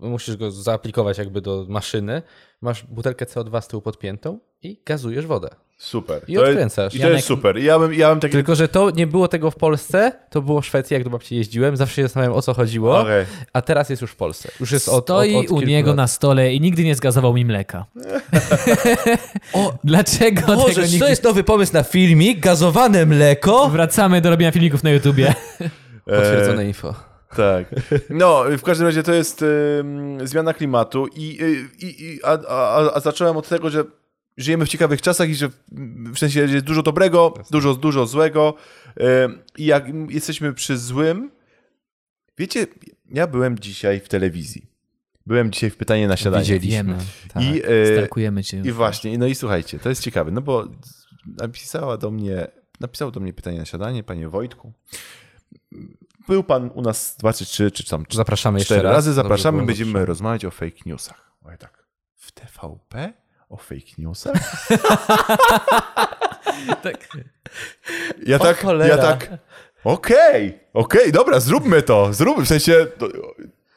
[0.00, 2.22] musisz go zaaplikować jakby do maszyny,
[2.60, 5.48] masz butelkę CO2 z tyłu podpiętą i gazujesz wodę.
[5.78, 6.22] Super.
[6.28, 6.94] I to jest, odkręcasz.
[6.94, 7.58] I to Janek- jest super.
[7.58, 8.32] Ja bym, ja bym taki...
[8.32, 11.36] Tylko, że to nie było tego w Polsce, to było w Szwecji, jak do babci
[11.36, 13.26] jeździłem, zawsze się zastanawiałem o co chodziło, Okej.
[13.52, 14.48] a teraz jest już w Polsce.
[14.60, 15.96] Już jest od, Stoi od, od u niego lat.
[15.96, 17.84] na stole i nigdy nie zgazował mi mleka.
[19.52, 20.98] O, Dlaczego tego Boże, nigdy...
[20.98, 23.68] to jest nowy pomysł na filmik, gazowane mleko.
[23.68, 25.34] Wracamy do robienia filmików na YouTubie.
[26.04, 26.94] Potwierdzone info.
[27.36, 27.74] Tak.
[28.10, 32.94] No, w każdym razie to jest ym, zmiana klimatu i, y, i, i a, a,
[32.94, 33.84] a zacząłem od tego, że
[34.36, 35.48] żyjemy w ciekawych czasach i że
[36.12, 38.54] w sensie jest dużo dobrego, dużo, dużo złego
[39.58, 41.30] i jak jesteśmy przy złym,
[42.38, 42.66] wiecie,
[43.10, 44.66] ja byłem dzisiaj w telewizji.
[45.26, 46.44] Byłem dzisiaj w Pytanie na śniadanie.
[46.44, 46.98] Widzieliśmy.
[47.34, 47.42] Tak.
[47.42, 48.62] I, y, Stalkujemy cię.
[48.64, 50.68] I właśnie, no i słuchajcie, to jest ciekawe, no bo
[51.26, 52.46] napisała do mnie,
[52.80, 54.72] napisał do mnie pytanie na śniadanie, panie Wojtku.
[56.28, 58.94] Był pan u nas dwa czy trzy, czy tam Zapraszamy jeszcze cztery raz.
[58.96, 61.30] razy, Dobrze zapraszamy, było, będziemy rozmawiać o fake newsach.
[61.50, 61.84] Ja tak,
[62.16, 63.12] w TVP?
[63.48, 64.34] O fake newsach?
[66.82, 67.08] Tak.
[68.26, 68.96] Ja O tak, cholera.
[68.96, 69.30] ja tak,
[69.84, 73.08] okej, okej, dobra, zróbmy to, zróbmy, w sensie, to,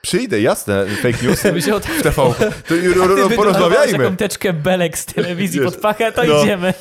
[0.07, 1.85] przyjdę, jasne, fake newsy My się od...
[1.85, 2.75] w TVP, to,
[3.07, 3.97] ro, porozmawiajmy.
[3.97, 6.43] taką teczkę belek z telewizji pod pachę, to no.
[6.43, 6.73] idziemy.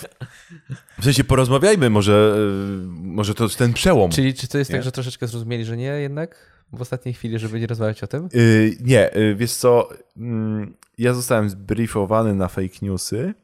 [0.98, 4.10] W sensie porozmawiajmy, może, y, może to jest ten przełom.
[4.10, 4.76] Czyli czy to jest Nie.
[4.76, 6.36] tak, że troszeczkę zrozumieli, że nie jednak
[6.72, 8.28] w ostatniej chwili, żeby nie rozmawiać o tym?
[8.34, 13.34] Y, nie, y, wiesz co, mm, ja zostałem zbriefowany na fake newsy,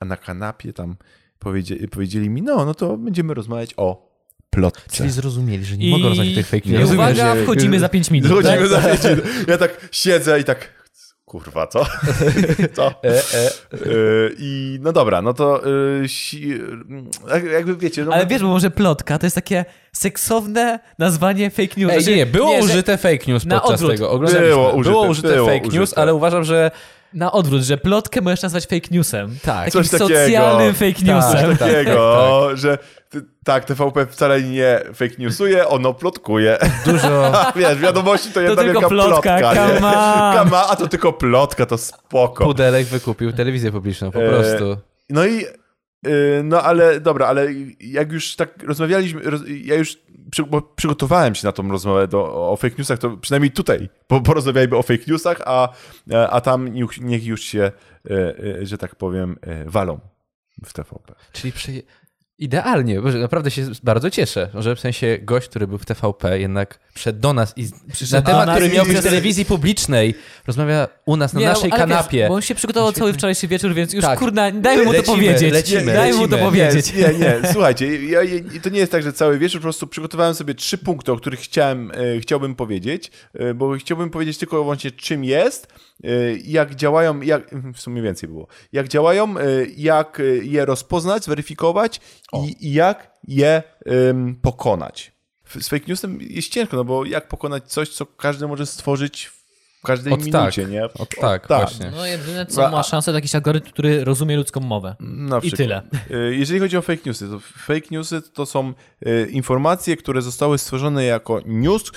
[0.00, 0.96] a na kanapie tam
[1.38, 4.09] powiedzieli, powiedzieli mi, no, no to będziemy rozmawiać o
[4.50, 4.82] plotce.
[4.96, 6.72] Czyli zrozumieli, że nie mogą rozmawiać o tych fake I.
[6.76, 8.30] Rozumiesz, uwaga, że- wchodzimy za 5 minut.
[8.32, 8.68] Chodzimy tak?
[8.68, 9.16] za wiecie,
[9.48, 10.80] Ja tak siedzę i tak,
[11.24, 11.86] kurwa, co?
[12.76, 12.86] co?
[13.04, 13.50] E, e.
[13.86, 15.62] Y, I no dobra, no to
[16.02, 16.54] y, si,
[17.52, 21.92] jakby wiecie, no, Ale wiesz, bo może plotka to jest takie seksowne nazwanie fake news.
[21.92, 23.90] Ej, Znaczy, nie, nie, było że- użyte fake news podczas odwrót.
[23.90, 24.18] tego.
[24.18, 24.20] Było
[24.72, 25.98] użyte, było użyte było fake news, użyte.
[26.02, 26.70] ale uważam, że
[27.14, 29.36] Na odwrót, że plotkę możesz nazwać fake newsem.
[29.42, 29.70] Tak.
[29.70, 30.08] Coś takiego.
[30.08, 31.50] socjalnym fake newsem.
[31.50, 31.68] Tak, tak.
[31.68, 32.78] takiego, że
[33.10, 36.58] ty, tak, TVP wcale nie fake newsuje, ono plotkuje.
[36.84, 37.32] dużo...
[37.56, 39.54] Wiesz, wiadomości to jedna tylko wielka plotka, plotka.
[39.54, 40.34] come on.
[40.44, 42.44] Come on, a to tylko plotka, to spoko.
[42.44, 44.76] Pudelek wykupił telewizję publiczną, po E, prostu.
[45.10, 45.44] No i,
[46.44, 47.46] no ale dobra, ale
[47.80, 49.98] jak już tak rozmawialiśmy, roz, ja już
[50.30, 50.44] przy,
[50.76, 54.82] przygotowałem się na tą rozmowę do, o fake newsach, to przynajmniej tutaj po, porozmawiajmy o
[54.82, 55.68] fake newsach, a,
[56.30, 56.68] a tam
[57.00, 57.72] niech, już się,
[58.10, 58.14] y,
[58.62, 59.36] y, że tak powiem,
[59.66, 60.00] walą
[60.64, 61.14] w TVP.
[61.32, 61.82] Czyli przy...
[62.40, 66.78] idealnie, Boże, naprawdę się bardzo cieszę, że w sensie gość, który był w TVP jednak
[66.94, 69.44] przyszedł do nas i Przyszedł na temat, nas który i miał być w zas- telewizji
[69.44, 70.14] publicznej,
[70.46, 72.18] rozmawia u nas na Nie, no, naszej kanapie.
[72.18, 74.18] Wiesz, bo on się przygotował cały wczorajszy wieczór, więc już Tak.
[74.18, 75.52] kurna, dajmy mu to Lecimy, powiedzieć.
[75.52, 76.94] lecimy, dajmy mu to powiedzieć.
[76.94, 80.34] Nie, nie, słuchajcie, ja, ja, to nie jest tak, że cały wieczór, po prostu przygotowałem
[80.34, 84.90] sobie trzy punkty, o których chciałem, e, chciałbym powiedzieć, e, bo chciałbym powiedzieć tylko właśnie
[84.90, 85.68] czym jest,
[86.44, 89.42] jak działają, jak, w sumie więcej było, jak działają, e,
[89.76, 92.00] jak e, je rozpoznać, zweryfikować
[92.32, 95.12] i, i jak je em, pokonać.
[95.60, 99.30] Z fake newsem jest ciężko, no bo jak pokonać coś, co każdy może stworzyć
[99.80, 100.70] w każdej Od minucie, tak.
[100.70, 100.84] nie?
[100.84, 101.90] Od tak, właśnie.
[101.96, 104.96] No jedyne co ma szansę to jakiś algorytm, który rozumie ludzką mowę.
[105.00, 105.82] Na I tyle.
[106.10, 108.72] Y, Jeżeli chodzi o fake newsy, to fake newsy to są
[109.06, 111.92] y, informacje, które zostały stworzone jako news, y,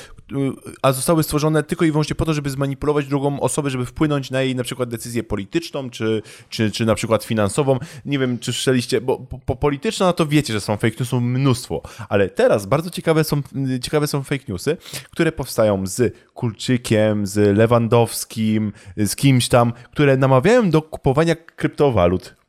[0.81, 4.41] a zostały stworzone tylko i wyłącznie po to, żeby zmanipulować drugą osobę, żeby wpłynąć na
[4.41, 7.79] jej na przykład decyzję polityczną, czy, czy, czy na przykład finansową.
[8.05, 11.23] Nie wiem, czy słyszeliście, bo po, po polityczna, no to wiecie, że są fake newsów
[11.23, 13.41] mnóstwo, ale teraz bardzo ciekawe są,
[13.81, 14.77] ciekawe są fake newsy,
[15.11, 22.42] które powstają z Kulczykiem, z Lewandowskim, z kimś tam, które namawiają do kupowania kryptowalut.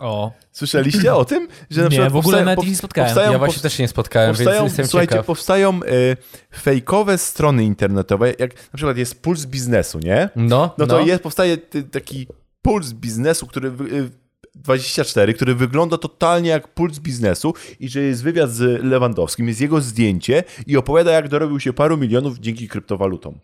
[0.00, 1.48] O, Słyszeliście o tym?
[1.70, 3.32] Że na Nie, przykład w ogóle nawet ich nie spotkałem.
[3.32, 5.26] Ja właśnie też się nie spotkałem, powstają, więc słuchajcie, ciekaw.
[5.26, 6.16] powstają y,
[6.56, 10.28] fejkowe strony internetowe, jak na przykład jest Puls Biznesu, nie?
[10.36, 11.56] No, No to jest, powstaje
[11.92, 12.26] taki
[12.62, 13.68] Puls Biznesu, który...
[13.68, 14.10] y,
[14.54, 19.80] 24, który wygląda totalnie jak puls biznesu i że jest wywiad z Lewandowskim, jest jego
[19.80, 23.38] zdjęcie i opowiada, jak dorobił się paru milionów dzięki kryptowalutom.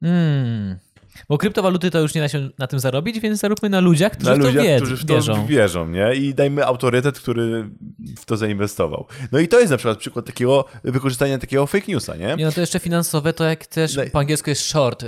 [0.00, 0.78] Hmm.
[1.28, 4.30] Bo kryptowaluty to już nie da się na tym zarobić, więc zaróbmy na ludziach, którzy
[4.30, 5.46] Na w to ludziach, wiedzą, którzy w to wierzą.
[5.46, 6.14] wierzą, nie?
[6.14, 7.70] I dajmy autorytet, który
[8.18, 9.06] w to zainwestował.
[9.32, 12.36] No i to jest na przykład przykład takiego wykorzystania takiego fake newsa, nie?
[12.36, 15.04] Nie, no to jeszcze finansowe, to jak też No po angielsku jest short.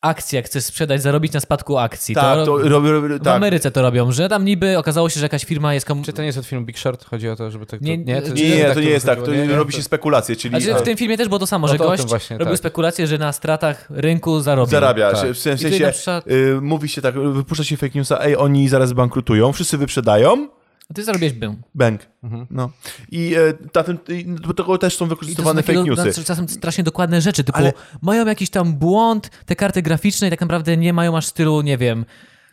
[0.00, 2.14] Akcje, jak chcesz sprzedać, zarobić na spadku akcji.
[2.14, 3.36] Tak, to robią, robią, w tak.
[3.36, 6.04] Ameryce to robią, że tam niby okazało się, że jakaś firma jest komu...
[6.04, 7.04] Czy to nie jest od filmu Big Short?
[7.04, 7.80] Chodzi o to, żeby tak...
[7.80, 9.32] To, Nie, nie, to, Nie, nie, to nie jest tak, to?
[9.34, 11.66] Nie, nie, robi to- się spekulacje, czyli Znaczy, w tym filmie też było to samo,
[11.66, 12.58] No że to gość właśnie, robił tak.
[12.58, 14.70] spekulacje, że na stratach rynku zarobił.
[14.70, 15.20] zarabia, tak.
[15.26, 18.92] że w sensie, przykład- y, mówi się tak, wypuszcza się fake newsa, ej, oni zaraz
[18.92, 20.48] bankrutują, wszyscy wyprzedają,
[20.90, 21.56] A ty zarobiłeś był.
[21.74, 22.00] bank.
[22.22, 22.46] Mhm.
[22.50, 22.70] No.
[23.10, 26.24] I e, na tym, i do tego też są wykorzystywane fake do- newsy.
[26.24, 27.72] czasem strasznie dokładne rzeczy, typu Ale-
[28.02, 31.78] mają jakiś tam błąd, te karty graficzne i tak naprawdę nie mają aż stylu, nie
[31.78, 32.04] wiem,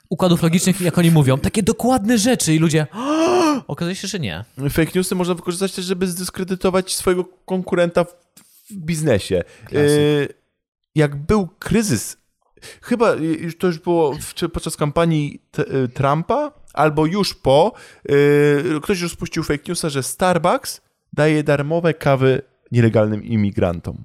[0.09, 1.37] układów logicznych, jak oni mówią.
[1.37, 2.87] Takie dokładne rzeczy i ludzie
[3.67, 4.45] okazuje się, że nie.
[4.69, 8.07] Fake newsy można wykorzystać też, żeby zdyskredytować swojego konkurenta w,
[8.69, 9.43] w biznesie.
[9.71, 9.77] E,
[10.95, 12.17] jak był kryzys,
[12.81, 17.73] chyba już to już było w, podczas kampanii t, e, Trumpa, albo już po,
[18.09, 20.81] e, ktoś już spuścił fake newsa, że Starbucks
[21.13, 22.41] daje darmowe kawy
[22.71, 24.03] nielegalnym imigrantom.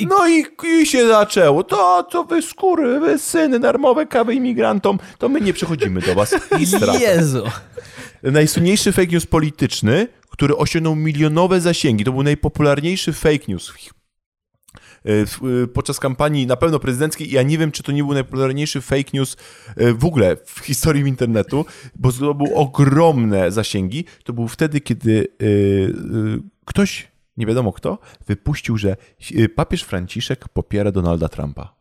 [0.00, 0.44] No i,
[0.82, 1.64] i się zaczęło.
[1.64, 6.34] To, to wy skóry, wy syny, darmowe kawy imigrantom, to my nie przychodzimy do was.
[6.60, 7.00] I.
[7.00, 7.42] Jezu!
[8.22, 12.04] Najsłynniejszy fake news polityczny, który osiągnął milionowe zasięgi.
[12.04, 13.72] To był najpopularniejszy fake news
[15.74, 17.30] podczas kampanii na pewno prezydenckiej.
[17.30, 19.36] Ja nie wiem, czy to nie był najpopularniejszy fake news
[19.76, 21.64] e, w ogóle w historii internetu,
[21.96, 24.04] bo zdobył ogromne zasięgi.
[24.24, 25.48] To był wtedy, kiedy e, e,
[26.64, 28.96] ktoś, nie wiadomo kto, wypuścił, że
[29.36, 31.74] e, papież Franciszek popiera Donalda Trumpa.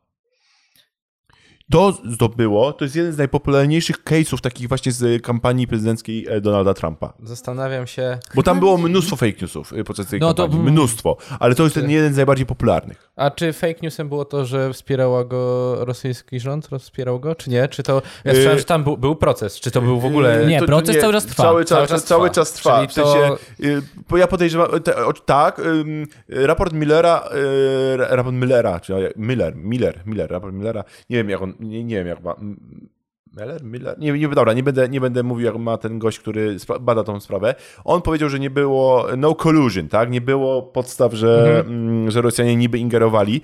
[1.71, 6.73] To zdobyło, to jest jeden z najpopularniejszych case'ów takich właśnie z kampanii prezydenckiej e, Donalda
[6.73, 7.13] Trumpa.
[7.23, 8.17] Zastanawiam się...
[8.35, 10.71] Bo tam było mnóstwo fake newsów podczas tej No to- kampanii.
[10.71, 11.17] Mnóstwo.
[11.39, 13.10] Ale to jest ten jeden z najbardziej popularnych.
[13.21, 16.69] A czy fake newsem było to, że wspierała go rosyjski rząd?
[16.79, 17.67] Wspierał go, czy nie?
[17.67, 18.01] Czy to...
[18.25, 19.59] Ja słyszałem, że tam był, był proces.
[19.59, 20.45] Czy to był w ogóle...
[20.45, 21.43] Nie, proces cały czas trwa.
[21.43, 22.33] Cały, Cały czas, czas cały trwa.
[22.41, 22.75] czas trwa.
[22.75, 23.19] Czyli W sensie,
[23.59, 27.29] to- y, bo ja podejrzewam, te, o, tak, ym, raport Millera,
[27.93, 31.83] y, ra- raport Millera, czy Miller, Miller, Miller, raport Millera, nie wiem jak on, nie,
[31.83, 32.35] nie wiem jak ma,
[33.37, 36.57] m, Miller, nie, nie, dobra, nie będę, nie będę mówił jak ma ten gość, który
[36.81, 37.55] bada tą sprawę.
[37.83, 42.55] On powiedział, że nie było no collusion, tak, nie było podstaw, że, mm, że Rosjanie
[42.55, 43.41] niby ingerowali.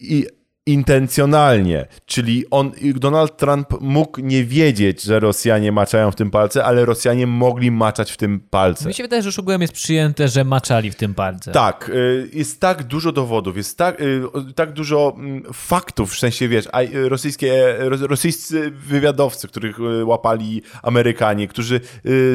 [0.00, 0.26] I
[0.66, 6.84] intencjonalnie, czyli on, Donald Trump mógł nie wiedzieć, że Rosjanie maczają w tym palce, ale
[6.84, 8.88] Rosjanie mogli maczać w tym palce.
[8.88, 11.52] Mi się wydaje, że już ogółem jest przyjęte, że maczali w tym palce.
[11.52, 14.22] Tak, y, jest tak dużo dowodów, jest tak, y,
[14.54, 21.48] tak dużo mm, faktów, w sensie wiesz, y, rosyjskie, ro- rosyjscy wywiadowcy, których łapali Amerykanie,
[21.48, 21.80] którzy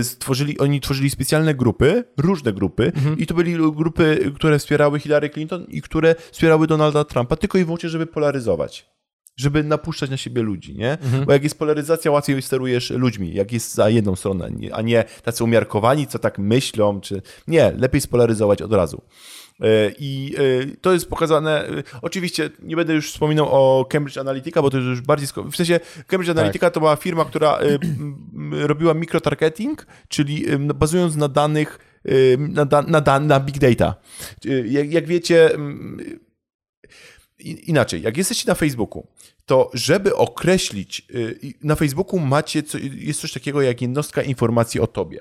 [0.01, 5.65] stworzyli, oni tworzyli specjalne grupy, różne grupy i to byli grupy, które wspierały Hillary Clinton
[5.69, 8.91] i które wspierały Donalda Trumpa, tylko i wyłącznie, żeby polaryzować.
[9.35, 10.97] Żeby napuszczać na siebie ludzi, nie?
[11.25, 15.43] Bo jak jest polaryzacja, łatwiej sterujesz ludźmi, jak jest za jedną stronę, a nie tacy
[15.43, 17.21] umiarkowani, co tak myślą, czy...
[17.47, 19.01] Nie, lepiej spolaryzować od razu.
[19.61, 21.67] E, I e, to jest pokazane.
[21.67, 25.27] e, Oczywiście nie będę już wspominał o Cambridge Analytica, bo to jest już bardziej.
[25.51, 27.59] W sensie Cambridge Analytica to była firma, która
[28.51, 30.45] robiła mikrotargeting, czyli
[30.75, 31.79] bazując na danych,
[32.37, 32.65] na,
[33.01, 33.95] na, na big data.
[34.65, 35.49] Jak, jak wiecie.
[37.41, 39.07] Inaczej, jak jesteście na Facebooku,
[39.45, 44.87] to żeby określić, y, na Facebooku macie, co, jest coś takiego jak jednostka informacji o
[44.87, 45.19] tobie.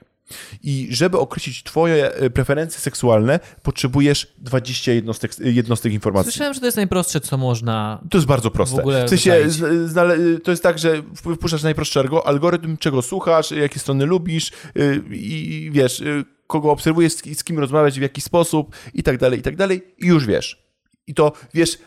[0.62, 6.32] I żeby określić twoje y, preferencje seksualne, potrzebujesz 20 jednostek, jednostek informacji.
[6.32, 8.00] Słyszałem, że to jest najprostsze, co można...
[8.10, 8.76] To jest bardzo proste.
[8.76, 9.46] W ogóle w sensie,
[10.44, 16.00] to jest tak, że wpuszczasz najprostszego algorytm, czego słuchasz, jakie strony lubisz y, i wiesz,
[16.00, 19.82] y, kogo obserwujesz, z kim rozmawiać, w jaki sposób i tak dalej, i tak dalej
[19.98, 20.69] i już wiesz.
[21.10, 21.78] I to, wiesz,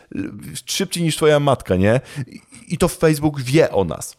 [0.66, 2.00] szybciej niż twoja matka, nie?
[2.26, 4.16] I- I to Facebook wie o nas.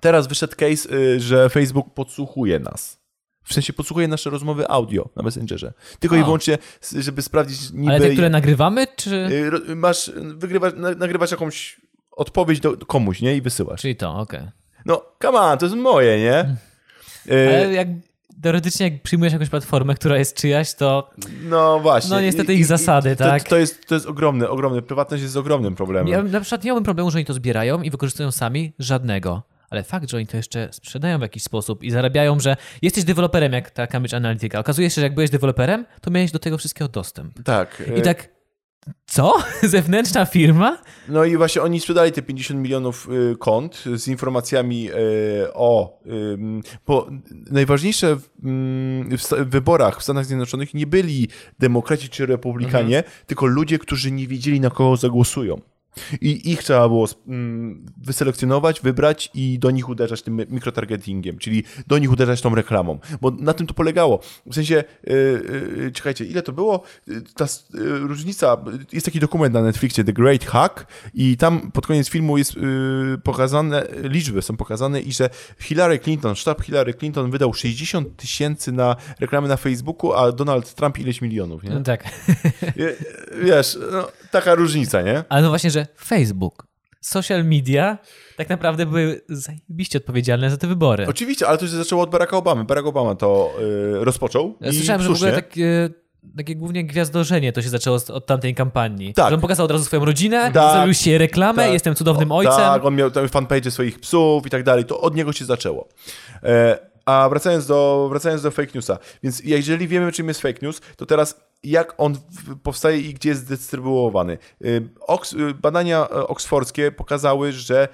[0.00, 2.98] Teraz wyszedł case, y, że Facebook podsłuchuje nas.
[3.44, 5.72] W sensie podsłuchuje nasze rozmowy audio na Messengerze.
[5.98, 6.24] Tylko i A.
[6.24, 7.92] wyłącznie, s- żeby sprawdzić niby...
[7.94, 9.10] Ale te, które nagrywamy, czy...
[9.70, 11.80] y, Masz, wygrywasz, na- nagrywasz jakąś
[12.10, 13.36] odpowiedź do komuś, nie?
[13.36, 13.80] I wysyłasz.
[13.80, 14.40] Czyli to, okej.
[14.84, 16.56] No, come on, to jest moje, nie?
[17.34, 17.88] Y, Ale jak
[18.42, 21.10] teoretycznie jak przyjmujesz jakąś platformę, która jest czyjaś, to
[21.42, 22.10] No właśnie.
[22.10, 23.42] No, niestety ich i- zasady, i to, tak?
[23.42, 24.82] To jest, to jest ogromne, ogromne.
[24.82, 26.08] Prywatność jest ogromnym problemem.
[26.12, 29.42] ja na przykład nie miałbym problemu, że oni to zbierają i wykorzystują sami, żadnego.
[29.70, 33.52] Ale fakt, że oni to jeszcze sprzedają w jakiś sposób i zarabiają, że jesteś deweloperem,
[33.52, 34.58] jak ta Cambridge Analytica.
[34.58, 37.42] Okazuje się, że jak byłeś deweloperem, to miałeś do tego wszystkiego dostęp.
[37.44, 37.82] Tak.
[37.98, 38.28] I tak,
[39.06, 39.34] co?
[39.62, 40.78] Zewnętrzna firma?
[41.08, 44.94] No i właśnie oni sprzedali te 50 milionów y, kont z informacjami y,
[45.54, 45.98] o.
[46.86, 47.08] Bo
[47.50, 51.28] najważniejsze w, mm, w wyborach w Stanach Zjednoczonych nie byli
[51.58, 55.60] demokraci czy republikanie, tylko ludzie, którzy nie wiedzieli na kogo zagłosują.
[56.20, 61.98] I ich trzeba było mm, wyselekcjonować, wybrać i do nich uderzać tym mikrotargetingiem, czyli do
[61.98, 62.98] nich uderzać tą reklamą.
[63.20, 64.20] Bo na tym to polegało.
[64.46, 65.14] W sensie, yy,
[65.76, 66.82] yy, czekajcie, ile to było?
[67.06, 68.56] Yy, Ta yy, różnica,
[68.92, 72.54] jest taki dokument na Netflixie, The Great Hack i tam pod koniec filmu jest
[73.24, 78.96] pokazane, liczby są pokazane i że Hillary Clinton, sztab Hillary Clinton wydał 60 tysięcy na
[79.20, 81.70] reklamy na Facebooku, a Donald Trump ileś milionów, nie?
[81.70, 82.04] No tak.
[82.76, 82.94] Wie-
[83.44, 85.24] Wiesz, no, taka różnica, nie?
[85.28, 86.66] Ale no właśnie, że Facebook,
[87.00, 87.98] social media
[88.36, 91.06] tak naprawdę były zajebiście odpowiedzialne za te wybory.
[91.06, 92.64] Oczywiście, ale to się zaczęło od Baracka Obamy.
[92.64, 93.50] Barack Obama to
[94.00, 94.56] y, rozpoczął.
[94.60, 95.90] Ja słyszałem, że w ogóle takie,
[96.36, 99.14] takie głównie gwiazdorzenie to się zaczęło od tamtej kampanii.
[99.14, 99.28] Tak.
[99.28, 100.74] Że on pokazał od razu swoją rodzinę, Tak.
[100.76, 101.72] zrobił się reklamę, Tak.
[101.72, 102.56] jestem cudownym ojcem.
[102.56, 104.84] Tak, on miał tam fanpage swoich psów i tak dalej.
[104.84, 105.88] To od niego się zaczęło.
[106.42, 108.98] E, a wracając do, wracając do fake newsa.
[109.22, 112.16] Więc jeżeli wiemy, czym jest fake news, to teraz jak on
[112.62, 114.38] powstaje i gdzie jest dystrybuowany.
[114.64, 114.88] Y,
[115.50, 117.88] y, badania e, oksfordzkie pokazały, że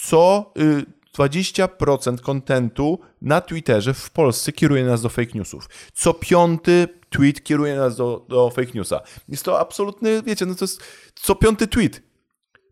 [0.00, 5.68] co y, 20% kontentu na Twitterze w Polsce kieruje nas do fake newsów.
[5.94, 9.00] Co piąty tweet kieruje nas do, do fake newsa.
[9.28, 10.82] Jest to absolutny, wiecie, no to jest
[11.14, 12.02] co piąty tweet.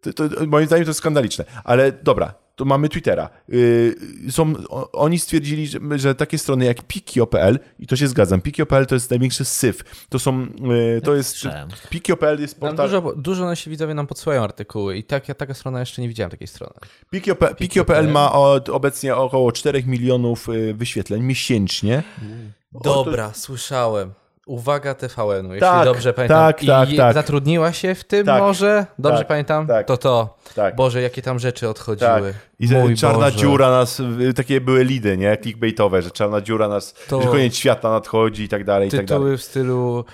[0.01, 1.45] To, to, moim zdaniem to jest skandaliczne.
[1.65, 3.29] Ale dobra, to mamy Twittera.
[3.49, 3.97] Yy,
[4.31, 4.53] są,
[4.93, 9.11] oni stwierdzili, że, że takie strony jak Pikio.pl, i to się zgadzam, Pikio.pl to jest
[9.11, 10.07] największy syf.
[10.09, 11.69] To są, yy, to jest, słyszałem.
[11.91, 12.87] Pikio.pl jest Tam portal...
[12.87, 16.31] dużo, dużo nasi widzowie nam podsyłają artykuły i tak, ja taka strona jeszcze nie widziałem
[16.31, 16.75] takiej strony.
[17.11, 22.03] Pikio.pl Pikio.pl ma od, obecnie około 4 milionów y, wyświetleń miesięcznie.
[22.85, 24.13] Dobra, słyszałem.
[24.47, 26.39] Uwaga TVN-u, jeśli Tak, dobrze pamiętam.
[26.39, 27.15] tak, I tak, tak.
[27.15, 28.87] zatrudniła się w tym Tak, może?
[28.99, 29.67] Dobrze tak, pamiętam?
[29.67, 29.87] tak.
[29.87, 30.39] To to.
[30.55, 30.77] Tak.
[30.77, 32.11] Boże, jakie tam rzeczy odchodziły.
[32.11, 32.35] Tak.
[32.61, 33.37] I Mój czarna Boże.
[33.37, 35.37] dziura nas, y, takie były lidy, nie?
[35.37, 39.07] Clickbaitowe, że czarna dziura nas, To- że koniec świata nadchodzi i tak dalej, i tak
[39.07, 39.09] dalej.
[39.23, 40.05] Tytuły w stylu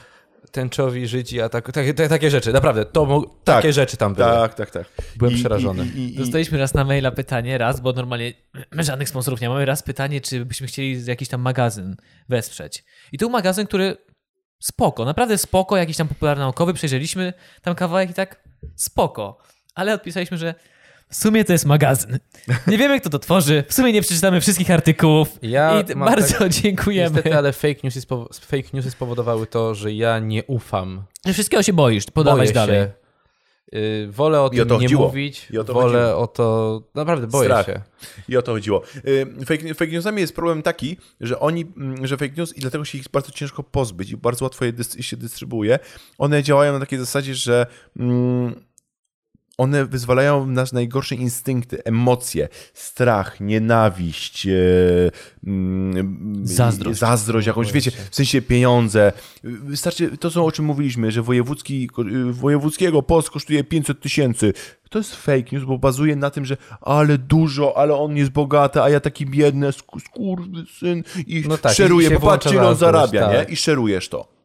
[0.52, 2.84] tęczowi Żydzi, a tak, takie, takie, takie rzeczy, naprawdę.
[2.84, 4.26] To, mo- takie rzeczy tam były.
[4.28, 4.84] Tak, tak, tak.
[5.16, 5.84] Byłem przerażony.
[5.84, 8.32] I, i, i, Dostaliśmy raz na maila pytanie, raz, bo normalnie
[8.72, 11.96] my żadnych sponsorów nie mamy, raz pytanie, czy byśmy chcieli jakiś tam magazyn
[12.28, 12.84] wesprzeć.
[13.12, 13.96] I to był magazyn, który
[14.62, 17.32] spoko, naprawdę spoko, jakiś tam popularny naukowy, przejrzeliśmy
[17.62, 18.42] tam kawałek i tak
[18.76, 19.38] spoko.
[19.74, 20.54] Ale odpisaliśmy, że
[21.08, 22.18] w sumie to jest magazyn.
[22.66, 26.48] Nie wiemy, kto to tworzy, w sumie nie przeczytamy wszystkich artykułów Ja i bardzo tak-
[26.48, 27.10] dziękujemy.
[27.16, 28.00] Niestety, ale fake newsy,
[28.40, 31.04] fake newsy spowodowały to, że ja nie ufam.
[31.26, 32.76] Że wszystkiego się boisz, podawać Boję dalej.
[32.76, 33.01] się.
[33.74, 35.06] Y, wolę o I o tym to nie chodziło.
[35.06, 35.46] mówić.
[35.50, 36.18] I o to wolę chodziło.
[36.22, 36.82] o to.
[36.94, 37.66] Naprawdę boję Strach.
[37.66, 37.80] się.
[38.28, 38.82] I o to chodziło.
[39.08, 42.84] Y, Fake, fake newsami jest problem taki, że oni, mm, że fake news i dlatego
[42.84, 45.78] się ich bardzo ciężko pozbyć i bardzo łatwo je się dystrybuuje.
[46.18, 47.66] One działają na takiej zasadzie, że
[47.98, 48.54] mm,
[49.62, 54.50] one wyzwalają nasze najgorsze instynkty, emocje, strach, nienawiść, e,
[55.46, 56.98] mm, Zazdrość.
[56.98, 59.12] zazdrość jakąś, wiecie, w sensie pieniądze.
[59.44, 61.88] Wystarczy to, co, o czym mówiliśmy, że wojewódzki,
[62.30, 64.52] wojewódzkiego post kosztuje 500 tysięcy.
[64.90, 68.82] To jest fake news, bo bazuje na tym, że ale dużo, ale on jest bogaty,
[68.82, 72.68] a ja taki biedny, sk- skurwysyn i No tak, szeruję, i się bo patrzcie, ile
[72.68, 73.48] on zarabia, tak.
[73.48, 73.54] nie?
[73.54, 74.41] I szerujesz to.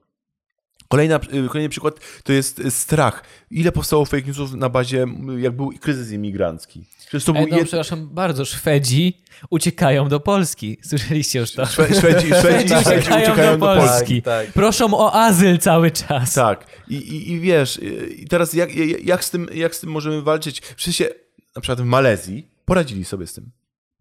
[0.88, 3.24] Kolejna, y, kolejny przykład to jest y, strach.
[3.52, 5.06] Ile powstało fake newsów na bazie,
[5.38, 6.86] y, jak był kryzys imigrancki?
[7.00, 7.68] Przecież to był Ej, no, jed...
[7.68, 10.78] przepraszam bardzo, Szwedzi uciekają do Polski.
[10.84, 11.64] Słyszeliście już to?
[11.64, 14.22] Szwe- Szwedzi, Szwedzi, Szwedzi uciekają do Polski.
[14.22, 14.54] Tak, tak.
[14.54, 16.34] Proszą o azyl cały czas.
[16.34, 16.66] Tak.
[16.88, 17.80] I, i, i wiesz,
[18.18, 18.70] i teraz jak,
[19.06, 20.62] jak, z tym, jak z tym możemy walczyć?
[20.78, 21.10] W sensie,
[21.56, 23.52] na przykład w Malezji poradzili sobie z tym.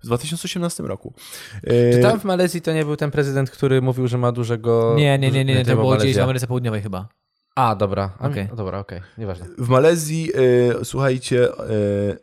[0.07, 1.15] W 2018 roku.
[1.93, 4.95] Czy tam w Malezji to nie był ten prezydent, który mówił, że ma dużego.
[4.97, 6.23] Nie, nie, nie, nie, nie to było gdzieś Malezja.
[6.23, 7.09] w Ameryce Południowej chyba.
[7.55, 8.17] A, dobra.
[8.21, 8.49] Okej.
[8.57, 9.01] Dobra, okej.
[9.19, 9.47] Nieważne.
[9.59, 10.31] W Malezji,
[10.81, 12.17] e, słuchajcie, e,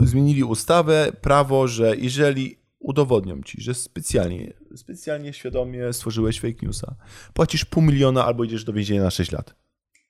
[0.00, 6.94] zmienili ustawę, prawo, że jeżeli udowodnią ci, że specjalnie, specjalnie świadomie stworzyłeś fake newsa,
[7.32, 9.54] płacisz pół miliona albo idziesz do więzienia na 6 lat.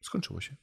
[0.01, 0.57] Skończyło się.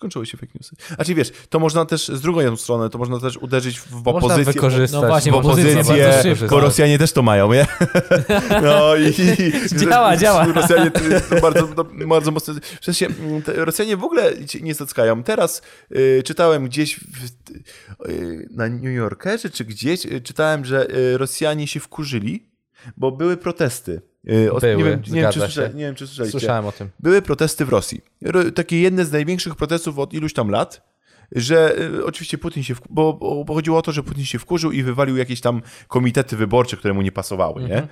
[0.00, 0.76] Skończyły się fake newsy.
[0.94, 4.52] Znaczy wiesz, to można też z drugą stronę, to można też uderzyć w Można opozycję.
[4.52, 5.02] wykorzystać.
[5.02, 6.54] No właśnie, w opozycję opozycję, bardzo szybko.
[6.56, 7.66] bo Rosjanie też to mają, nie?
[8.62, 9.14] No i...
[9.80, 10.44] Działa, działa.
[10.44, 11.00] Rosjanie to,
[11.34, 12.54] to bardzo, to bardzo mocno...
[12.80, 15.22] W sensie, mm, Rosjanie w ogóle nie zackają.
[15.22, 15.62] Teraz
[15.96, 21.66] y, czytałem gdzieś w, y, na New Yorkerze czy gdzieś, y, czytałem, że y, Rosjanie
[21.66, 22.49] się wkurzyli,
[22.96, 24.02] bo były protesty.
[24.30, 26.38] Y, Były, nie, wiem, nie, wiem, czy słysza, nie wiem, czy słyszeliście.
[26.38, 26.88] Słyszałem o tym.
[27.00, 28.00] Były protesty w Rosji.
[28.22, 30.90] Ro, takie jedne z największych protestów od iluś tam lat,
[31.32, 33.12] że y, oczywiście Putin się, wk- bo,
[33.44, 36.94] bo, chodziło o to, że Putin się wkurzył i wywalił jakieś tam komitety wyborcze, które
[36.94, 37.88] mu nie pasowały, nie?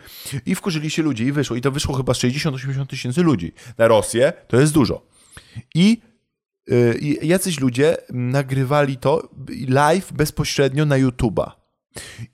[0.47, 1.57] I wkurzyli się ludzie i wyszło.
[1.57, 3.53] I to wyszło chyba z 60-80 tysięcy ludzi.
[3.79, 5.07] Na Rosję to jest dużo.
[5.75, 6.03] I
[6.71, 9.29] y, i jacyś ludzie nagrywali to
[9.69, 11.51] live bezpośrednio na YouTube'a.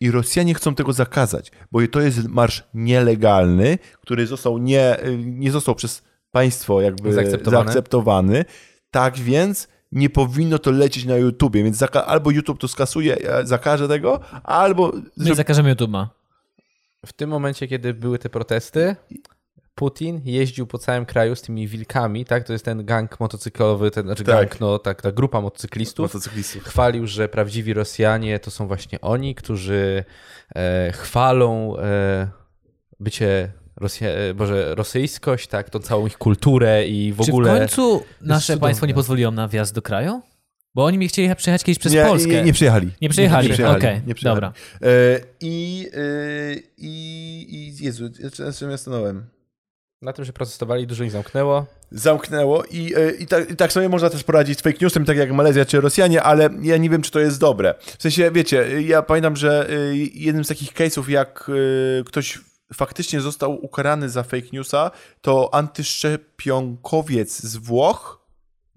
[0.01, 5.75] I Rosjanie chcą tego zakazać, bo to jest marsz nielegalny, który został nie, nie został
[5.75, 7.65] przez państwo jakby Zaakceptowany.
[7.65, 8.45] zaakceptowany.
[8.91, 13.47] Tak więc nie powinno to lecieć na YouTubie, więc zaka- albo YouTube to skasuje, e,
[13.47, 16.07] zakaże tego, albo My zakażemy YouTube'a.
[17.07, 18.97] W tym momencie, kiedy były te protesty,
[19.75, 22.45] Putin jeździł po całym kraju z tymi wilkami, tak?
[22.45, 24.37] To jest ten gang motocyklowy, ten, znaczy Tak.
[24.49, 26.15] gang, no tak, ta grupa motocyklistów.
[26.15, 26.65] motocyklistów.
[26.65, 30.05] Chwalił, że prawdziwi Rosjanie to są właśnie oni, którzy
[30.57, 32.29] e, chwalą e,
[33.01, 37.59] bycie Rosja, e, Boże, rosyjskość, tak, tą całą ich kulturę i w Czy w ogóle...
[37.59, 38.61] końcu nasze cudowne.
[38.61, 40.23] państwo nie pozwoliło na wjazd do kraju?
[40.75, 42.31] Bo oni mi chcieli przejechać kiedyś przez nie, Polskę.
[42.31, 42.91] Nie, nie przyjechali.
[43.01, 44.35] Nie przyjechali, okej, nie przyjechali.
[44.41, 44.53] dobra.
[44.83, 48.11] E, I, e, i, I Jezu,
[48.71, 49.25] ja stanąłem?
[50.05, 51.67] Na tym, że protestowali, dużo ich zamknęło.
[51.91, 55.17] zamknęło i, e, i, tak, i tak sobie można też poradzić z fake newsem, tak
[55.17, 57.75] jak Malezja czy Rosjanie, ale ja nie wiem, czy to jest dobre.
[57.99, 61.51] W sensie, wiecie, ja pamiętam, że e, jednym z takich case'ów, jak
[62.01, 62.41] e, ktoś
[62.75, 64.91] faktycznie został ukarany za fake newsa,
[65.21, 68.27] to antyszczepionkowiec z Włoch,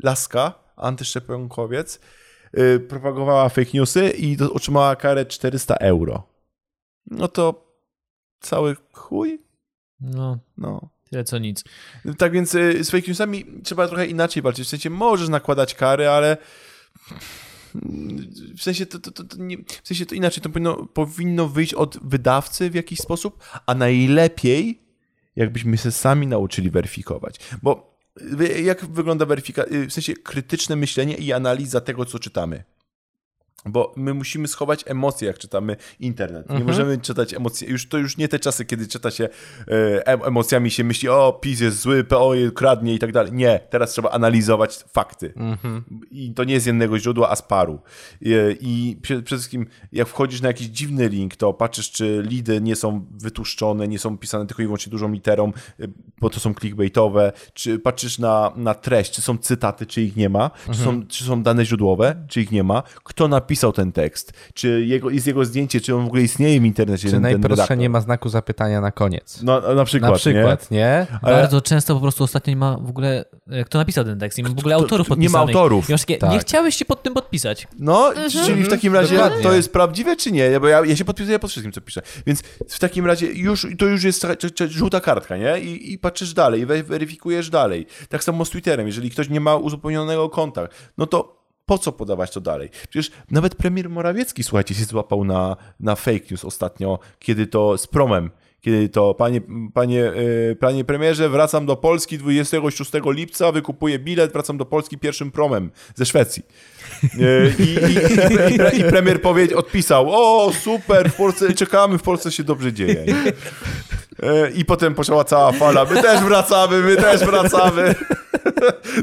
[0.03, 1.99] Laska, antyszczepionkowiec,
[2.89, 6.23] propagowała fake newsy i otrzymała karę 400 euro.
[7.11, 7.73] No to
[8.39, 9.43] cały chuj?
[9.99, 10.96] No, No.
[11.09, 11.63] Tyle co nic.
[12.17, 14.67] Tak więc y, z fake newsami trzeba trochę inaczej walczyć.
[14.67, 16.37] W sensie możesz nakładać kary, ale
[18.57, 20.43] w sensie to, to, to, to nie, w sensie to inaczej.
[20.43, 24.81] To powinno, powinno wyjść od wydawcy w jakiś sposób, a najlepiej
[25.35, 27.39] jakbyśmy się sami nauczyli weryfikować.
[27.61, 27.99] Bo
[28.41, 32.63] y, jak wygląda weryfikacja, w sensie krytyczne myślenie i analiza tego, co czytamy.
[33.67, 36.49] Bo my musimy schować emocje, jak czytamy internet.
[36.49, 37.67] Nie możemy czytać emocji.
[37.69, 39.29] Już, to już nie te czasy, kiedy czyta się
[39.67, 43.33] e, em- emocjami, się myśli, o, PiS jest zły, PO kradnie i tak dalej.
[43.33, 45.33] Nie, teraz trzeba analizować fakty.
[46.11, 47.79] I to nie z jednego źródła, a z paru.
[48.21, 48.29] I,
[48.61, 52.75] i prze- przede wszystkim, jak wchodzisz na jakiś dziwny link, to patrzysz, czy lidy nie
[52.75, 55.87] są wytłuszczone, nie są pisane tylko i wyłącznie dużą literą, y,
[56.21, 60.29] bo to są clickbaitowe, czy patrzysz na, na treść, czy są cytaty, czy ich nie
[60.29, 64.33] ma, czy, są, czy są dane źródłowe, czy ich nie ma, kto napisał ten tekst,
[64.53, 67.07] czy jego, jest jego zdjęcie, czy on w ogóle istnieje w internecie.
[67.07, 69.39] Czy ten, najprostsze nie ma znaku zapytania na koniec.
[69.43, 71.07] No, na przykład, Na przykład, nie?
[71.21, 74.37] Ale- Bardzo często po prostu ostatnio nie ma w ogóle, e, kto napisał ten tekst,
[74.37, 75.55] nie ma w ogóle autorów kto- nie ma podpisanych.
[75.55, 75.87] autorów.
[75.87, 76.31] Takie, Tak.
[76.31, 77.67] Nie chciałeś się pod tym podpisać.
[77.79, 78.11] No,
[78.45, 79.43] czyli w takim razie Dokładnie.
[79.43, 80.59] to jest prawdziwe, czy nie?
[80.59, 82.01] Bo ja, ja się podpisuję pod wszystkim, co piszę.
[82.27, 84.25] Więc w takim razie już, to już jest
[84.67, 85.59] żółta kartka, nie?
[85.59, 87.85] I, i patrzysz dalej, we- weryfikujesz dalej.
[88.09, 88.87] Tak samo z Twitterem.
[88.87, 90.67] Jeżeli ktoś nie ma uzupełnionego konta,
[90.97, 91.37] no to
[91.67, 92.69] po co podawać to dalej?
[92.89, 97.87] Przecież nawet premier Morawiecki, słuchajcie, się złapał na, na fake news ostatnio, kiedy to z
[97.87, 98.29] promem.
[98.61, 99.41] Kiedy to, panie,
[99.73, 105.31] panie, yy, panie premierze, wracam do Polski 26 lipca, wykupuję bilet, wracam do Polski pierwszym
[105.31, 106.43] promem ze Szwecji.
[107.03, 107.93] Yy, I, i,
[108.49, 112.43] i, i, pre, I premier powiedział, odpisał, o super, w Polsce czekamy, w Polsce się
[112.43, 113.05] dobrze dzieje.
[113.05, 117.95] Yy, I potem poszła cała fala, my też wracamy, my też wracamy.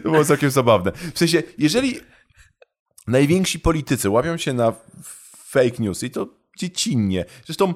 [0.03, 0.93] To było całkiem zabawne.
[1.15, 2.01] W sensie, jeżeli
[3.07, 4.73] najwięksi politycy łapią się na
[5.37, 7.25] fake news i to dziecinnie.
[7.47, 7.75] Zresztą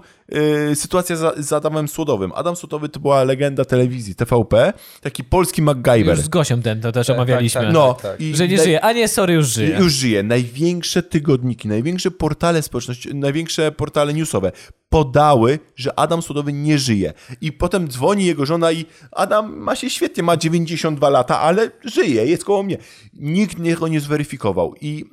[0.70, 2.32] y, sytuacja za, z Adamem Słodowym.
[2.34, 6.16] Adam Słodowy to była legenda telewizji TVP, taki polski MacGyver.
[6.16, 7.60] Już z Gosią ten to też omawialiśmy.
[7.60, 8.20] tak, no, tak.
[8.20, 8.80] i Że nie naj- żyje.
[8.84, 9.78] A nie, sorry, już żyje.
[9.78, 10.22] Już żyje.
[10.22, 14.52] Największe tygodniki, największe portale społeczności, największe portale newsowe
[14.88, 17.12] podały, że Adam Słodowy nie żyje.
[17.40, 22.26] I potem dzwoni jego żona i Adam ma się świetnie, ma 92 lata, ale żyje,
[22.26, 22.78] jest koło mnie.
[23.14, 24.74] Nikt nie- go nie zweryfikował.
[24.80, 25.04] I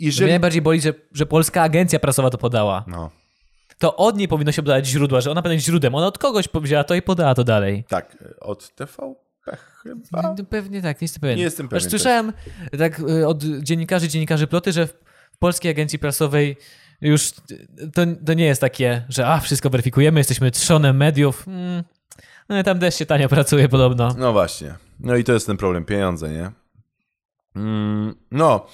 [0.00, 0.30] Mnie jeżeli...
[0.30, 2.84] najbardziej boli, że, że polska agencja prasowa to podała.
[2.86, 3.10] No.
[3.78, 5.94] To od niej powinno się podać źródła, że ona powinna być źródłem.
[5.94, 7.84] Ona od kogoś wzięła to i podała to dalej.
[7.88, 9.26] Tak, od TVP
[9.82, 10.22] chyba.
[10.22, 11.36] No, Pewnie tak, nie jestem pewien.
[11.36, 12.32] Nie jestem pewien Słyszałem
[12.78, 16.56] tak y, od dziennikarzy, dziennikarzy ploty, że w polskiej agencji prasowej
[17.00, 17.32] już
[17.94, 21.48] to, to nie jest takie, że a, wszystko weryfikujemy, jesteśmy trzonem mediów.
[21.48, 21.84] Mm,
[22.48, 24.14] no, tam też się tanio pracuje podobno.
[24.18, 24.74] No właśnie.
[25.00, 26.50] No i to jest ten problem, pieniądze, nie?
[27.56, 28.66] Mm, no.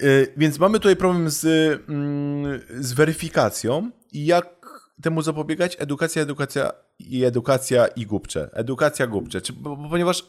[0.00, 1.44] Y, Więc mamy tutaj problem z,
[1.88, 4.62] mm, z weryfikacją i jak
[5.02, 5.76] temu zapobiegać?
[5.78, 8.50] Edukacja, edukacja i edukacja i głupcze.
[8.52, 9.40] Edukacja, głupcze.
[9.40, 10.26] Czy, bo, bo, ponieważ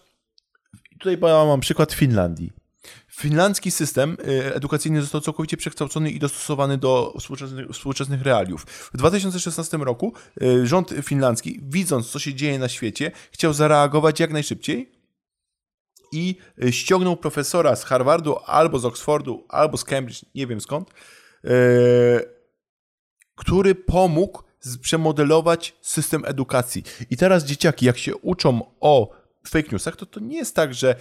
[1.00, 2.52] tutaj mam przykład Finlandii.
[3.12, 8.66] Finlandzki system y, edukacyjny został całkowicie przekształcony i dostosowany do współczesnych, współczesnych realiów.
[8.94, 14.32] W 2016 roku y, rząd finlandzki, widząc co się dzieje na świecie, chciał zareagować jak
[14.32, 15.03] najszybciej
[16.14, 20.90] i y, ściągnął profesora z Harvardu albo z Oxfordu, albo z Cambridge, nie wiem skąd,
[20.90, 21.50] y,
[23.36, 24.44] który pomógł
[24.82, 26.84] przemodelować system edukacji.
[27.10, 29.10] I teraz dzieciaki, jak się uczą o
[29.48, 30.96] fake newsach, to to nie jest tak, że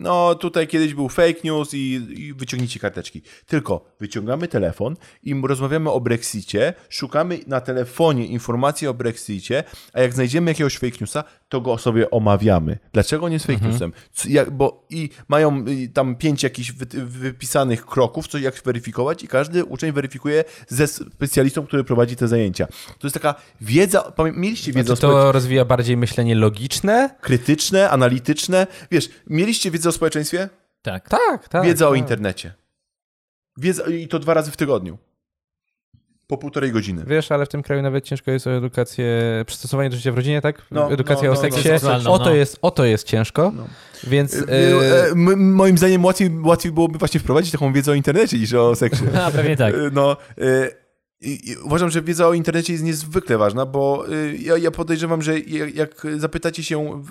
[0.00, 1.78] no tutaj kiedyś był fake news i,
[2.16, 3.22] i wyciągnijcie karteczki.
[3.46, 10.12] Tylko wyciągamy telefon i rozmawiamy o Brexicie, szukamy na telefonie informacji o Brexicie, a jak
[10.12, 12.78] znajdziemy jakiegoś fake newsa, to go sobie omawiamy.
[12.92, 13.92] Dlaczego nie jest fake newsem?
[14.12, 15.64] Co, jak, bo i mają
[15.94, 21.66] tam pięć jakichś wy, wypisanych kroków, co jak weryfikować i każdy uczeń weryfikuje ze specjalistą,
[21.66, 22.66] który prowadzi te zajęcia.
[22.98, 27.10] To jest taka wiedza, mieliście wiedzę Czy o społeczeństwie to rozwija bardziej myślenie logiczne?
[27.20, 28.66] krytyczne, analityczne.
[28.90, 30.48] Wiesz, mieliście wiedzę o społeczeństwie?
[30.82, 31.08] Tak.
[31.08, 31.64] Tak, tak.
[31.64, 31.98] Wiedza o tak.
[31.98, 32.52] internecie.
[33.56, 34.98] Wiedza, I to dwa razy w tygodniu.
[36.30, 37.04] Po półtorej godziny.
[37.06, 39.06] Wiesz, ale w tym kraju nawet ciężko jest o edukację,
[39.46, 40.62] przystosowanie do życia w rodzinie, tak?
[40.70, 41.56] No, Edukacja no, o no, seksie.
[41.58, 42.34] no, seksualną, o, to no.
[42.34, 43.52] jest, o to jest ciężko.
[43.56, 43.66] No.
[44.06, 47.94] Więc E, e, e, m- moim zdaniem łatwiej, łatwiej byłoby właśnie wprowadzić taką wiedzę o
[47.94, 49.02] internecie niż o seksie.
[49.26, 49.74] A, pewnie tak.
[49.74, 50.44] E, No, e,
[51.22, 55.40] i, uważam, że wiedza o internecie jest niezwykle ważna, bo y, ja, ja podejrzewam, że
[55.74, 57.02] jak, zapytacie się,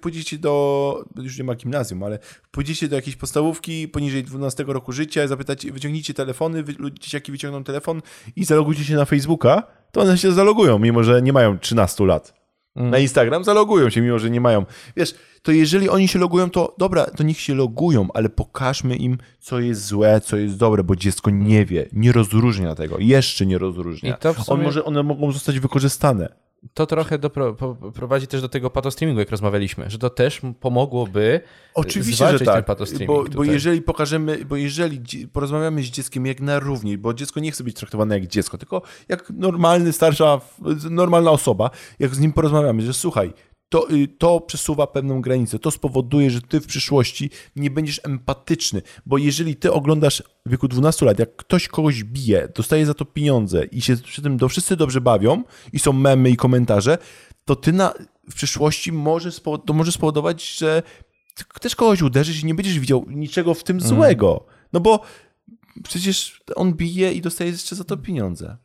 [0.00, 2.18] pójdziecie do, już nie ma gimnazjum, ale
[2.50, 8.02] pójdziecie do jakiejś podstawówki poniżej 12 roku życia, zapytacie, wyciągnijcie telefony, wy, dzieciaki wyciągną telefon
[8.36, 9.62] i zalogujcie się na Facebooka,
[9.92, 12.35] to one się zalogują, mimo że nie mają 13 lat.
[12.76, 14.64] Na Instagram zalogują się, mimo że nie mają.
[14.96, 19.18] Wiesz, to jeżeli oni się logują, to dobra, to niech się logują, ale pokażmy im,
[19.40, 23.58] co jest złe, co jest dobre, bo dziecko nie wie, nie rozróżnia tego, jeszcze nie
[23.58, 24.16] rozróżnia.
[24.16, 26.28] I to w On sumie- może, one mogą zostać wykorzystane.
[26.74, 31.40] To trochę dopro, po, prowadzi też do tego patostreamingu, jak rozmawialiśmy, że to też pomogłoby
[31.74, 32.66] Oczywiście, że tak,
[33.06, 37.52] bo, bo jeżeli pokażemy, bo jeżeli porozmawiamy z dzieckiem jak na równi, bo dziecko nie
[37.52, 40.40] chce być traktowane jak dziecko, tylko jak normalny, starsza,
[40.90, 43.32] normalna osoba, jak z nim porozmawiamy, że słuchaj,
[43.68, 48.82] to, y, to przesuwa pewną granicę, to spowoduje, że ty w przyszłości nie będziesz empatyczny,
[49.06, 53.04] bo jeżeli ty oglądasz w wieku 12 lat, jak ktoś kogoś bije, dostaje za to
[53.04, 56.98] pieniądze i się przy tym do wszyscy dobrze bawią i są memy i komentarze,
[57.44, 57.94] to ty na,
[58.30, 59.30] w przyszłości może,
[59.66, 60.82] to może spowodować, że
[61.60, 64.46] też kogoś uderzyć i nie będziesz widział niczego w tym złego.
[64.72, 65.00] No bo
[65.82, 68.56] przecież on bije i dostaje jeszcze za to pieniądze.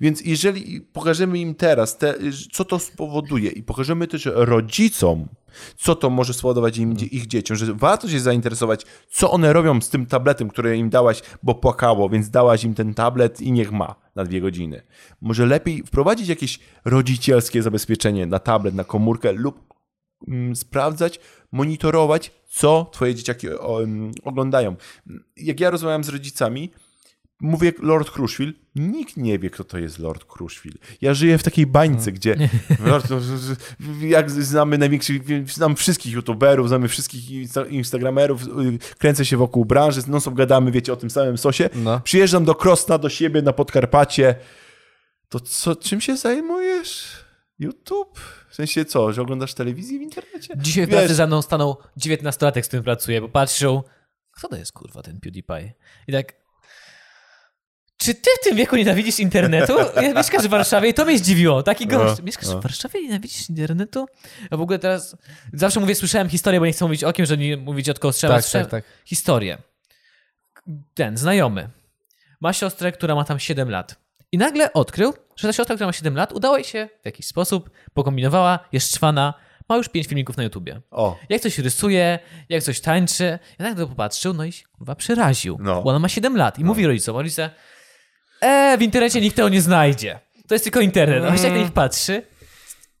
[0.00, 2.14] Więc jeżeli pokażemy im teraz, te,
[2.52, 5.28] co to spowoduje i pokażemy też rodzicom,
[5.76, 9.88] co to może spowodować im, ich dzieciom, że warto się zainteresować, co one robią z
[9.88, 13.94] tym tabletem, który im dałaś, bo płakało, więc dałaś im ten tablet i niech ma
[14.14, 14.82] na dwie godziny.
[15.20, 19.74] Może lepiej wprowadzić jakieś rodzicielskie zabezpieczenie na tablet, na komórkę lub
[20.28, 21.20] mm, sprawdzać,
[21.52, 24.76] monitorować, co twoje dzieciaki o, mm, oglądają.
[25.36, 26.70] Jak ja rozmawiam z rodzicami,
[27.40, 30.78] mówię Lord Crushville, nikt nie wie, kto to jest Lord Crushville.
[31.00, 32.36] Ja żyję w takiej bańce, gdzie
[32.86, 33.06] Lord,
[34.00, 38.48] jak znamy największych, znam wszystkich youtuberów, znamy wszystkich insta- instagramerów, y,
[38.98, 41.70] kręcę się wokół branży, non stop gadamy, wiecie, o tym samym sosie.
[41.74, 42.00] No.
[42.00, 44.34] Przyjeżdżam do Krosna, do siebie na Podkarpacie,
[45.28, 47.24] to co, czym się zajmujesz?
[47.58, 48.20] YouTube?
[48.48, 50.54] W sensie co, że oglądasz telewizję w internecie?
[50.56, 53.82] Dzisiaj w pracy za mną stanął 19-latek, z którym pracuję, bo patrzą,
[54.30, 55.72] kto to jest kurwa ten PewDiePie?
[56.08, 56.43] I tak,
[58.04, 59.72] czy ty w tym wieku nienawidzisz internetu?
[60.02, 61.62] Ja mieszkasz w Warszawie i to mnie zdziwiło.
[61.62, 62.18] Taki gość.
[62.18, 62.58] No, Mieszkasz no.
[62.58, 64.06] w Warszawie i nienawidzisz internetu?
[64.50, 65.16] A w ogóle teraz,
[65.52, 68.42] zawsze mówię, słyszałem historię, bo nie chcę mówić okiem, że nie mówić od kogo strzela.
[68.42, 68.84] Tak, tak, tak.
[69.04, 69.58] Historię.
[70.94, 71.68] Ten, znajomy,
[72.40, 73.96] ma siostrę, która ma tam 7 lat.
[74.32, 77.26] I nagle odkrył, że ta siostra, która ma 7 lat, udało jej się w jakiś
[77.26, 79.34] sposób, pokombinowała, jest szwana,
[79.68, 80.80] ma już 5 filmików na YouTubie.
[80.90, 82.18] O, Jak coś rysuje,
[82.48, 83.38] jak coś tańczy.
[83.58, 85.58] Ja tak to popatrzył, no i się kurwa przeraził.
[85.60, 85.82] No.
[85.82, 87.50] Bo ona ma 7 lat i mówi rodzicom, rodzice,
[88.44, 90.20] e, w internecie nikt tego nie znajdzie.
[90.48, 91.24] To jest tylko internet.
[91.24, 92.22] A właśnie jak na nich patrzy,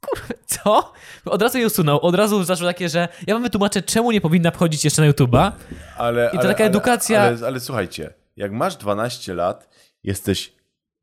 [0.00, 0.92] kurwa, co?
[1.24, 2.00] Od razu je usunął.
[2.00, 5.52] Od razu zaczął takie, że ja wam wytłumaczę, czemu nie powinna wchodzić jeszcze na YouTube'a.
[5.96, 6.26] ale...
[6.32, 9.68] I to ale, taka ale, edukacja- Ale, ale, słuchajcie, jak masz 12 lat,
[10.02, 10.52] jesteś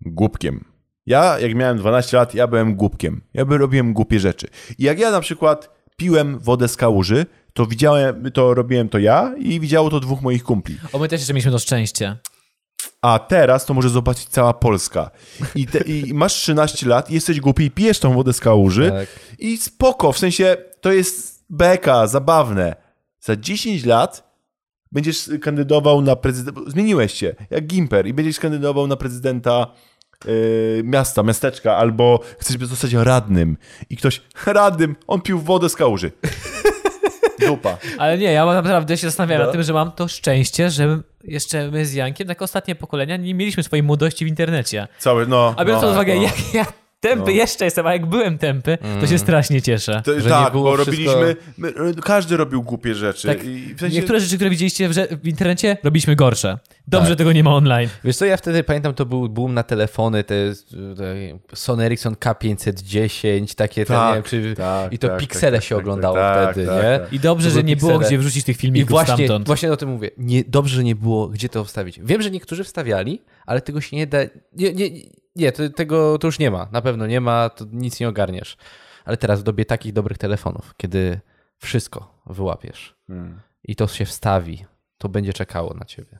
[0.02, 0.66] głupkiem.
[1.06, 3.22] Ja, jak miałem 12 lat, ja byłem głupkiem.
[3.34, 4.48] Ja by robiłem głupie rzeczy.
[4.78, 9.34] I jak ja na przykład piłem wodę z kałuży, to widziałem, to robiłem to ja
[9.38, 10.78] i widziało to dwóch moich kumpli.
[10.94, 12.18] O, my też jeszcze mieliśmy to szczęście.
[13.02, 15.12] A teraz to może zobaczyć cała Polska.
[15.56, 19.10] I, te, I masz 13 lat, jesteś głupi i pijesz tą wodę z kałuży Tak.
[19.40, 22.76] i spoko, w sensie to jest beka, zabawne.
[23.20, 24.32] Za 10 lat
[24.92, 29.68] będziesz kandydował na prezydenta, zmieniłeś się, jak Gimper i będziesz kandydował na prezydenta
[30.26, 33.58] yy, miasta, miasteczka, albo chcesz zostać radnym
[33.90, 36.12] i ktoś, radnym, on pił wodę z kałuży.
[37.48, 37.78] Dupa.
[37.98, 39.46] Ale nie, ja naprawdę się zastanawiam No.
[39.46, 43.34] nad tym, że mam to szczęście, że jeszcze my z Jankiem, tak ostatnie pokolenia, nie
[43.34, 44.88] mieliśmy swojej młodości w internecie.
[45.00, 45.54] Cały, no.
[45.58, 46.22] A biorąc no, pod uwagę, no.
[46.22, 46.66] jak ja
[47.02, 50.02] tępy jeszcze jestem, a jak byłem tępy, to się strasznie cieszę.
[50.06, 51.74] To, Że nie tak, było bo wszystko- robiliśmy, my,
[52.04, 53.28] każdy robił głupie rzeczy.
[53.28, 53.44] Tak.
[53.46, 56.58] I w sensie, Niektóre rzeczy, które widzieliście w, w internecie, robiliśmy gorsze.
[56.88, 57.10] Dobrze, Tak.
[57.10, 57.90] że tego nie ma online.
[58.04, 60.36] Wiesz co, ja wtedy pamiętam, to był boom na telefony, te,
[60.98, 61.16] te
[61.56, 65.64] Sony Ericsson K510, takie, te, Tak, nie wiem, czy, tak, i to tak, piksele tak,
[65.66, 67.00] się tak, oglądało tak, wtedy, tak, nie?
[67.00, 67.14] tak.
[67.14, 68.08] I dobrze, że nie było piksele.
[68.08, 69.48] gdzie wrzucić tych I filmików właśnie, stamtąd.
[69.48, 70.12] właśnie o tym mówię.
[70.18, 72.00] Nie, dobrze, że nie było gdzie to wstawić.
[72.04, 74.18] Wiem, że niektórzy wstawiali, ale tego się nie da.
[74.54, 74.90] Nie, nie,
[75.36, 76.68] nie to, tego to już nie ma.
[76.72, 78.58] Na pewno nie ma, to nic nie ogarniesz.
[79.06, 81.20] Ale teraz w dobie takich dobrych telefonów, kiedy
[81.58, 83.42] wszystko wyłapiesz Hmm.
[83.64, 84.66] i to się wstawi,
[84.98, 86.20] to będzie czekało na ciebie.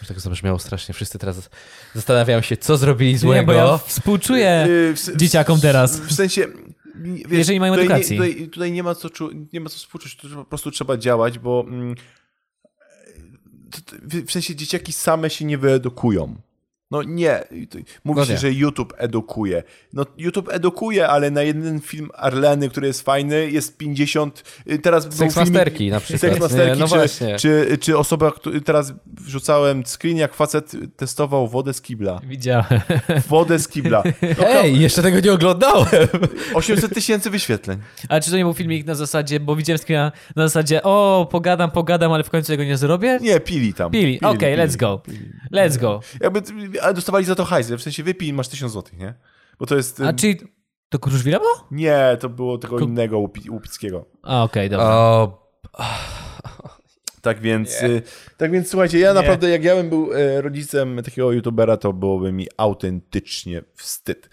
[0.00, 0.94] Już tak zabrzmiało strasznie.
[0.94, 1.50] Wszyscy teraz
[1.94, 3.46] zastanawiają się, co zrobili Nie, złego.
[3.46, 6.00] bo ja współczuję Yy, w se- dzieciakom teraz.
[6.00, 6.46] W sensie.
[6.96, 8.20] Wiesz, Jeżeli mają tutaj edukacji.
[8.20, 9.08] Nie, tutaj, tutaj nie ma co,
[9.52, 11.94] nie ma co współczuć, to po prostu trzeba działać, bo mm,
[14.02, 16.36] w w sensie dzieciaki same się nie wyedukują.
[16.94, 17.44] No nie.
[18.04, 18.38] Mówi No się, nie.
[18.38, 19.62] że YouTube edukuje.
[19.92, 24.44] No YouTube edukuje, ale na jeden film Arleny, który jest fajny, jest 50...
[24.70, 26.20] y, Teraz Seksmasterki filmik- na przykład.
[26.20, 27.36] Seksmasterki, no czy, właśnie.
[27.38, 28.32] czy, czy osoba,
[28.64, 32.20] teraz wrzucałem screen, jak facet testował wodę z kibla.
[32.26, 32.80] Widziałem.
[33.28, 34.02] Wodę z kibla.
[34.38, 36.08] No, Ej, jeszcze tego nie oglądałem!
[36.54, 37.78] 800 tysięcy wyświetleń.
[38.08, 41.70] Ale czy to nie był filmik na zasadzie, bo widziałem screena na zasadzie, o, pogadam,
[41.70, 43.18] pogadam, ale w końcu tego nie zrobię?
[43.22, 43.90] Nie, pili tam.
[43.90, 45.02] Pili, okej, let's go.
[45.52, 46.00] Let's go.
[46.20, 46.42] Jakby,
[46.84, 49.14] ale dostawali za to hajs, w sensie wypij i masz 1000 złotych, nie?
[49.58, 50.00] Bo to jest...
[50.00, 50.38] A czyli
[50.88, 51.66] to Kruszwila było?
[51.70, 54.06] Nie, to było tego Ko- innego Łupi, Łupickiego.
[54.22, 54.86] A, okej, dobra.
[54.86, 55.50] O,
[57.22, 58.02] Tak więc, y,
[58.36, 62.32] tak więc słuchajcie, ja naprawdę jak ja bym był e, rodzicem takiego youtubera, to byłoby
[62.32, 64.28] mi autentycznie wstyd.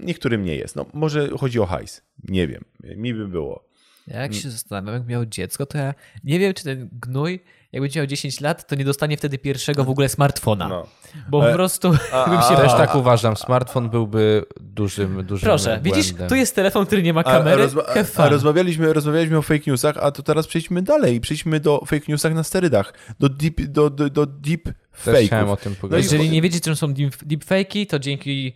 [0.00, 0.76] Niektórym nie jest.
[0.76, 2.02] No, może chodzi o hajs.
[2.28, 2.64] Nie wiem.
[2.96, 3.64] Mi by było.
[4.06, 5.94] Ja Jak się zastanawiam, jak miał dziecko, to ja
[6.24, 7.40] nie wiem, czy ten gnój,
[7.72, 10.68] jak będzie miał 10 lat, to nie dostanie wtedy pierwszego w ogóle smartfona.
[10.68, 10.86] No.
[11.28, 13.36] Bo po E, prostu a- bym się a- też tak uważam.
[13.36, 16.28] Smartfon byłby dużym, dużym Proszę, widzisz, błędem.
[16.28, 17.62] tu jest telefon, który nie ma kamery.
[17.66, 18.24] rozma- a, fun.
[18.24, 21.20] a rozmawialiśmy, rozmawialiśmy o fake newsach, a to teraz przejdźmy dalej.
[21.20, 22.92] Przejdźmy do fake newsach na sterydach.
[23.20, 24.62] Do deep, do, do, do deep
[25.04, 25.96] Też chciałem o tym No.
[25.96, 28.52] Jeżeli nie wiecie, czym są deep- deepfake'i, to dzięki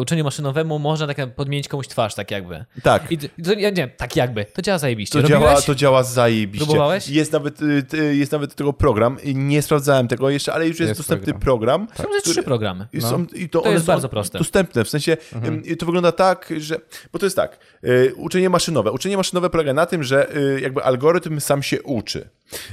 [0.00, 2.64] uczeniu maszynowemu można tak podmienić komuś twarz, tak jakby.
[2.82, 3.12] Tak.
[3.12, 4.44] I to, ja nie, tak jakby.
[4.44, 5.22] To działa zajebiście.
[5.22, 6.66] To działa, to działa zajebiście.
[6.66, 7.08] Próbowałeś?
[7.08, 9.18] Jest nawet, y, y, jest nawet tego program.
[9.34, 11.88] Nie sprawdzałem tego jeszcze, ale już jest, Jest dostępny program.
[11.96, 12.86] Są ze trzy programy.
[12.92, 14.38] I są, i to To jest są bardzo proste.
[14.38, 16.76] Dostępne, w sensie ym, i to wygląda tak, że.
[17.12, 17.58] Bo to jest tak.
[17.84, 18.92] Y, uczenie maszynowe.
[18.92, 22.28] Uczenie maszynowe polega na tym, że y, jakby algorytm sam się uczy.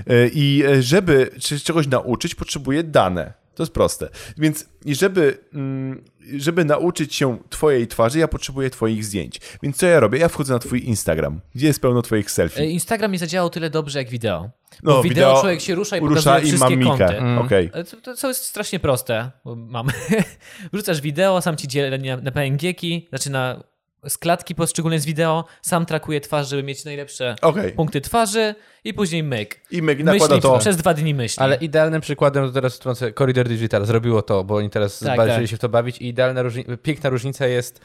[0.09, 1.31] Y, I y, żeby
[1.63, 3.33] czegoś nauczyć, potrzebuje dane.
[3.55, 4.09] To jest proste.
[4.37, 6.03] Więc i żeby, mm,
[6.37, 9.41] żeby nauczyć się twojej twarzy, ja potrzebuję twoich zdjęć.
[9.63, 10.19] Więc co ja robię?
[10.19, 12.61] Ja wchodzę na twój Instagram, gdzie jest pełno twoich selfie.
[12.61, 14.49] E, Instagram nie zadziałał tyle dobrze jak wideo.
[14.83, 17.13] No, Bo w wideo, wideo człowiek się rusza i Rusza pokazuje i wszystkie mam kąty.
[17.13, 17.39] mikę.
[17.39, 17.69] Okej.
[17.73, 19.87] Ale To, to, co jest strasznie proste, bo mam.
[20.73, 23.63] Wrzucasz wideo, sam ci dzielę na, na PNG-ki, znaczy na
[24.07, 27.71] z klatki poszczególne z wideo, sam trakuje twarz, żeby mieć najlepsze Okej.
[27.71, 29.61] punkty twarzy i później myk.
[29.71, 30.59] I myk nakłada Myśli to.
[30.59, 31.43] przez dwa dni myśli.
[31.43, 35.41] Ale idealnym przykładem, to teraz wtrącę, Corridor Digital zrobiło to, bo oni teraz Tak, zaczęli
[35.43, 35.49] tak.
[35.49, 37.81] się w to bawić i idealna różni- piękna różnica jest,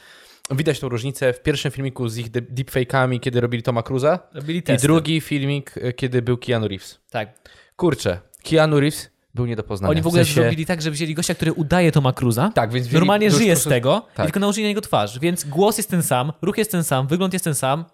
[0.50, 4.58] widać tą różnicę w pierwszym filmiku z ich de- deepfake'ami, kiedy robili Toma Cruza Robili
[4.58, 4.86] i testy.
[4.86, 6.98] drugi filmik, y, kiedy był Keanu Reeves.
[7.10, 7.28] Tak.
[7.76, 8.18] Kurczę,
[8.50, 9.90] Keanu Reeves był nie do poznania.
[9.90, 12.50] Oni w ogóle sensie, zrobili tak, że wzięli gościa, który udaje Toma Cruza.
[12.54, 14.24] Tak, więc wzięli- Normalnie żyje z prostu- tego tak.
[14.24, 15.18] i tylko nałożyli na niego twarz.
[15.18, 17.84] Więc głos jest ten sam, ruch jest ten sam, wygląd jest ten sam.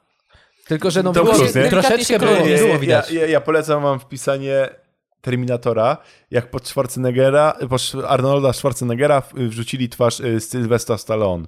[0.66, 3.10] Tylko, że no Tom było, Cruise, troszeczkę było, było ja, widać.
[3.10, 4.68] ja, ja polecam wam wpisanie
[5.20, 5.96] Terminatora,
[6.30, 11.46] jak pod Schwarzeneggera, pod Arnolda Schwarzeneggera w- wrzucili twarz y, Sylwestra Stallone.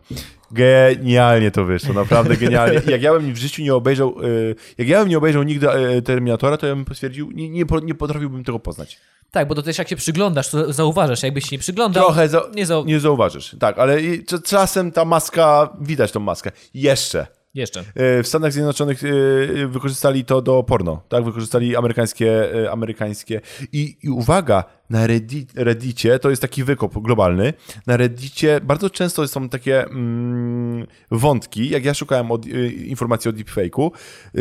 [0.50, 2.80] Genialnie to wyszło, naprawdę genialnie.
[2.86, 5.66] Jak ja bym w życiu nie obejrzał, y, jak ja bym nie obejrzał nigdy
[5.96, 8.98] y, Terminatora, to ja bym stwierdził, nie, nie, nie potrafiłbym tego poznać.
[9.34, 11.22] Tak, bo to też jak się przyglądasz, to zauważasz.
[11.22, 12.84] Jakbyś się nie przyglądał, Trochę za, nie zau...
[12.84, 13.56] nie zauważysz.
[13.60, 13.98] Tak, ale
[14.44, 16.50] czasem ta maska, widać tą maskę.
[16.74, 17.26] Jeszcze.
[17.54, 17.80] Jeszcze.
[17.80, 21.24] E, W Stanach Zjednoczonych e, wykorzystali to do porno, tak?
[21.24, 23.40] Wykorzystali amerykańskie, e, amerykańskie.
[23.72, 27.52] I, i uwaga, na Reddit, Reddicie, to jest taki wykop globalny,
[27.86, 32.46] na Reddicie bardzo często są takie mm, wątki, jak ja szukałem od,
[32.86, 33.90] informacji o deepfake'u,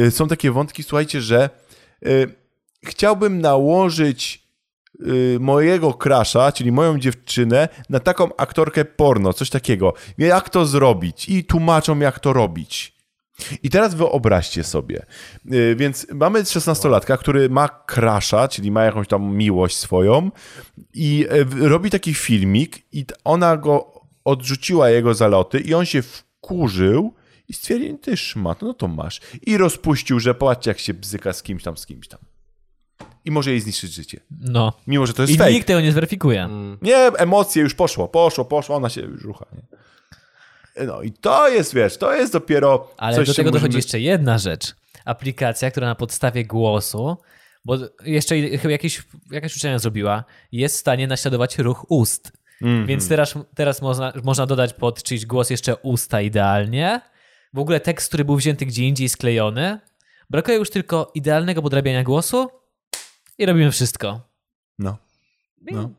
[0.10, 1.50] są takie wątki, słuchajcie, że
[2.06, 2.10] e,
[2.86, 4.43] chciałbym nałożyć y,
[5.40, 9.94] mojego krasza, czyli moją dziewczynę, na taką aktorkę porno, coś takiego.
[10.18, 11.30] Jak to zrobić?
[11.30, 12.94] I tłumaczą, jak to robić.
[13.64, 15.06] I teraz wyobraźcie sobie,
[15.54, 20.32] y, więc mamy 16-latka, który ma krasza, czyli ma jakąś tam miłość swoją
[20.94, 21.26] i
[21.62, 27.14] y, robi taki filmik i ona go odrzuciła jego zaloty i on się wkurzył
[27.48, 29.22] i stwierdził, ty szmat, no to masz.
[29.42, 32.20] I rozpuścił, że patrzcie jak się bzyka z kimś tam, z kimś tam.
[33.26, 34.20] I może jej zniszczyć życie.
[34.42, 34.74] No.
[34.88, 35.52] Mimo, że to jest I fake.
[35.52, 36.50] nikt tego nie zweryfikuje.
[36.82, 39.46] Nie, emocje już poszło, poszło, poszło, ona się już rucha.
[39.56, 39.62] Nie?
[40.88, 44.00] No i to jest, wiesz, to jest dopiero Ale coś, do tego dochodzi możemy- jeszcze
[44.00, 44.76] jedna rzecz.
[45.06, 47.18] Aplikacja, która na podstawie głosu,
[47.66, 47.76] bo
[48.06, 52.32] jeszcze i- chyba jakieś, jakaś uczelnia zrobiła, jest w stanie naśladować ruch ust.
[52.62, 52.86] Mhm.
[52.86, 57.02] Więc teraz, teraz można, można dodać pod czyjś głos jeszcze usta idealnie.
[57.54, 59.80] W ogóle tekst, który był wzięty gdzie indziej, sklejony.
[60.30, 62.50] Brakuje już tylko idealnego podrabiania głosu
[63.44, 64.22] i robimy wszystko.
[64.80, 64.98] No.
[65.62, 65.90] No.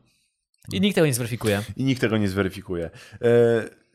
[0.71, 1.63] I nikt tego nie zweryfikuje.
[1.77, 2.89] I nikt tego nie zweryfikuje.
[3.21, 3.29] E,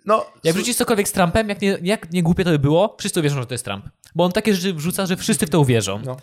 [0.06, 3.20] no, Jak wrzucisz cokolwiek z Trumpem, jak nie, jak nie głupie to by było, wszyscy
[3.20, 3.84] uwierzą, że to jest Trump.
[4.14, 6.02] Bo on takie rzeczy wrzuca, że wszyscy w to uwierzą.
[6.04, 6.16] No.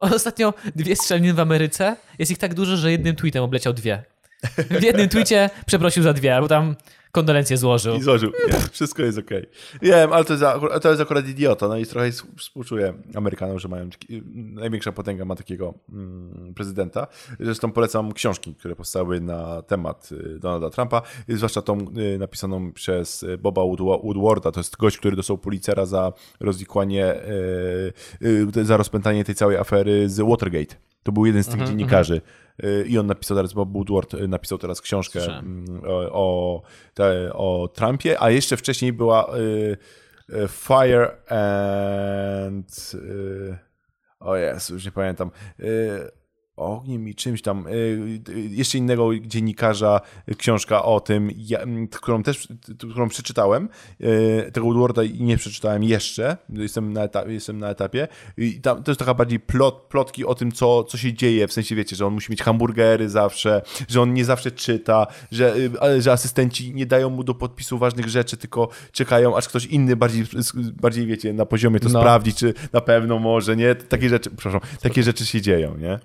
[0.00, 4.02] Ostatnio dwie strzelaniny w Ameryce, jest ich tak dużo, że jednym tweetem obleciał dwie.
[4.70, 6.76] W jednym tweecie przeprosił za dwie, albo tam
[7.12, 7.94] kondolencje złożył.
[7.94, 8.32] I złożył.
[8.52, 9.46] Nie, wszystko jest okej.
[9.82, 11.68] Wiem, ale to jest, akurat- to jest akurat idiota.
[11.68, 17.06] No i trochę współczuję Amerykanom, że mają taki, największa potęga ma takiego mm, prezydenta.
[17.40, 21.78] Zresztą polecam książki, które powstały na temat y, Donalda Trumpa, zwłaszcza tą
[22.14, 24.52] y, napisaną przez y, Boba Woodwa- Woodwarda.
[24.52, 27.14] To jest gość, który dostał Pulitzera za rozwikłanie,
[28.62, 30.74] za rozpętanie tej całej afery z Watergate.
[31.02, 32.14] To był jeden z tych dziennikarzy.
[32.16, 32.20] Y,
[32.86, 36.62] I on napisał teraz, Bob Woodward y, napisał teraz książkę mm, o, o,
[36.94, 39.76] te, o Trumpie, a jeszcze wcześniej była y,
[40.30, 42.92] y, Fire and...
[42.94, 43.58] Y,
[44.20, 45.30] o Jezu, już nie pamiętam.
[45.60, 46.10] Y,
[46.56, 47.66] Ogniem i czymś tam.
[47.66, 47.70] y,
[48.28, 51.30] y, Jeszcze innego dziennikarza, y, książka o tym,
[51.90, 52.48] którą też
[52.78, 53.68] którą przeczytałem.
[54.52, 56.36] Tego Woodwarda nie przeczytałem jeszcze.
[56.48, 57.32] Jestem na etapie.
[57.32, 58.08] Jestem na etapie.
[58.36, 61.48] I tam to jest taka bardziej plot, plotki o tym, co, co się dzieje.
[61.48, 65.56] W sensie, wiecie, że on musi mieć hamburgery zawsze, że on nie zawsze czyta, że,
[65.96, 69.96] y, że asystenci nie dają mu do podpisu ważnych rzeczy, tylko czekają, aż ktoś inny
[69.96, 70.24] bardziej,
[70.82, 72.00] bardziej wiecie, na poziomie to No.
[72.00, 73.74] sprawdzi, czy na pewno może, nie?
[73.74, 75.98] Takie rzeczy, przepraszam, takie rzeczy się dzieją, nie?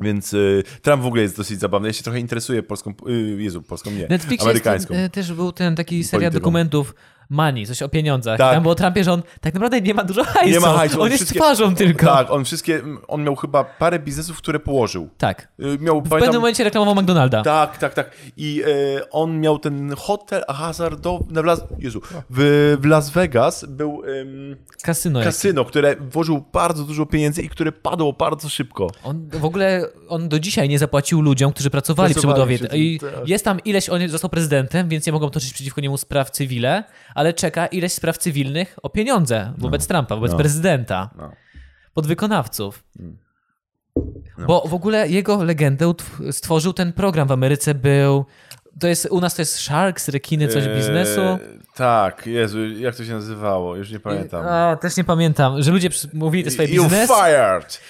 [0.00, 1.88] Więc y, Trump w ogóle jest dosyć zabawny.
[1.88, 4.94] Ja się trochę interesuję polską, y, Jezu, polską nie, Netflix amerykańską.
[4.94, 6.40] jest, e, też był ten taki seria Polityką.
[6.40, 6.94] dokumentów
[7.30, 8.38] Money, coś o pieniądzach.
[8.38, 8.54] Tak.
[8.54, 10.50] Tam było o Trumpie, że on tak naprawdę nie ma dużo hajsu.
[10.50, 12.06] Nie ma hajsu, On, on jest twarzą tylko.
[12.06, 15.08] Tak, on wszystkie, on miał chyba parę biznesów, które położył.
[15.18, 15.48] Tak.
[15.60, 17.42] Y, Miał, W pewnym momencie reklamował McDonalda.
[17.42, 18.10] Tak, tak, tak.
[18.36, 18.62] I
[18.98, 22.00] e, on miał ten hotel hazardowy w Las, Jezu,
[22.30, 25.22] w, w Las Vegas był em, Kasyno.
[25.22, 28.90] kasyno, które włożył bardzo dużo pieniędzy i które padło bardzo szybko.
[29.04, 32.78] On w ogóle on do dzisiaj nie zapłacił ludziom, którzy pracowali, Pracowali przy budowie.
[32.84, 33.28] I tak.
[33.28, 36.84] jest tam ileś, on został prezydentem, więc nie mogą toczyć przeciwko niemu spraw cywile,
[37.20, 40.38] ale czeka ileś spraw cywilnych o pieniądze wobec Trumpa, wobec No.
[40.38, 41.32] prezydenta, No.
[41.94, 42.84] podwykonawców.
[44.38, 44.46] No.
[44.46, 45.92] Bo w ogóle jego legendę
[46.30, 48.24] stworzył ten program w Ameryce, był.
[48.80, 51.20] To jest, u nas to jest Sharks, rekiny, coś E, biznesu.
[51.74, 53.76] Tak, Jezu, jak to się nazywało?
[53.76, 54.46] Już nie pamiętam.
[54.48, 57.12] A, też nie pamiętam, że ludzie mówili te swoje You biznesy.
[57.14, 57.80] fired!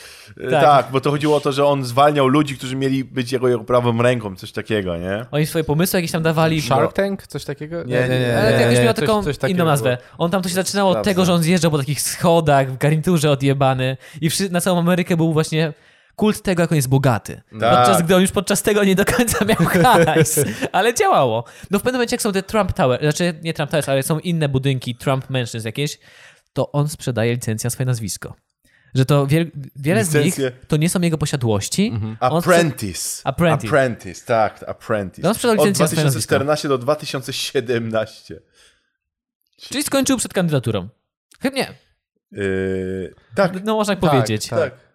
[0.41, 0.63] E, Tak.
[0.63, 0.87] Tak.
[0.93, 4.03] bo to chodziło o to, że on zwalniał ludzi, którzy mieli być jego, jego prawą
[4.03, 5.25] ręką, coś takiego, nie?
[5.31, 6.63] Oni swoje pomysły jakieś tam dawali.
[6.63, 7.27] Shark Tank?
[7.27, 7.85] Coś takiego?
[7.85, 9.97] Nie, nie, nie, Ale to jakoś miał coś- taką coś takiego inną nazwę.
[9.97, 10.09] było.
[10.19, 13.31] On tam to się zaczynało od tego, że on zjeżdżał po takich schodach, w garniturze
[13.31, 15.73] odjebany i na całą Amerykę był właśnie
[16.21, 17.41] kult tego, jak on jest bogaty.
[17.61, 17.77] Tak.
[17.77, 19.57] Podczas gdy on już podczas tego nie do końca miał
[20.07, 20.41] hajs,
[20.73, 21.45] ale działało.
[21.71, 24.19] No w pewnym momencie, jak są te Trump Tower, znaczy nie Trump Towers, ale są
[24.19, 25.99] inne budynki, Trump Mansions jakieś,
[26.53, 28.35] to on sprzedaje licencję na swoje nazwisko.
[28.95, 30.45] Że to wiel- wiele z Licencje.
[30.45, 31.93] nich to nie są jego posiadłości.
[31.93, 33.21] Sprze- Apprentice.
[33.25, 33.67] Apprentice.
[33.69, 35.23] Apprentice, tak, Apprentice.
[35.23, 38.41] No, on sprzedał Od licencję na swoje 2014 do 2017.
[39.61, 40.89] Czyli skończył przed kandydaturą.
[41.43, 41.75] Chyba nie.
[42.33, 44.47] Yy, tak, No można tak Tak, powiedzieć.
[44.49, 44.90] tak.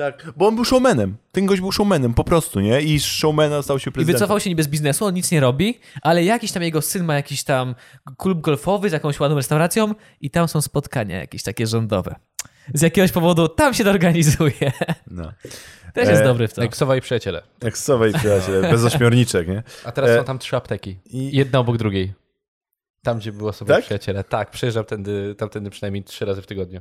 [0.00, 1.16] Tak, bo on był showmanem.
[1.32, 2.80] Ten gość był showmanem, po prostu, nie?
[2.82, 4.18] I z showmana stał się I prezydentem.
[4.18, 7.14] wycofał się niby z biznesu, on nic nie robi, ale jakiś tam jego syn ma
[7.14, 7.74] jakiś tam
[8.18, 12.14] klub golfowy z jakąś ładną restauracją i tam są spotkania jakieś takie rządowe.
[12.74, 14.72] Z jakiegoś powodu tam się to organizuje.
[15.06, 15.32] No.
[15.94, 16.62] Też jest E, dobry w to.
[16.62, 17.42] Jak Sowa i przyjaciele.
[17.62, 19.62] Jak sowej przyjaciele, bez ośmiorniczek, nie?
[19.84, 20.96] A teraz E, są tam trzy apteki.
[21.06, 22.12] i- Jedna obok drugiej.
[23.04, 23.82] Tam, gdzie było Sowa Tak?
[23.82, 24.24] i przyjaciele.
[24.24, 26.80] Tak, przyjeżdżam tędy, tamtędy przynajmniej trzy razy w tygodniu.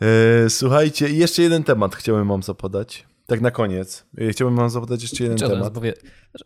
[0.00, 3.06] E, słuchajcie, jeszcze jeden temat chciałem wam zapodać.
[3.26, 5.72] tak na koniec, y, chciałbym wam zapytać jeszcze jeden Dlaczego, temat.
[5.72, 5.94] powie...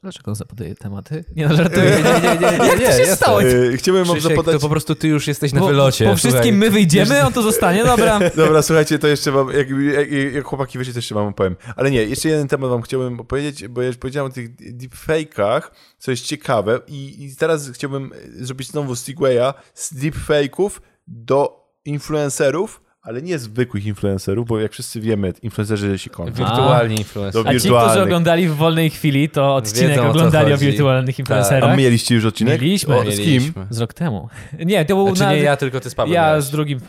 [0.02, 1.24] Dlaczego on zapodaje tematy?
[1.36, 1.90] Nie no, żartuję.
[1.90, 3.43] Nie, nie, nie, nie, Jak to się stało?
[3.43, 4.55] Y, Chciałbym wam Krzysiek, zapytać...
[4.55, 6.05] to po prostu ty już jesteś na Po, wylocie.
[6.05, 6.31] po słuchaj.
[6.32, 8.20] wszystkim my wyjdziemy, on to zostanie, dobra.
[8.36, 11.56] Dobra, słuchajcie, to jeszcze wam, jak, jak, jak chłopaki wiecie, to jeszcze wam opowiem.
[11.77, 15.60] Ale nie, jeszcze jeden temat wam chciałbym opowiedzieć, bo ja już powiedziałem o tych deepfake'ach,
[15.98, 18.10] co jest ciekawe i, i teraz chciałbym
[18.40, 20.70] zrobić znowu segwaya z deepfake'ów
[21.06, 26.32] do influencerów, ale nie zwykłych influencerów, bo jak wszyscy wiemy, influencerzy się kończą.
[26.34, 27.44] Wirtualni influencer.
[27.44, 30.66] Do A ci, którzy oglądali w wolnej chwili, to odcinek Wiedzą, o oglądali o chodzi.
[30.66, 31.78] wirtualnych A influencerach.
[31.78, 32.60] mieliście już odcinek?
[32.62, 32.96] Mieliśmy.
[32.96, 33.52] O, z kim?
[33.70, 34.28] Z rok temu.
[34.66, 35.32] Nie, to był Znaczy na...
[35.32, 36.44] nie ja, tylko ty z Pawłem Ja miałeś.
[36.44, 36.80] z drugim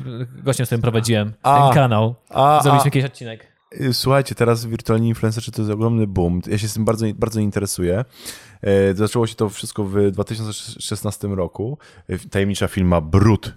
[0.44, 1.65] gościem, z którym prowadziłem A.
[1.65, 2.15] ten kanał.
[2.30, 3.48] A, Zrobiliśmy a, jakiś odcinek.
[3.81, 6.41] Y, Słuchajcie, teraz wirtualni influencerzy to jest ogromny boom.
[6.48, 8.06] Ja się z tym bardzo, bardzo interesuję.
[8.61, 11.77] E, Zaczęło się to wszystko w 2016 roku.
[12.10, 13.53] E, Tajemnicza firma Brut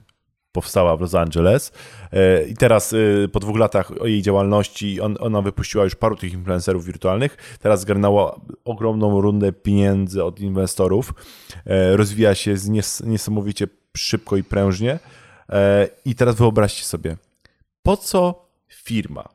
[0.53, 1.73] powstała w Los Angeles
[2.13, 6.33] E, i teraz e, po dwóch latach jej działalności on, ona wypuściła już paru tych
[6.33, 7.59] influencerów wirtualnych.
[7.61, 11.15] Teraz zgarnęła ogromną rundę pieniędzy od inwestorów.
[11.67, 12.55] E, Rozwija się
[13.05, 13.67] niesamowicie
[13.97, 14.99] szybko i prężnie.
[16.05, 17.17] I teraz wyobraźcie sobie,
[17.83, 19.29] po co firma,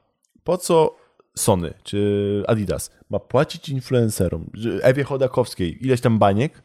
[0.44, 0.96] po co
[1.38, 4.50] Sony czy Adidas ma płacić influencerom,
[4.82, 6.64] Ewie Chodakowskiej ileś tam baniek,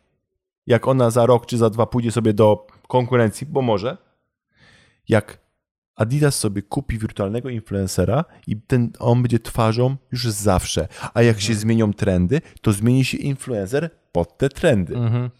[0.67, 3.97] jak ona za rok czy za dwa pójdzie sobie do konkurencji, bo może,
[5.09, 5.39] jak
[5.97, 11.55] Adidas sobie kupi wirtualnego influencera i ten, on będzie twarzą już zawsze, a jak się
[11.55, 14.95] zmienią trendy, to zmieni się influencer pod te trendy.
[14.97, 15.31] Mhm.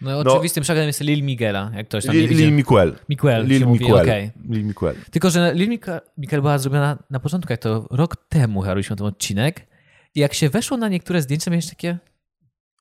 [0.00, 0.32] No, No.
[0.32, 2.30] oczywistym przykładem jest Lil Miguela, jak ktoś tam Lil.
[2.30, 2.94] Lil Miguel.
[3.08, 3.94] Miguel Lil Miguel.
[3.94, 4.30] okej.
[4.48, 4.94] Lil Miguel.
[5.10, 6.00] Tylko, że Lil Miguel,
[6.40, 9.66] była zrobiona na początku, jak to rok temu robiliśmy ten odcinek
[10.14, 11.98] i jak się weszło na niektóre zdjęcia, miałeś takie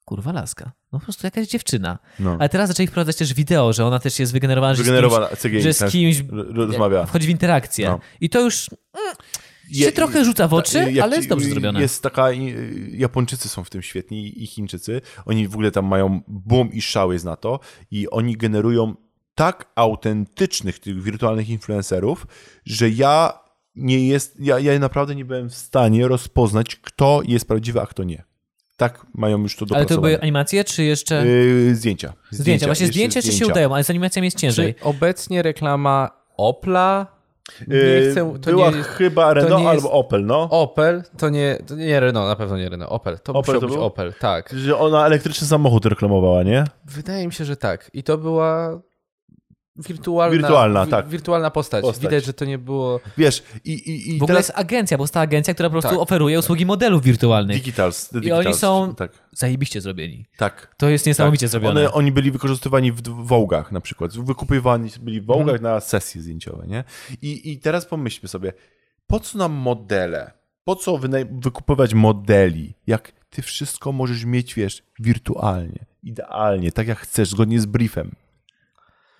[0.09, 0.71] kurwa laska.
[0.91, 1.99] No po prostu jakaś dziewczyna.
[2.19, 2.37] No.
[2.39, 5.39] Ale teraz zaczęli wprowadzać też wideo, że ona też jest wygenerowana, że z Wygenerowana kimś,
[5.39, 6.23] CGI, że z tak, kimś
[6.53, 7.05] rozmawia.
[7.05, 7.87] wchodzi w interakcję.
[7.87, 7.99] No.
[8.21, 9.15] I to już mm,
[9.71, 11.81] się Je- trochę rzuca w oczy, Ta- jak ale jest dobrze zrobione.
[11.81, 15.01] Jest taka, y, Japończycy są w tym świetni i Chińczycy.
[15.25, 17.59] Oni w ogóle tam mają boom i szał jest na to
[17.91, 18.95] i oni generują
[19.35, 22.27] tak autentycznych tych wirtualnych influencerów,
[22.65, 23.39] że ja
[23.75, 28.03] nie jest, ja, ja naprawdę nie byłem w stanie rozpoznać, kto jest prawdziwy, a kto
[28.03, 28.28] nie.
[28.79, 30.01] Tak mają już to Ale to dopracowane.
[30.01, 31.25] były animacje, czy jeszcze...
[31.25, 32.13] Yy, zdjęcia.
[32.31, 32.65] zdjęcia.
[32.65, 34.75] Właśnie jeszcze zdjęcia jeszcze się udają, ale z animacjami jest ciężej.
[34.75, 37.07] Czy obecnie reklama Opla?
[37.67, 40.41] Nie Yy, chcę, to była nie jest, chyba Renault nie jest- albo Opel, no.
[40.49, 43.19] Opel, to nie, to nie Renault, na pewno nie Renault, Opel.
[43.23, 43.85] To Opel musiał to być był?
[43.85, 44.53] Opel, tak.
[44.57, 46.63] Że ona elektryczny samochód reklamowała, nie?
[46.85, 47.89] Wydaje mi się, że tak.
[47.93, 48.79] I to była
[49.75, 51.07] wirtualna, Wirtualna, wi- tak.
[51.07, 51.81] wirtualna postać.
[51.81, 52.01] Postać.
[52.01, 52.99] Widać, że to nie było...
[53.17, 54.47] Wiesz, i, i, i W ogóle teraz...
[54.47, 55.99] jest agencja, bo jest ta agencja, która po prostu Tak.
[55.99, 57.57] oferuje usługi modelów wirtualnych.
[57.57, 58.09] Digitals.
[58.09, 58.45] The I digitals.
[58.45, 60.25] oni są- Tak, Zajebiście zrobieni.
[60.37, 60.75] tak.
[60.77, 61.51] To jest niesamowicie tak.
[61.51, 61.79] zrobione.
[61.81, 64.17] One, oni byli wykorzystywani w Wołgach na przykład.
[64.17, 65.73] Wykupywani byli w Wołgach Mhm.
[65.73, 66.83] na sesje zdjęciowe, nie?
[67.21, 68.53] I, I teraz pomyślmy sobie,
[69.07, 70.31] po co nam modele?
[70.63, 70.99] Po co
[71.31, 77.65] wykupywać modeli, jak ty wszystko możesz mieć, wiesz, wirtualnie, idealnie, tak jak chcesz, zgodnie z
[77.65, 78.11] briefem.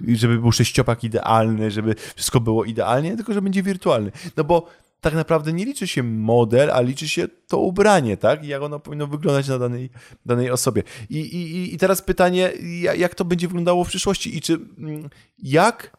[0.07, 4.11] Żeby był sześciopak idealny, żeby wszystko było idealnie, tylko że będzie wirtualny.
[4.37, 4.67] No bo
[5.01, 8.45] tak naprawdę nie liczy się model, a liczy się to ubranie, tak?
[8.45, 9.89] Jak ono powinno wyglądać na danej,
[10.25, 10.83] danej osobie.
[11.09, 12.51] I, i, I teraz pytanie,
[12.81, 15.09] ja- jak to będzie wyglądało w przyszłości i czy mm,
[15.39, 15.97] jak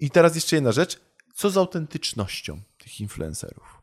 [0.00, 1.00] i teraz jeszcze jedna rzecz,
[1.34, 3.82] co z autentycznością tych influencerów?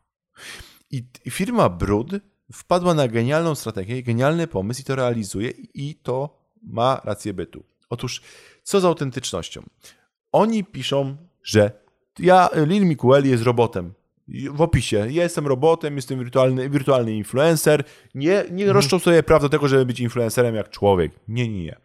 [0.90, 2.10] I, i firma Brud
[2.52, 7.64] wpadła na genialną strategię, genialny pomysł i to realizuje i to ma rację bytu.
[7.90, 8.22] Otóż,
[8.68, 9.62] co z autentycznością?
[10.32, 11.70] Oni piszą, że
[12.18, 13.94] ja, Lil Mikuel jest robotem.
[14.50, 17.84] W opisie, jestem robotem, jestem wirtualny, wirtualny influencer.
[18.14, 21.12] Nie, nie roszczą sobie praw do tego, żeby być influencerem jak człowiek.
[21.28, 21.76] Nie, nie, nie.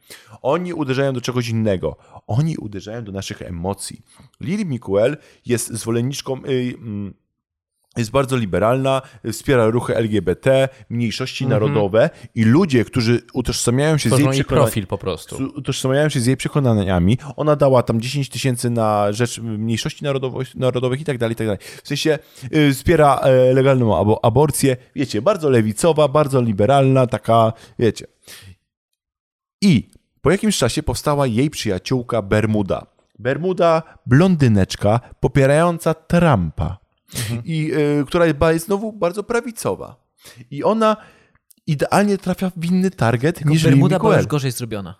[0.41, 1.97] Oni uderzają do czegoś innego.
[2.27, 4.01] Oni uderzają do naszych emocji.
[4.41, 6.37] Lil Mikuel jest zwolenniczką.
[6.45, 7.13] y, mm,
[7.97, 9.01] jest bardzo liberalna,
[9.31, 15.35] wspiera ruchy LGBT, mniejszości narodowe i ludzie, którzy utożsamiają się z jej profil po prostu.
[15.55, 17.17] utożsamiają się z jej przekonaniami.
[17.35, 20.05] Ona dała tam 10 tysięcy na rzecz mniejszości
[20.55, 21.59] narodowych i tak dalej, i tak dalej.
[21.83, 22.19] W sensie
[22.55, 24.77] y, wspiera e, legalną abo, aborcję.
[24.95, 28.05] Wiecie, bardzo lewicowa, bardzo liberalna, taka, wiecie.
[29.61, 29.89] I
[30.21, 32.85] po jakimś czasie powstała jej przyjaciółka Bermuda.
[33.19, 36.82] Bermuda, blondyneczka popierająca Trumpa.
[37.45, 37.71] I
[38.01, 39.95] y, która jest, jest znowu bardzo prawicowa.
[40.51, 40.97] I ona
[41.67, 44.95] idealnie trafia w inny target niż Lil Bermuda była już gorzej zrobiona.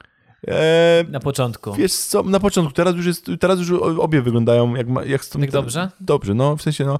[0.48, 1.74] E, Na początku.
[1.74, 5.52] Wiesz co, na początku, teraz już, jest, teraz już obie wyglądają jak, jak, są, Jak
[5.52, 5.90] dobrze?
[6.00, 7.00] Dobrze, no w sensie no,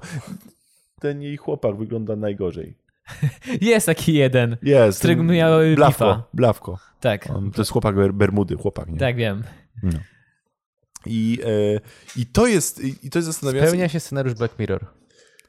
[1.00, 2.74] ten jej chłopak wygląda najgorzej.
[3.60, 4.56] Jest taki jeden.
[4.62, 4.96] Jest.
[4.96, 6.22] Z którego miały Blawko, bifa.
[6.34, 6.78] Blawko.
[7.00, 8.98] Tak, On, to jest chłopak Ber- Bermudy, chłopak, nie?
[8.98, 9.42] tak wiem.
[11.06, 11.80] I, e,
[12.20, 13.70] I to jest, i to jest zastanawiające.
[13.70, 14.86] Spełnia się scenariusz Black Mirror.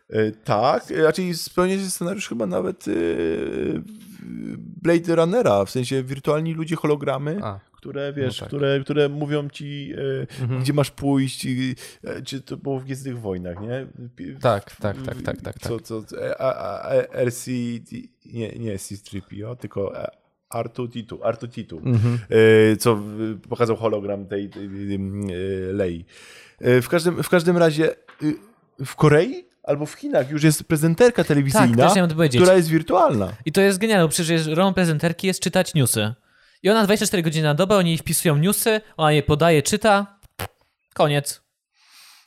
[0.09, 2.91] E, tak, raczej spełnia się scenariusz chyba nawet e,
[4.57, 7.59] Blade Runnera, w sensie wirtualni ludzie, hologramy, A.
[7.71, 8.47] które wiesz, tak.
[8.47, 9.93] które, które mówią ci,
[10.51, 11.75] e, gdzie masz pójść, i,
[12.25, 13.87] czy to było w Gwiezdnych Wojnach, nie?
[14.41, 15.85] Tak, tak, tak, tak, tak, Co, tak.
[15.85, 16.03] co,
[16.39, 16.93] a, a,
[17.25, 17.51] RC,
[18.25, 19.93] nie, nie C3PO, tylko
[20.53, 22.17] R2D2, R2D2, Mhm.
[22.79, 22.99] co
[23.49, 24.65] pokazał hologram tej, tej,
[24.95, 26.05] e, Lei.
[26.61, 28.35] W każdym, w każdym razie y,
[28.85, 32.41] w Korei albo w Chinach już jest prezenterka telewizyjna, Tak, to powiedzieć.
[32.41, 33.33] która jest wirtualna.
[33.45, 36.13] I to jest genialne, bo przecież rolą prezenterki jest czytać newsy.
[36.63, 40.19] I ona 24 godziny na dobę, oni jej wpisują newsy, ona je podaje, czyta,
[40.93, 41.41] koniec.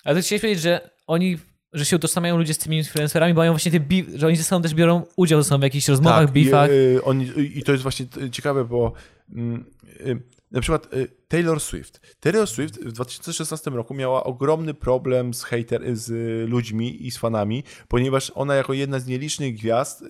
[0.04, 1.38] Ale to chciałeś powiedzieć, że oni,
[1.72, 4.44] że się utożsamiają ludzie z tymi influencerami, bo mają właśnie te bi- że oni ze
[4.44, 6.70] sobą też biorą udział ze sobą w jakichś rozmowach, tak, beefach.
[6.70, 8.92] I, y, oni, I to jest właśnie ciekawe, bo
[9.34, 9.64] mm,
[10.00, 12.16] y, na przykład y, Taylor Swift.
[12.20, 16.10] Taylor Swift w 2016 roku miała ogromny problem z, hater, z
[16.50, 20.04] ludźmi i z fanami, ponieważ ona jako jedna z nielicznych gwiazd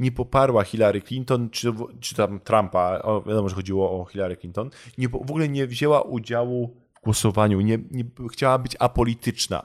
[0.00, 4.70] nie poparła Hillary Clinton czy, czy tam Trumpa, o, wiadomo, że chodziło o Hillary Clinton,
[4.98, 9.62] nie, w ogóle nie wzięła udziału w głosowaniu, nie, nie chciała być apolityczna.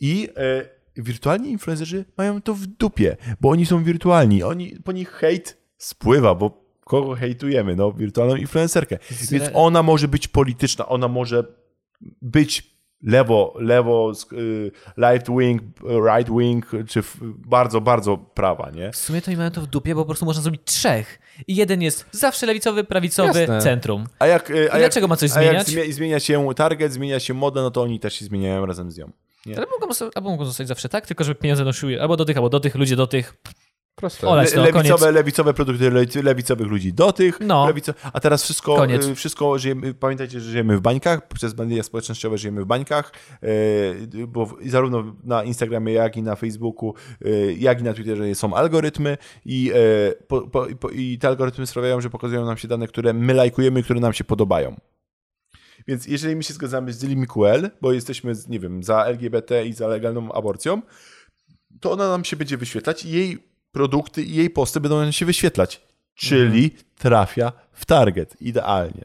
[0.00, 4.42] I e, wirtualni influencerzy mają to w dupie, bo oni są wirtualni.
[4.42, 7.76] Oni, po nich hejt spływa, bo kogo hejtujemy?
[7.76, 8.98] No, wirtualną influencerkę.
[9.30, 11.44] Więc ona może być polityczna, ona może
[12.22, 12.70] być
[13.02, 15.62] lewo, lewo, y, left wing,
[16.06, 17.02] right wing, czy
[17.46, 18.92] bardzo, bardzo prawa, nie?
[18.92, 21.18] W sumie to oni mają to w dupie, bo po prostu można zrobić trzech.
[21.46, 23.60] I jeden jest zawsze lewicowy, prawicowy, Jasne.
[23.60, 24.06] centrum.
[24.18, 25.68] A jak, y, a dlaczego jak, ma coś A jak zmieniać?
[25.68, 28.98] zmienia, zmienia się target, zmienia się moda, no to oni też się zmieniają razem z
[28.98, 29.10] nią.
[29.46, 29.56] Nie?
[29.56, 32.48] Ale mogą, albo mogą zostać zawsze tak, tylko żeby pieniądze nosiły albo do tych, albo
[32.48, 33.36] do tych, ludzie do tych.
[34.00, 34.26] Proste.
[34.26, 35.00] No, lewicowe, koniec.
[35.14, 37.66] lewicowe produkty le- lewicowych ludzi do tych, No.
[37.66, 39.06] lewico, a teraz wszystko, Koniec.
[39.06, 43.12] y, wszystko żyjemy, pamiętajcie, że żyjemy w bańkach, przez media społecznościowe żyjemy w bańkach,
[43.44, 46.94] y, bo zarówno na Instagramie, jak i na Facebooku,
[47.26, 49.72] y, jak i na Twitterze są algorytmy i,
[50.28, 53.82] po, po, po, i te algorytmy sprawiają, że pokazują nam się dane, które my lajkujemy,
[53.82, 54.76] które nam się podobają.
[55.88, 59.72] Więc jeżeli my się zgadzamy z Lily QL, bo jesteśmy, nie wiem, za LGBT i
[59.72, 60.82] za legalną aborcją,
[61.80, 65.80] to ona nam się będzie wyświetlać i jej produkty i jej posty będą się wyświetlać.
[66.14, 66.82] Czyli Mhm.
[66.98, 68.36] trafia w target.
[68.40, 69.04] Idealnie.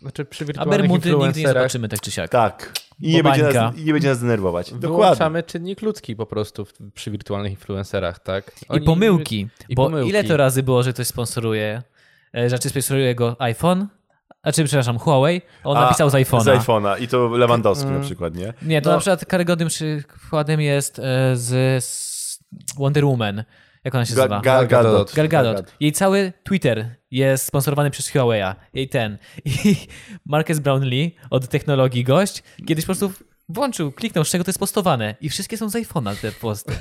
[0.00, 2.30] Znaczy przy A Bermudy nigdy nie zobaczymy tak czy siak.
[2.30, 2.72] Tak.
[3.00, 4.66] I nie, będzie nas, I nie będzie nas denerwować.
[4.72, 4.88] Dokładnie.
[4.88, 8.52] wyłączamy czynnik ludzki po prostu w, przy wirtualnych influencerach, tak?
[8.62, 9.48] I Oni- pomyłki.
[9.68, 10.08] i bo pomyłki.
[10.10, 11.82] ile to razy było, że ktoś sponsoruje,
[12.36, 13.86] e, że czy sponsoruje go iPhone?
[14.42, 15.42] Znaczy, przepraszam, Huawei.
[15.64, 16.58] On A, napisał z Z iPhone'a.
[16.58, 17.02] iPhone'a.
[17.02, 17.98] I to Lewandowski Mm.
[18.00, 18.52] na przykład, nie?
[18.62, 18.94] Nie, to No.
[18.96, 21.02] na przykład karygodnym przykładem jest e,
[21.36, 22.38] z, z
[22.76, 23.44] Wonder Woman.
[23.86, 24.40] Jak ona się Ga- nazywa?
[24.40, 25.14] Gal Gadot.
[25.14, 25.72] Gal Gadot.
[25.80, 28.54] Jej cały Twitter jest sponsorowany przez Huawei'a.
[28.74, 29.18] Jej ten.
[29.44, 29.76] I
[30.26, 33.12] Marcus Brownlee od technologii gość kiedyś po prostu
[33.48, 35.14] włączył, kliknął, z czego to jest postowane.
[35.20, 36.72] I wszystkie są z iPhone'a te posty.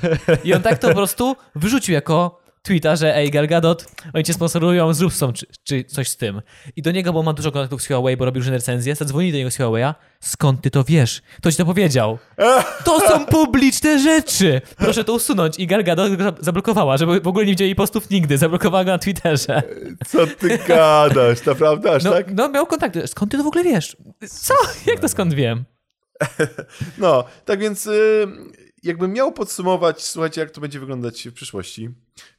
[0.44, 4.34] I on tak to po prostu wyrzucił jako tweeta, że ej Gal Gadot, oni cię
[4.34, 6.42] sponsorują, zrób tą, czy, czy coś z tym.
[6.76, 9.38] I do niego, bo ma dużo kontaktów z Huawei, bo robił różne recenzje, zadzwonili do
[9.38, 9.94] niego z Huawei'a.
[10.20, 11.22] Skąd ty to wiesz?
[11.38, 12.18] Kto ci to powiedział?
[12.86, 14.62] To są publiczne rzeczy!
[14.78, 15.60] Proszę to usunąć.
[15.60, 18.38] I Gal Gadot go za- zablokowała, żeby w ogóle nie widzieli postów nigdy.
[18.38, 19.64] Zablokowała go na Twitterze.
[20.08, 21.46] Co ty gadasz?
[21.46, 22.34] Naprawdę aż No, tak?
[22.34, 23.08] no miał kontakty.
[23.08, 23.98] Skąd ty to w ogóle wiesz?
[24.30, 24.54] Co?
[24.88, 25.66] Jak to skąd wiem?
[26.98, 28.28] No, tak więc y,
[28.86, 31.90] jakbym miał podsumować, słuchajcie, jak to będzie wyglądać w przyszłości,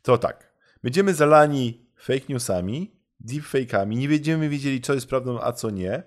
[0.02, 0.52] to tak.
[0.82, 2.90] Będziemy zalani fake newsami,
[3.24, 6.02] deepfake'ami, nie będziemy wiedzieli, co jest prawdą, a co nie.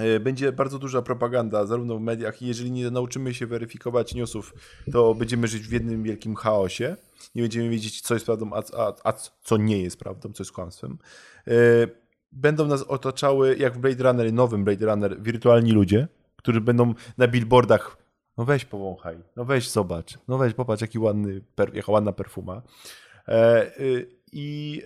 [0.00, 4.54] Y, Będzie bardzo duża propaganda, zarówno w mediach, i jeżeli nie nauczymy się weryfikować newsów,
[4.92, 6.96] to będziemy żyć w jednym wielkim chaosie.
[7.34, 9.12] Nie będziemy wiedzieć, co jest prawdą, a, a, a
[9.42, 10.98] co nie jest prawdą, co jest kłamstwem.
[11.48, 16.94] Y, Będą nas otaczały, jak w Blade Runner, nowym Blade Runner, wirtualni ludzie, którzy będą
[17.18, 18.05] na billboardach.
[18.38, 22.62] No weź powąchaj, no weź zobacz, no weź popatrz, jaki ładny, per, jaka ładna perfuma.
[23.28, 24.82] E, y, I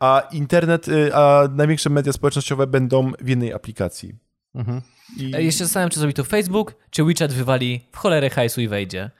[0.00, 4.14] a internet, y, a największe media społecznościowe będą w jednej aplikacji.
[4.54, 4.82] Mhm.
[5.16, 8.68] I, E, Jeszcze zastanawiam, czy zrobi to Facebook, czy WeChat wywali w cholerę hajsu i
[8.68, 9.10] wejdzie.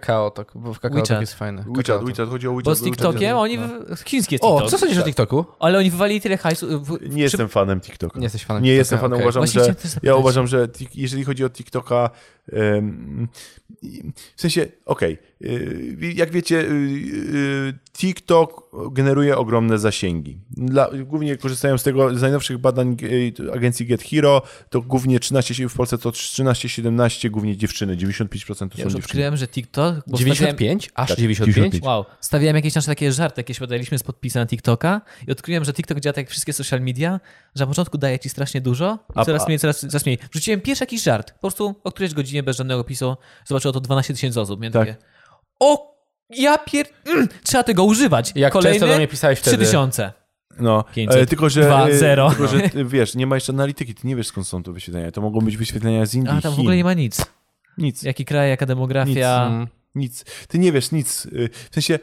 [0.00, 1.08] Kakao, tak, bo w kakao WeChat.
[1.08, 1.62] tak jest fajne.
[1.62, 2.64] WeChat, Kakao, WeChat, chodzi o WeChat.
[2.64, 3.58] Bo z TikTokiem oni...
[3.58, 3.96] no.
[3.96, 4.00] W...
[4.00, 4.70] Chiński jest O, TikTok.
[4.70, 5.44] co sądzisz o TikToku?
[5.58, 6.80] Ale oni wywali tyle hajsu...
[6.80, 7.08] W...
[7.14, 8.18] Nie jestem fanem TikToka.
[8.18, 9.24] Nie jesteś fanem Nie TikToka, jestem fanem, okej.
[9.24, 12.10] uważam, Właśnie że ja uważam, że jeżeli chodzi o TikToka,
[12.52, 13.28] em,
[14.36, 15.18] w sensie, okej, y,
[16.14, 20.38] jak wiecie, y, y, TikTok generuje ogromne zasięgi.
[20.50, 25.68] Dla, głównie korzystają z tego, z najnowszych badań y, agencji Get Hero, to głównie 13,
[25.68, 28.28] w Polsce to 13-17, głównie dziewczyny, 95%
[28.58, 28.96] to Ja są już dziewczyny.
[28.96, 30.04] odkryłem, że tik- TikTok.
[30.06, 30.90] Bo 95?
[30.94, 31.54] Aż Tak, 95?
[31.54, 31.84] 95.
[31.84, 35.72] Wow, stawiałem jakieś nasze takie żarty, jakieś podaliśmy z podpisem na TikToka i odkryłem, że
[35.72, 37.20] TikTok działa tak jak wszystkie social media,
[37.54, 40.18] że na początku daje ci strasznie dużo i A- coraz mniej, coraz, coraz mniej.
[40.32, 44.14] Wrzuciłem pierwszy jakiś żart, po prostu o którejś godzinie bez żadnego pisu zobaczyło to 12
[44.14, 44.60] tysięcy osób.
[44.60, 44.88] Miałem Tak.
[44.88, 44.96] takie,
[45.60, 45.94] o,
[46.30, 46.86] ja pier...
[47.06, 48.32] Mm, trzeba tego używać.
[48.34, 49.56] Jak Kolejne często do mnie pisałeś wtedy?
[49.56, 50.12] 3000.
[50.60, 52.28] No, 500, e, tylko że, dwa, e, zero.
[52.30, 55.10] tylko, że e, wiesz, nie ma jeszcze analityki, ty nie wiesz skąd są to wyświetlenia.
[55.12, 57.26] To mogą być wyświetlenia z Indii, A tam w ogóle nie ma nic.
[57.78, 59.46] Nic, Jaki kraj, jaka demografia.
[59.46, 59.66] Mm.
[59.94, 60.24] nic.
[60.48, 61.26] Ty nie wiesz nic.
[61.26, 61.98] Y, W sensie,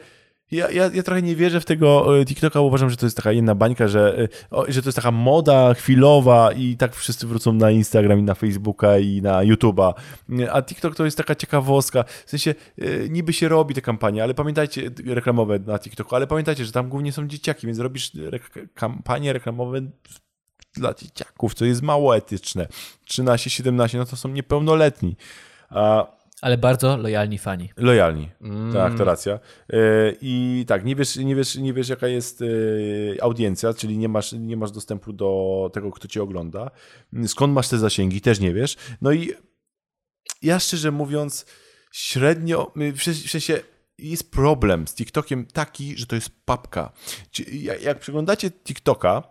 [0.52, 3.32] ja, ja, ja trochę nie wierzę w tego e, TikToka, uważam, że to jest taka
[3.32, 7.70] jedna bańka, że, e, że to jest taka moda chwilowa i tak wszyscy wrócą na
[7.70, 9.92] Instagram i na Facebooka i na YouTube'a.
[10.40, 12.04] Y, A TikTok to jest taka ciekawostka.
[12.26, 16.26] W sensie, e, niby się robi te kampanie, ale pamiętajcie, e, reklamowe na TikToku, ale
[16.26, 19.80] pamiętajcie, że tam głównie są dzieciaki, więc robisz rek- kampanie reklamowe
[20.74, 22.66] dla dzieciaków, co jest mało etyczne.
[23.04, 25.16] 13, 17, no to są niepełnoletni.
[25.70, 26.06] A
[26.42, 27.70] Ale bardzo lojalni fani.
[27.76, 28.30] lojalni.
[28.40, 28.72] Mm.
[28.72, 29.32] Tak, to racja.
[29.72, 29.78] E,
[30.20, 32.46] I tak, nie wiesz, nie wiesz, nie wiesz jaka jest e,
[33.22, 36.70] audiencja, czyli nie masz, nie masz dostępu do tego, kto cię ogląda.
[37.26, 38.76] Skąd masz te zasięgi, też nie wiesz.
[39.02, 39.32] No i
[40.42, 41.46] ja szczerze mówiąc,
[41.92, 43.60] średnio, w sensie-
[43.98, 46.92] jest problem z TikTokiem taki, że to jest papka.
[47.80, 49.22] Jak przeglądacie TikToka,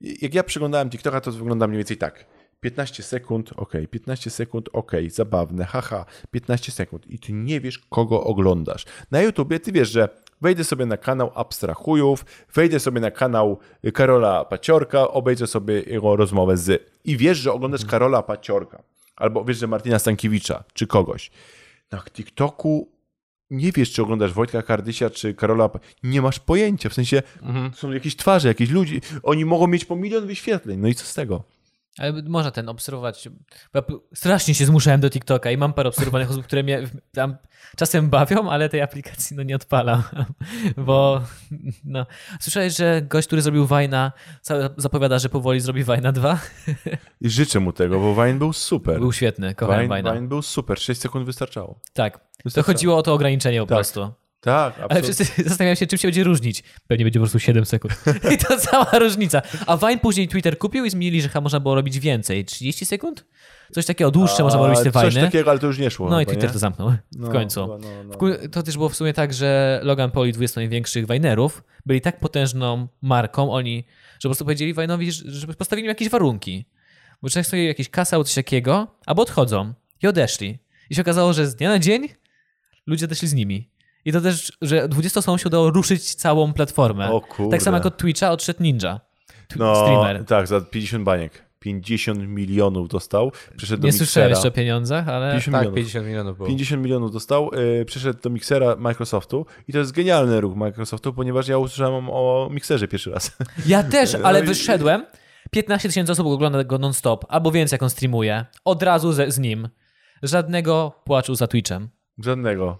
[0.00, 2.26] jak ja przeglądałem TikToka, to wygląda mniej więcej tak.
[2.60, 8.24] 15 sekund, ok, 15 sekund, ok, zabawne, haha, 15 sekund i ty nie wiesz, kogo
[8.24, 8.84] oglądasz.
[9.10, 10.08] Na YouTubie ty wiesz, że
[10.40, 12.24] wejdę sobie na kanał Abstrahujów,
[12.54, 13.58] wejdę sobie na kanał
[13.94, 18.82] Karola Paciorka, obejrzę sobie jego rozmowę z i wiesz, że oglądasz Karola Paciorka,
[19.16, 21.30] albo wiesz, że Martina Stankiewicza, czy kogoś.
[21.92, 22.88] Na TikToku
[23.50, 25.70] nie wiesz, czy oglądasz Wojtka Kardysia, czy Karola.
[26.02, 26.88] Nie masz pojęcia.
[26.88, 27.22] W sensie
[27.74, 29.00] są jakieś twarze, jakieś ludzi.
[29.22, 30.78] Oni mogą mieć po milion wyświetleń.
[30.80, 31.42] No i co z tego?
[31.98, 33.28] Ale można ten obserwować.
[34.14, 37.36] Strasznie się zmuszałem do TikToka i mam parę obserwowanych osób, które mnie tam
[37.76, 40.02] czasem bawią, ale tej aplikacji no nie odpalam.
[40.86, 41.22] Bo
[41.84, 42.06] no.
[42.40, 44.12] Słyszałeś, że gość, który zrobił Wajna,
[44.76, 46.38] zapowiada, że powoli zrobi Wajna 2?
[47.20, 48.98] I życzę mu tego, bo Wine był super.
[49.00, 50.14] Był świetny, kochałem Wajna.
[50.14, 50.78] Wine był super.
[50.80, 51.80] 6 sekund wystarczało.
[51.92, 52.18] Tak.
[52.18, 52.74] To Wystarczało.
[52.74, 53.76] chodziło o to ograniczenie po Tak.
[53.76, 54.12] prostu.
[54.40, 55.12] Tak, Ale absolutnie.
[55.14, 56.62] wszyscy zastanawiają się, czym się będzie różnić.
[56.88, 57.94] Pewnie będzie po prostu 7 sekund.
[58.34, 59.42] I to cała różnica.
[59.66, 62.44] A Vine później Twitter kupił i zmienili, że można było robić więcej.
[62.44, 63.24] 30 sekund?
[63.72, 66.10] Coś takiego dłuższe można było robić te A, Coś takiego, ale to już nie szło.
[66.10, 66.52] No i chyba, Twitter nie?
[66.52, 67.66] to zamknął w No, końcu.
[67.66, 68.12] no, no.
[68.12, 71.62] W ku- To też było w sumie tak, że Logan Paul i 20 największych Vinerów
[71.86, 76.08] byli tak potężną marką, oni, że po prostu powiedzieli Vine'owi, że- żeby postawili im jakieś
[76.08, 76.64] warunki.
[77.22, 79.74] Bo często jakieś kasa albo coś takiego, albo odchodzą.
[80.02, 80.58] I odeszli.
[80.90, 82.08] I się okazało, że z dnia na dzień
[82.86, 83.69] ludzie odeszli z nimi.
[84.04, 87.10] I to też, że 20 osobom się udało ruszyć całą platformę.
[87.12, 87.50] O kurde.
[87.50, 89.00] Tak samo jak od Twitcha odszedł Ninja.
[89.48, 90.24] Tw- No, streamer.
[90.24, 91.44] tak, za 50 baniek.
[91.58, 93.32] 50 milionów dostał.
[93.56, 94.28] Przeszedł Nie do słyszałem Mixera.
[94.28, 95.74] jeszcze o pieniądzach, ale 50 Tak, milionów.
[95.76, 96.48] 50 milionów było.
[96.48, 101.48] 50 milionów dostał, yy, przeszedł do Mixera Microsoftu i to jest genialny ruch Microsoftu, ponieważ
[101.48, 103.36] ja usłyszałem o Mixerze pierwszy raz.
[103.66, 105.06] Ja też, ale No i- wyszedłem.
[105.50, 108.44] 15 tysięcy osób ogląda go non-stop, albo więcej, jak on streamuje.
[108.64, 109.68] Od razu ze, z nim.
[110.22, 111.88] Żadnego płaczu za Twitchem.
[112.18, 112.78] Żadnego.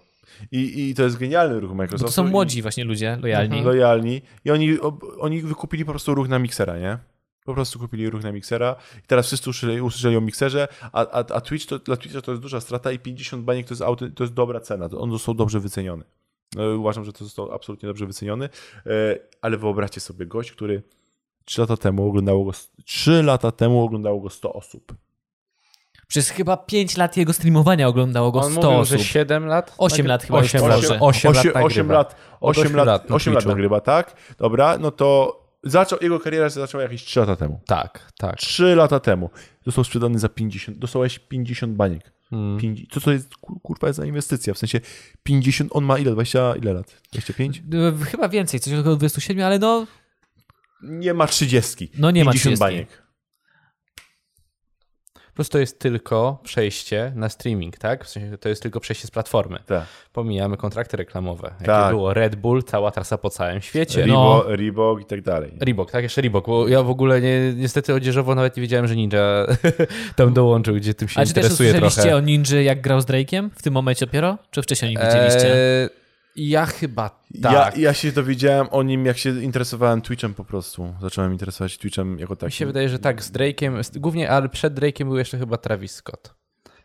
[0.52, 2.06] I, I to jest genialny ruch Bo Microsoftu.
[2.06, 3.62] to są młodzi właśnie ludzie, lojalni.
[3.62, 4.78] lojalni i oni,
[5.18, 6.98] oni wykupili po prostu ruch na Mixera, nie?
[7.44, 11.18] Po prostu kupili ruch na Mixera i teraz wszyscy usłyszeli, usłyszeli o Mixerze, a, a,
[11.18, 14.10] a Twitch to, dla Twitcha to jest duża strata i 50 baniek to jest, auty,
[14.10, 16.04] to jest dobra cena, to on został dobrze wyceniony.
[16.56, 18.48] No, uważam, że to został absolutnie dobrze wyceniony,
[18.86, 20.82] e, ale wyobraźcie sobie gość, który
[21.44, 22.50] 3 lata temu oglądało go,
[22.84, 24.94] 3 lata temu oglądało go 100 osób.
[26.10, 28.98] Przez chyba 5 lat jego streamowania oglądało go On 100 mówił, osób.
[28.98, 29.74] że 7 lat?
[29.78, 31.00] Osiem lat chyba już 8 lat, dobrze.
[31.00, 31.94] 8 lat 8 nagrywa.
[31.94, 34.16] lat, Od 8 ośmiu lat, 8 nagrywa, tak?
[34.38, 37.60] Dobra, no to zaczął, jego kariera się zaczęła jakieś 3 lata temu.
[37.66, 38.36] Tak, tak.
[38.36, 39.30] 3 lata temu.
[39.66, 42.12] Został sprzedany za 50, dostałeś 50 baniek.
[42.30, 42.58] Hmm.
[42.60, 44.54] 50, co to jest, kur- kurwa, jest za inwestycja?
[44.54, 44.80] W sensie
[45.22, 46.10] 50, on ma ile?
[46.12, 46.96] 20, ile lat?
[47.12, 47.62] 25?
[48.02, 49.86] Y, Chyba więcej, coś około 27, ale no,
[50.82, 51.90] Nie ma 30.
[51.98, 52.60] no nie ma 50 30.
[52.60, 53.02] baniek.
[55.40, 58.04] Plus to jest tylko przejście na streaming, tak?
[58.04, 59.58] W sensie to jest tylko przejście z platformy.
[59.66, 59.84] Tak.
[60.12, 61.48] Pomijamy kontrakty reklamowe.
[61.52, 61.90] Jakie Tak.
[61.90, 64.06] było Red Bull, cała trasa po całym świecie.
[64.06, 64.42] No.
[64.42, 65.52] Reebok, Reebok i tak dalej.
[65.60, 66.02] Reebok, tak?
[66.02, 69.46] Jeszcze Reebok, bo ja w ogóle nie, niestety odzieżowo nawet nie wiedziałem, że Ninja
[70.16, 72.16] tam dołączył, gdzie tym się A czy też interesuje usłyszeliście trochę.
[72.16, 73.48] o Ninja, jak grał z Drake'iem?
[73.56, 74.38] W tym momencie dopiero?
[74.50, 75.54] Czy wcześniej o nich widzieliście?
[75.82, 75.88] Eee,
[76.48, 77.78] ja chyba Ja, tak.
[77.78, 80.94] ja się dowiedziałem o nim, jak się interesowałem Twitchem po prostu.
[81.00, 82.46] Zacząłem interesować Twitchem jako takim.
[82.46, 85.92] Mi się wydaje, że tak, z Drake'iem, głównie, ale przed Drake'iem był jeszcze chyba Travis
[85.92, 86.40] Scott.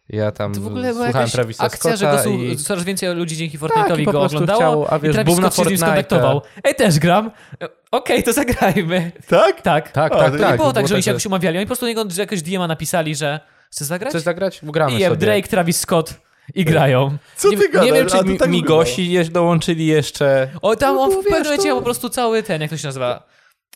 [0.09, 2.57] Ja tam To w ogóle była słuchałem Travisa akcja, Scotta że i...
[2.57, 5.33] coraz więcej ludzi dzięki Tak, Fortnite'owi i po go oglądało chciał, a i wiesz, Travis
[5.33, 6.41] boom na Scott się z nim skontaktował.
[6.63, 7.31] Ej, też gram.
[7.61, 9.11] E, Okej, to zagrajmy.
[9.27, 9.61] Tak?
[9.61, 9.91] Tak.
[9.91, 10.51] Tak, A, tak, tak.
[10.51, 11.57] nie było tak, było że oni się jakoś umawiali.
[11.57, 13.39] Oni po prostu do niego że jakoś DM-a napisali, że
[13.71, 14.11] chce zagrać?
[14.11, 14.61] Chcesz zagrać?
[14.63, 15.15] Gramy I sobie.
[15.15, 16.13] Drake, Travis Scott.
[16.53, 17.17] I grają.
[17.35, 17.85] Co nie, ty gadasz?
[17.85, 20.47] nie wiem, A czy mi, tak Migosi dołączyli jeszcze...
[20.61, 23.23] O, tam on No, w pewnym to- po prostu cały ten, jak to się nazywa,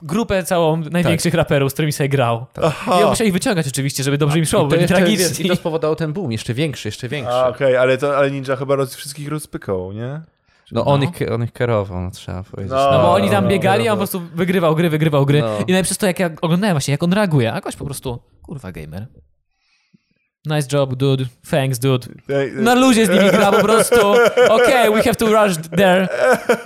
[0.01, 2.45] grupę całą największych raperów, z którymi sobie grał.
[2.63, 2.99] Aha.
[2.99, 5.55] I on musiał ich wyciągać oczywiście, żeby dobrze im szło, I bo wiesz, I to
[5.55, 7.33] spowodowało ten boom, jeszcze większy, jeszcze większy.
[7.33, 10.21] A, okej, ale, to, ale Ninja chyba roz, wszystkich rozpykał, nie?
[10.71, 12.71] No on, ich, on ich kierował, no, trzeba powiedzieć.
[12.71, 12.91] No.
[12.91, 14.05] No bo oni tam no, biegali, no, a on no.
[14.05, 15.41] po prostu wygrywał gry, wygrywał gry.
[15.41, 15.57] No.
[15.67, 18.71] I najpierw to jak ja oglądałem właśnie, jak on reaguje, a gość po prostu, kurwa
[18.71, 19.07] gamer.
[20.45, 21.25] Nice job, dude.
[21.51, 22.07] Thanks, dude.
[22.53, 23.95] Na luzie z nimi gra po prostu.
[24.49, 26.07] Okay, we have to rush there.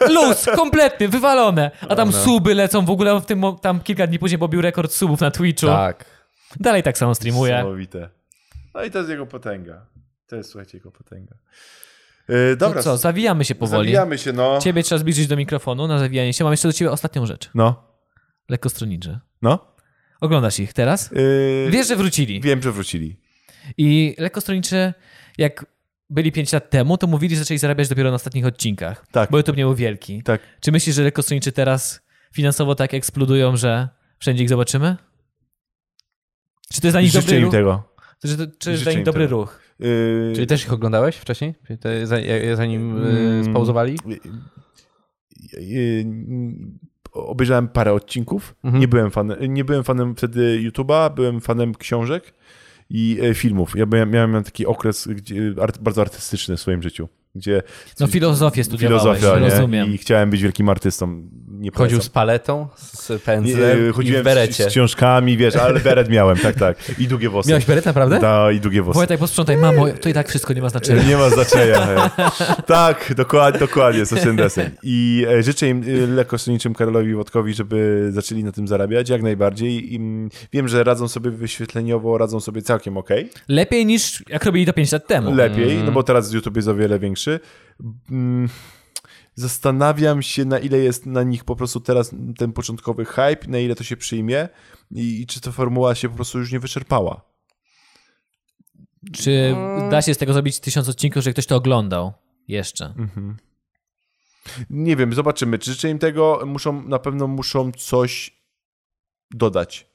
[0.10, 1.72] Luz, kompletnie, wywalone.
[1.90, 5.22] A tam suby lecą w ogóle w tym, tam kilka dni później pobił rekord subów
[5.22, 5.68] na Twitchu.
[5.68, 6.06] Tak.
[6.60, 7.54] Dalej tak samo streamuje.
[7.54, 8.10] Niesamowite.
[8.76, 9.86] No i to jest jego potęga.
[10.28, 11.36] To jest, słuchajcie, jego potęga.
[12.30, 13.84] Yy, dobra, No co, zawijamy się powoli.
[13.90, 14.60] zawijamy się, no.
[14.62, 16.44] Ciebie trzeba zbliżyć do mikrofonu na zawijanie się.
[16.44, 17.50] Mam jeszcze do ciebie ostatnią rzecz.
[17.56, 17.84] No,
[18.50, 19.20] Lekkostronniczy.
[19.42, 19.74] no.
[20.22, 21.12] Oglądasz ich teraz?
[21.12, 22.42] Yy, Wiesz, że wrócili.
[22.42, 23.23] Wiem, że wrócili.
[23.78, 24.94] I lekkostronniczy,
[25.38, 25.66] jak
[26.10, 29.06] byli 5 lat temu, to mówili, że zaczęli zarabiać dopiero na ostatnich odcinkach.
[29.12, 29.32] Tak.
[29.32, 30.24] Bo YouTube nie był wielki.
[30.24, 30.42] Tak.
[30.62, 32.02] Czy myślisz, że lekkostronniczy teraz
[32.34, 34.98] finansowo tak eksplodują, że wszędzie ich zobaczymy?
[36.74, 37.52] Czy to jest dla nich Życzę dobry im ruch?
[37.54, 37.84] tego.
[38.22, 39.36] Czy, czy jest dla nich dobry tego.
[39.38, 39.60] ruch?
[39.80, 41.54] Yy, Czyli też ich oglądałeś wcześniej?
[42.54, 43.42] Zanim Mm.
[43.42, 43.98] y, spauzowali?
[44.06, 44.20] yy,
[45.64, 46.06] yy,
[47.12, 48.56] obejrzałem parę odcinków.
[48.64, 48.82] Mhm.
[48.82, 52.34] Nie, byłem fanem, nie byłem fanem wtedy YouTube'a, byłem fanem książek
[52.90, 53.74] i e, filmów.
[53.76, 57.62] Ja miałem, miałem taki okres gdzie, art, bardzo artystyczny w swoim życiu, gdzie
[58.00, 59.50] No filozofię studiowałeś, filozofia, nie?
[59.50, 59.94] rozumiem.
[59.94, 61.30] I chciałem być wielkim artystą.
[61.64, 62.02] Nie Chodził polecam.
[62.02, 64.64] z paletą, z Nie, pędzlem e, i chodziłem w berecie.
[64.64, 67.00] z, z książkami, wiesz, ale beret miałem, tak, tak.
[67.00, 67.50] I długie włosy.
[67.50, 68.20] Miałeś beret, naprawdę?
[68.20, 68.98] Da, i długie włosy.
[68.98, 71.04] Wojtek, posprzątaj, mamo, to i tak wszystko nie ma znaczenia.
[71.04, 72.10] Nie ma znaczenia.
[72.66, 74.70] tak, dokładnie, dokładnie, ten deseń.
[74.84, 79.94] I e, życzę im e, lekkostronniczym Karolowi Wodkowi, żeby zaczęli na tym zarabiać jak najbardziej.
[79.94, 83.30] I, mm, wiem, że radzą sobie wyświetleniowo, radzą sobie całkiem okej.
[83.48, 85.36] Lepiej niż jak robili to 5 lat temu.
[85.36, 87.40] Lepiej, no bo teraz YouTube jest o wiele większy.
[88.12, 88.50] Mm,
[89.36, 93.76] Zastanawiam się, na ile jest na nich po prostu teraz ten początkowy hype, na ile
[93.76, 94.50] to się przyjmie
[94.92, 97.22] i, i czy ta formuła się po prostu już nie wyczerpała.
[99.14, 99.56] Czy
[99.92, 102.14] da się z tego zrobić tysiąc odcinków, że ktoś to oglądał?
[102.48, 102.94] Jeszcze.
[104.70, 105.60] Nie wiem, zobaczymy.
[105.60, 106.42] Czy życzę im tego?
[106.46, 108.42] Muszą, na pewno muszą coś
[109.32, 109.94] dodać.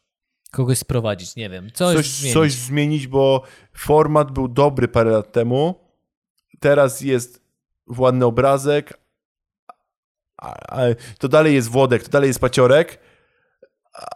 [0.50, 1.70] Kogoś sprowadzić, nie wiem.
[1.74, 2.34] Coś, Coś, zmienić.
[2.34, 3.42] coś zmienić, bo
[3.72, 5.74] format był dobry parę lat temu.
[6.60, 7.42] Teraz jest
[7.98, 9.00] ładny obrazek.
[11.18, 12.98] To dalej jest Włodek, to dalej jest Paciorek,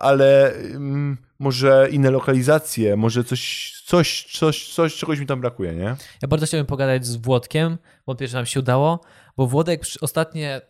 [0.01, 5.97] ale mm, może inne lokalizacje, może coś, coś, coś, coś, czegoś mi tam brakuje, nie?
[6.23, 9.01] Ja bardzo chciałbym pogadać z Włodkiem, wątpię, że nam się udało,
[9.37, 10.61] bo Włodek ostatnie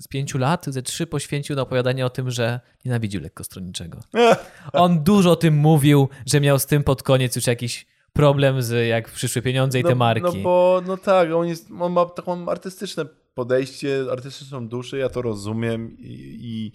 [0.00, 4.00] z pięciu lat, ze trzy poświęcił na opowiadanie o tym, że nienawidził lekkostronniczego.
[4.72, 8.88] On dużo o tym mówił, że miał z tym pod koniec już jakiś problem z
[8.88, 10.36] jak przyszły pieniądze i te marki.
[10.36, 13.04] No bo, no tak, on, jest, on ma taką artystyczne
[13.34, 16.72] podejście, artystyczną duszę, ja to rozumiem i, i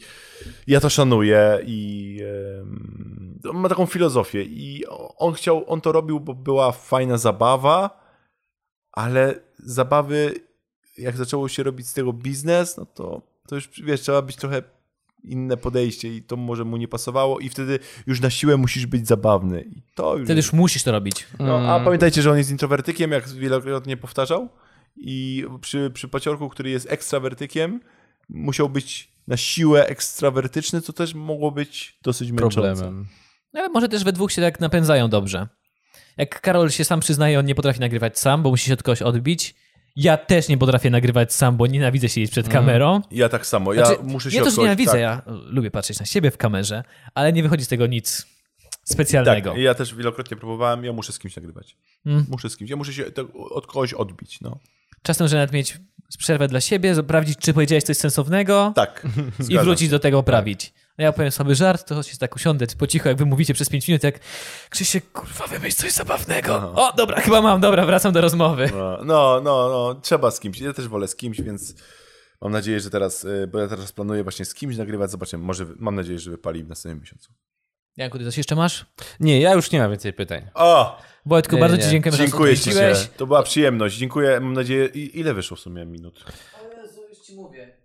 [0.68, 2.20] ja to szanuję i
[3.54, 4.84] ma taką filozofię i
[5.18, 8.08] on chciał, on to robił, bo była fajna zabawa,
[8.92, 10.34] ale zabawy,
[10.98, 14.62] jak zaczęło się robić z tego biznes, no to, to już, wiesz, trzeba być trochę
[15.24, 19.08] inne podejście i to może mu nie pasowało i wtedy już na siłę musisz być
[19.08, 20.26] zabawny i to już...
[20.26, 21.28] Wtedy już musisz to robić.
[21.40, 21.70] No, Mm.
[21.70, 24.50] a pamiętajcie, że on jest introwertykiem, jak wielokrotnie powtarzał.
[24.98, 27.80] I przy, przy paciorku, który jest ekstrawertykiem,
[28.30, 32.56] musiał być na siłę ekstrawertyczny, co też mogło być dosyć męczące.
[32.56, 33.08] Problemem.
[33.54, 35.48] No, Ale może też we dwóch się tak napędzają dobrze.
[36.18, 39.02] Jak Karol się sam przyznaje, on nie potrafi nagrywać sam, bo musi się od kogoś
[39.02, 39.56] odbić.
[39.96, 43.02] Ja też nie potrafię nagrywać sam, bo nienawidzę siedzieć przed kamerą.
[43.12, 46.00] Ja tak samo, ja Znaczy, muszę się ja to odkołać- nienawidzę, tak, ja lubię patrzeć
[46.00, 46.84] na siebie w kamerze,
[47.16, 48.26] ale nie wychodzi z tego nic
[48.84, 49.50] specjalnego.
[49.52, 51.78] Tak, ja też wielokrotnie próbowałem, ja muszę z kimś nagrywać.
[52.06, 52.26] Mm.
[52.30, 54.60] Muszę z kimś, ja muszę się od kogoś odbić, no.
[55.08, 55.78] Czasem, że nawet mieć
[56.18, 59.08] przerwę dla siebie, sprawdzić, czy powiedziałeś coś sensownego Tak,
[59.50, 59.92] i wrócić się.
[59.92, 60.74] do tego poprawić.
[60.98, 63.70] No ja powiem sobie żart, to się tak usiądę po cichu, jak wy mówicie przez
[63.70, 64.20] 5 minut, jak
[64.70, 66.74] Krzysiek, kurwa, wymyśl coś zabawnego.
[66.76, 68.70] O, dobra, chyba mam, dobra, wracam do rozmowy.
[68.74, 70.60] No, no, no, no, trzeba z kimś.
[70.60, 71.76] Ja też wolę z kimś, więc
[72.42, 75.66] mam nadzieję, że teraz, y, bo ja teraz planuję właśnie z kimś nagrywać, zobaczymy, może,
[75.80, 77.34] mam nadzieję, że wypali w następnym miesiącu.
[77.98, 78.86] Janku, ty coś jeszcze masz?
[79.20, 80.50] Nie, ja już nie mam więcej pytań.
[80.54, 81.02] O!
[81.28, 81.84] Wojtku, Nie, bardzo nie.
[81.84, 83.08] ci Dziękuję że ci.
[83.18, 83.98] To była przyjemność.
[83.98, 84.40] Dziękuję.
[84.40, 84.86] Mam nadzieję.
[84.86, 86.26] I, ile wyszło w sumie minut?
[86.28, 87.78] O Jezu, już ci mówię.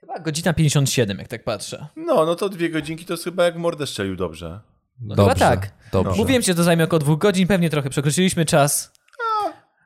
[0.00, 1.86] Chyba godzina 57, jak tak patrzę.
[1.96, 4.60] No, no to dwie godzinki to jest chyba jak mordę strzelił dobrze.
[5.00, 5.72] No chyba tak.
[5.92, 6.16] Dobrze.
[6.16, 8.92] Mówiłem ci, że to zajmie około dwóch godzin, pewnie trochę przekroczyliśmy czas.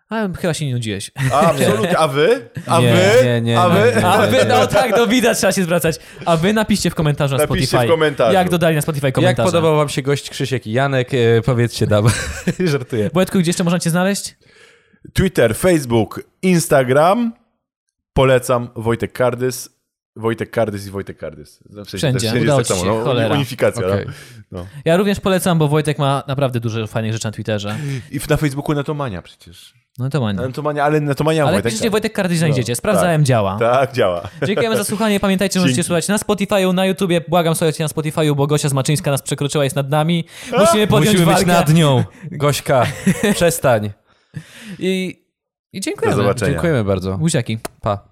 [0.08, 1.10] Ale chyba się nie nudziłeś.
[1.32, 1.98] A, absolutnie.
[1.98, 2.48] A wy?
[2.66, 3.24] A Nie, wy?
[3.24, 3.92] nie, nie, A wy?
[3.96, 4.06] nie.
[4.06, 5.96] A wy, no tak, do widać trzeba się zwracać.
[6.26, 7.86] A wy napiszcie w komentarzu na Napiszcie Spotify.
[7.88, 8.34] w komentarzu.
[8.34, 9.46] Jak dodali na Spotify Jak komentarze.
[9.48, 12.06] podobał wam się gość Krzysiek i Janek, e, powiedzcie nam.
[12.64, 13.10] Żartuję.
[13.14, 14.36] Wojtku, gdzie jeszcze można cię znaleźć?
[15.12, 17.32] Twitter, Facebook, Instagram.
[18.12, 19.68] Polecam Wojtek Kardys.
[20.16, 21.60] Wojtek Kardys i Wojtek Kardys.
[21.70, 23.34] W sensie Wszędzie, też udało jest tak ci samo, się, no, cholera.
[23.34, 23.86] Unifikacja.
[23.86, 24.06] Okej.
[24.52, 24.66] No.
[24.84, 27.76] Ja również polecam, bo Wojtek ma naprawdę dużo fajnych rzeczy na Twitterze.
[28.10, 29.74] I na Facebooku Netomania przecież.
[29.98, 30.46] No to ładnie.
[30.46, 32.72] Netomania, ale Netomania Ale Wojtek piszcie Wojtek Kardys znajdziecie.
[32.72, 33.58] No, Sprawdzałem, działa.
[33.58, 34.22] Tak, działa.
[34.46, 35.20] Dziękujemy za słuchanie.
[35.20, 35.86] Pamiętajcie, że możecie Dzięki.
[35.86, 37.20] słuchać na Spotify'u, na YouTubie.
[37.28, 40.24] Błagam, słuchajcie na Spotify'u, bo Gosia Zmaczyńska nas przekroczyła, jest nad nami.
[40.58, 41.46] Musimy podjąć Musimy walkę.
[41.46, 42.04] być nad nią.
[42.30, 42.86] Gośka,
[43.34, 43.90] przestań.
[44.78, 45.22] I,
[45.72, 46.16] I dziękujemy.
[46.16, 46.52] Do zobaczenia.
[46.52, 47.18] Dziękujemy bardzo.
[47.18, 47.58] Buziaki.
[47.80, 48.08] Pa.